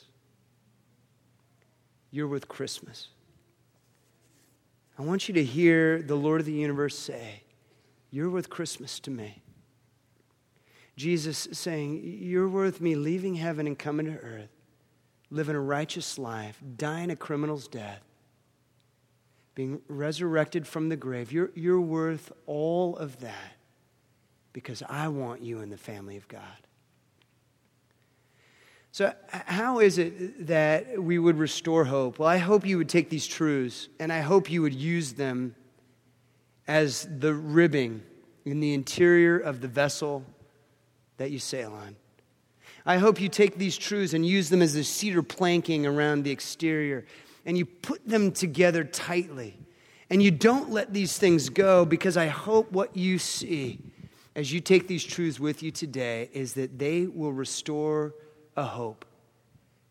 You're 2.10 2.28
worth 2.28 2.48
Christmas. 2.48 3.08
I 4.98 5.02
want 5.02 5.28
you 5.28 5.34
to 5.34 5.44
hear 5.44 6.02
the 6.02 6.16
Lord 6.16 6.40
of 6.40 6.46
the 6.46 6.52
universe 6.52 6.98
say, 6.98 7.42
You're 8.10 8.28
worth 8.28 8.50
Christmas 8.50 9.00
to 9.00 9.10
me. 9.10 9.42
Jesus 10.96 11.48
saying, 11.52 12.02
You're 12.04 12.48
worth 12.48 12.80
me 12.80 12.94
leaving 12.94 13.36
heaven 13.36 13.66
and 13.66 13.78
coming 13.78 14.06
to 14.06 14.18
earth, 14.18 14.50
living 15.32 15.56
a 15.56 15.60
righteous 15.60 16.18
life, 16.18 16.60
dying 16.76 17.10
a 17.10 17.16
criminal's 17.16 17.66
death, 17.66 18.02
being 19.54 19.80
resurrected 19.88 20.66
from 20.66 20.90
the 20.90 20.96
grave. 20.96 21.32
You're, 21.32 21.50
you're 21.54 21.80
worth 21.80 22.30
all 22.46 22.96
of 22.96 23.20
that 23.20 23.56
because 24.52 24.82
I 24.88 25.08
want 25.08 25.42
you 25.42 25.60
in 25.60 25.70
the 25.70 25.78
family 25.78 26.18
of 26.18 26.28
God. 26.28 26.42
So, 28.92 29.14
how 29.30 29.78
is 29.78 29.96
it 29.96 30.46
that 30.48 31.02
we 31.02 31.18
would 31.18 31.38
restore 31.38 31.86
hope? 31.86 32.18
Well, 32.18 32.28
I 32.28 32.36
hope 32.36 32.66
you 32.66 32.76
would 32.76 32.90
take 32.90 33.08
these 33.08 33.26
truths 33.26 33.88
and 33.98 34.12
I 34.12 34.20
hope 34.20 34.50
you 34.50 34.60
would 34.60 34.74
use 34.74 35.14
them 35.14 35.54
as 36.68 37.08
the 37.18 37.32
ribbing 37.32 38.02
in 38.44 38.60
the 38.60 38.74
interior 38.74 39.38
of 39.38 39.62
the 39.62 39.68
vessel 39.68 40.26
that 41.16 41.30
you 41.30 41.38
sail 41.38 41.72
on. 41.72 41.96
I 42.84 42.98
hope 42.98 43.20
you 43.20 43.28
take 43.28 43.58
these 43.58 43.76
truths 43.76 44.12
and 44.12 44.26
use 44.26 44.48
them 44.48 44.62
as 44.62 44.74
a 44.74 44.84
cedar 44.84 45.22
planking 45.22 45.86
around 45.86 46.24
the 46.24 46.30
exterior 46.30 47.04
and 47.44 47.58
you 47.58 47.64
put 47.64 48.06
them 48.06 48.32
together 48.32 48.84
tightly. 48.84 49.56
And 50.10 50.22
you 50.22 50.30
don't 50.30 50.70
let 50.70 50.92
these 50.92 51.18
things 51.18 51.48
go 51.48 51.84
because 51.84 52.16
I 52.16 52.26
hope 52.26 52.70
what 52.70 52.96
you 52.96 53.18
see 53.18 53.78
as 54.34 54.52
you 54.52 54.60
take 54.60 54.88
these 54.88 55.04
truths 55.04 55.38
with 55.40 55.62
you 55.62 55.70
today 55.70 56.28
is 56.32 56.54
that 56.54 56.78
they 56.78 57.06
will 57.06 57.32
restore 57.32 58.14
a 58.56 58.64
hope 58.64 59.04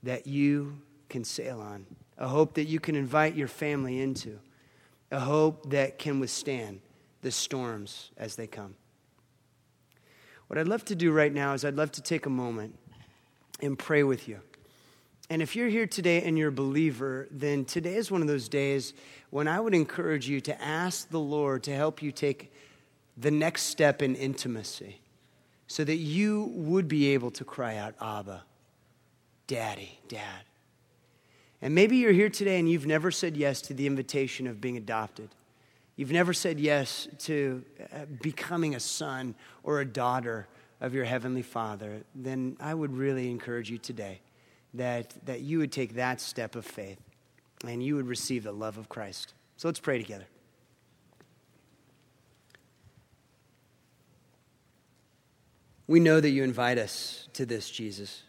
that 0.04 0.28
you 0.28 0.80
can 1.10 1.24
sail 1.24 1.60
on, 1.60 1.86
a 2.18 2.28
hope 2.28 2.56
that 2.56 2.66
you 2.66 2.80
can 2.80 2.96
invite 2.96 3.36
your 3.36 3.48
family 3.48 4.00
into, 4.00 4.40
a 5.12 5.20
hope 5.20 5.70
that 5.72 6.00
can 6.00 6.20
withstand 6.20 6.82
the 7.22 7.32
storms 7.32 8.12
as 8.18 8.36
they 8.36 8.48
come. 8.48 8.76
What 10.48 10.58
I'd 10.58 10.68
love 10.68 10.86
to 10.86 10.96
do 10.96 11.12
right 11.12 11.34
now 11.34 11.54
is 11.54 11.64
I'd 11.64 11.76
love 11.76 11.92
to 11.94 12.02
take 12.02 12.26
a 12.26 12.30
moment 12.30 12.78
and 13.62 13.78
pray 13.78 14.04
with 14.04 14.28
you. 14.28 14.40
And 15.30 15.42
if 15.42 15.56
you're 15.56 15.70
here 15.70 15.88
today 15.88 16.24
and 16.24 16.38
you're 16.38 16.50
a 16.50 16.52
believer, 16.52 17.28
then 17.32 17.64
today 17.64 17.96
is 17.96 18.12
one 18.12 18.22
of 18.22 18.28
those 18.28 18.50
days 18.50 18.94
when 19.30 19.48
I 19.48 19.60
would 19.62 19.74
encourage 19.74 20.28
you 20.28 20.42
to 20.42 20.62
ask 20.62 21.10
the 21.10 21.20
Lord 21.20 21.64
to 21.64 21.76
help 21.76 22.02
you 22.02 22.12
take 22.12 22.52
the 23.16 23.32
next 23.32 23.64
step 23.64 24.02
in 24.02 24.16
intimacy 24.16 25.00
so 25.68 25.86
that 25.86 25.96
you 25.96 26.52
would 26.54 26.90
be 26.90 27.14
able 27.14 27.32
to 27.32 27.46
cry 27.46 27.78
out, 27.78 27.96
Abba, 28.02 28.44
Daddy, 29.48 30.00
Dad. 30.10 30.44
And 31.62 31.74
maybe 31.74 31.98
you're 31.98 32.12
here 32.12 32.30
today 32.30 32.60
and 32.60 32.70
you've 32.70 32.86
never 32.86 33.10
said 33.10 33.38
yes 33.38 33.62
to 33.64 33.74
the 33.74 33.88
invitation 33.88 34.48
of 34.48 34.60
being 34.60 34.76
adopted. 34.76 35.30
You've 35.96 36.12
never 36.12 36.34
said 36.34 36.60
yes 36.60 37.08
to 37.20 37.64
uh, 37.94 38.06
becoming 38.22 38.76
a 38.76 38.80
son 38.82 39.36
or 39.64 39.80
a 39.80 39.86
daughter 39.86 40.48
of 40.82 40.94
your 40.94 41.06
Heavenly 41.06 41.44
Father. 41.44 42.02
Then 42.14 42.58
I 42.60 42.74
would 42.74 42.94
really 42.94 43.30
encourage 43.30 43.70
you 43.70 43.78
today 43.78 44.20
that, 44.74 45.14
that 45.26 45.42
you 45.42 45.60
would 45.60 45.72
take 45.72 45.96
that 45.96 46.20
step 46.20 46.56
of 46.56 46.66
faith 46.66 47.00
and 47.66 47.84
you 47.84 47.96
would 47.96 48.08
receive 48.08 48.44
the 48.44 48.52
love 48.52 48.78
of 48.78 48.90
Christ. 48.90 49.34
So 49.58 49.68
let's 49.68 49.80
pray 49.80 50.00
together. 50.00 50.26
We 55.88 56.00
know 56.00 56.20
that 56.20 56.30
you 56.30 56.44
invite 56.44 56.78
us 56.78 57.28
to 57.34 57.46
this, 57.46 57.70
Jesus. 57.70 58.24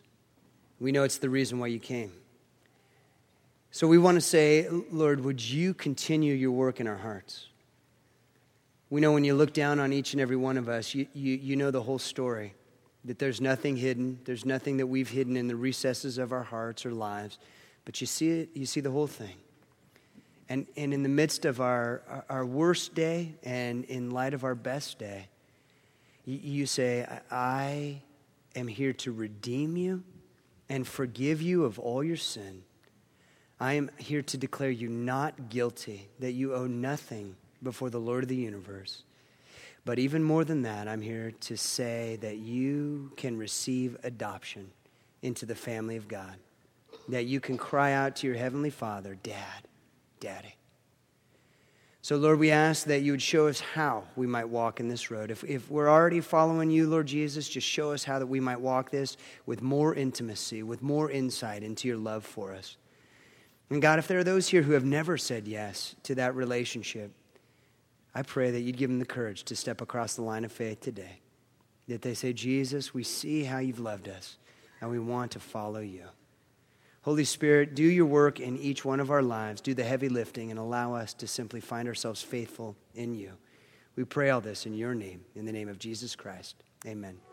We 0.80 0.92
know 0.92 1.04
it's 1.04 1.18
the 1.18 1.30
reason 1.30 1.58
why 1.58 1.68
you 1.68 1.78
came. 1.78 2.12
So 3.70 3.86
we 3.86 3.98
want 3.98 4.16
to 4.16 4.20
say, 4.20 4.68
Lord, 4.90 5.24
would 5.24 5.40
you 5.40 5.72
continue 5.72 6.34
your 6.34 6.50
work 6.50 6.80
in 6.80 6.86
our 6.86 6.96
hearts? 6.96 7.46
We 8.92 9.00
know 9.00 9.12
when 9.12 9.24
you 9.24 9.32
look 9.32 9.54
down 9.54 9.80
on 9.80 9.90
each 9.90 10.12
and 10.12 10.20
every 10.20 10.36
one 10.36 10.58
of 10.58 10.68
us, 10.68 10.94
you, 10.94 11.06
you, 11.14 11.32
you 11.32 11.56
know 11.56 11.70
the 11.70 11.80
whole 11.80 11.98
story 11.98 12.52
that 13.06 13.18
there's 13.18 13.40
nothing 13.40 13.74
hidden. 13.74 14.18
There's 14.26 14.44
nothing 14.44 14.76
that 14.76 14.86
we've 14.86 15.08
hidden 15.08 15.34
in 15.34 15.48
the 15.48 15.56
recesses 15.56 16.18
of 16.18 16.30
our 16.30 16.42
hearts 16.42 16.84
or 16.84 16.90
lives. 16.90 17.38
But 17.86 18.02
you 18.02 18.06
see 18.06 18.40
it, 18.40 18.50
you 18.52 18.66
see 18.66 18.80
the 18.80 18.90
whole 18.90 19.06
thing. 19.06 19.36
And, 20.50 20.66
and 20.76 20.92
in 20.92 21.02
the 21.02 21.08
midst 21.08 21.46
of 21.46 21.58
our, 21.58 22.02
our 22.28 22.44
worst 22.44 22.94
day 22.94 23.32
and 23.42 23.86
in 23.86 24.10
light 24.10 24.34
of 24.34 24.44
our 24.44 24.54
best 24.54 24.98
day, 24.98 25.28
you, 26.26 26.38
you 26.42 26.66
say, 26.66 27.06
I 27.30 28.02
am 28.54 28.68
here 28.68 28.92
to 28.92 29.10
redeem 29.10 29.78
you 29.78 30.02
and 30.68 30.86
forgive 30.86 31.40
you 31.40 31.64
of 31.64 31.78
all 31.78 32.04
your 32.04 32.18
sin. 32.18 32.62
I 33.58 33.72
am 33.72 33.90
here 33.96 34.20
to 34.20 34.36
declare 34.36 34.70
you 34.70 34.90
not 34.90 35.48
guilty, 35.48 36.10
that 36.18 36.32
you 36.32 36.54
owe 36.54 36.66
nothing 36.66 37.36
before 37.62 37.90
the 37.90 38.00
Lord 38.00 38.24
of 38.24 38.28
the 38.28 38.36
universe. 38.36 39.02
But 39.84 39.98
even 39.98 40.22
more 40.22 40.44
than 40.44 40.62
that, 40.62 40.86
I'm 40.86 41.00
here 41.00 41.32
to 41.40 41.56
say 41.56 42.16
that 42.20 42.38
you 42.38 43.12
can 43.16 43.36
receive 43.36 43.96
adoption 44.04 44.70
into 45.22 45.46
the 45.46 45.54
family 45.54 45.96
of 45.96 46.08
God. 46.08 46.36
That 47.08 47.24
you 47.24 47.40
can 47.40 47.58
cry 47.58 47.92
out 47.92 48.16
to 48.16 48.26
your 48.26 48.36
Heavenly 48.36 48.70
Father, 48.70 49.16
Dad, 49.22 49.66
Daddy. 50.20 50.54
So, 52.00 52.16
Lord, 52.16 52.40
we 52.40 52.50
ask 52.50 52.86
that 52.86 53.02
you 53.02 53.12
would 53.12 53.22
show 53.22 53.46
us 53.46 53.60
how 53.60 54.02
we 54.16 54.26
might 54.26 54.48
walk 54.48 54.80
in 54.80 54.88
this 54.88 55.10
road. 55.10 55.30
If, 55.30 55.44
if 55.44 55.70
we're 55.70 55.88
already 55.88 56.20
following 56.20 56.68
you, 56.68 56.88
Lord 56.88 57.06
Jesus, 57.06 57.48
just 57.48 57.66
show 57.66 57.92
us 57.92 58.02
how 58.02 58.18
that 58.18 58.26
we 58.26 58.40
might 58.40 58.60
walk 58.60 58.90
this 58.90 59.16
with 59.46 59.62
more 59.62 59.94
intimacy, 59.94 60.64
with 60.64 60.82
more 60.82 61.10
insight 61.10 61.62
into 61.62 61.86
your 61.86 61.96
love 61.96 62.24
for 62.24 62.52
us. 62.52 62.76
And 63.70 63.80
God, 63.80 64.00
if 64.00 64.08
there 64.08 64.18
are 64.18 64.24
those 64.24 64.48
here 64.48 64.62
who 64.62 64.72
have 64.72 64.84
never 64.84 65.16
said 65.16 65.46
yes 65.46 65.94
to 66.02 66.16
that 66.16 66.34
relationship, 66.34 67.12
I 68.14 68.22
pray 68.22 68.50
that 68.50 68.60
you'd 68.60 68.76
give 68.76 68.90
them 68.90 68.98
the 68.98 69.06
courage 69.06 69.44
to 69.44 69.56
step 69.56 69.80
across 69.80 70.14
the 70.14 70.22
line 70.22 70.44
of 70.44 70.52
faith 70.52 70.80
today. 70.80 71.20
That 71.88 72.02
they 72.02 72.14
say, 72.14 72.32
Jesus, 72.32 72.94
we 72.94 73.02
see 73.02 73.44
how 73.44 73.58
you've 73.58 73.80
loved 73.80 74.08
us, 74.08 74.36
and 74.80 74.90
we 74.90 74.98
want 74.98 75.32
to 75.32 75.40
follow 75.40 75.80
you. 75.80 76.04
Holy 77.02 77.24
Spirit, 77.24 77.74
do 77.74 77.82
your 77.82 78.06
work 78.06 78.38
in 78.38 78.56
each 78.56 78.84
one 78.84 79.00
of 79.00 79.10
our 79.10 79.22
lives. 79.22 79.60
Do 79.60 79.74
the 79.74 79.82
heavy 79.82 80.08
lifting 80.08 80.50
and 80.50 80.60
allow 80.60 80.94
us 80.94 81.12
to 81.14 81.26
simply 81.26 81.60
find 81.60 81.88
ourselves 81.88 82.22
faithful 82.22 82.76
in 82.94 83.14
you. 83.14 83.32
We 83.96 84.04
pray 84.04 84.30
all 84.30 84.40
this 84.40 84.66
in 84.66 84.74
your 84.74 84.94
name, 84.94 85.24
in 85.34 85.44
the 85.44 85.52
name 85.52 85.68
of 85.68 85.78
Jesus 85.78 86.14
Christ. 86.14 86.62
Amen. 86.86 87.31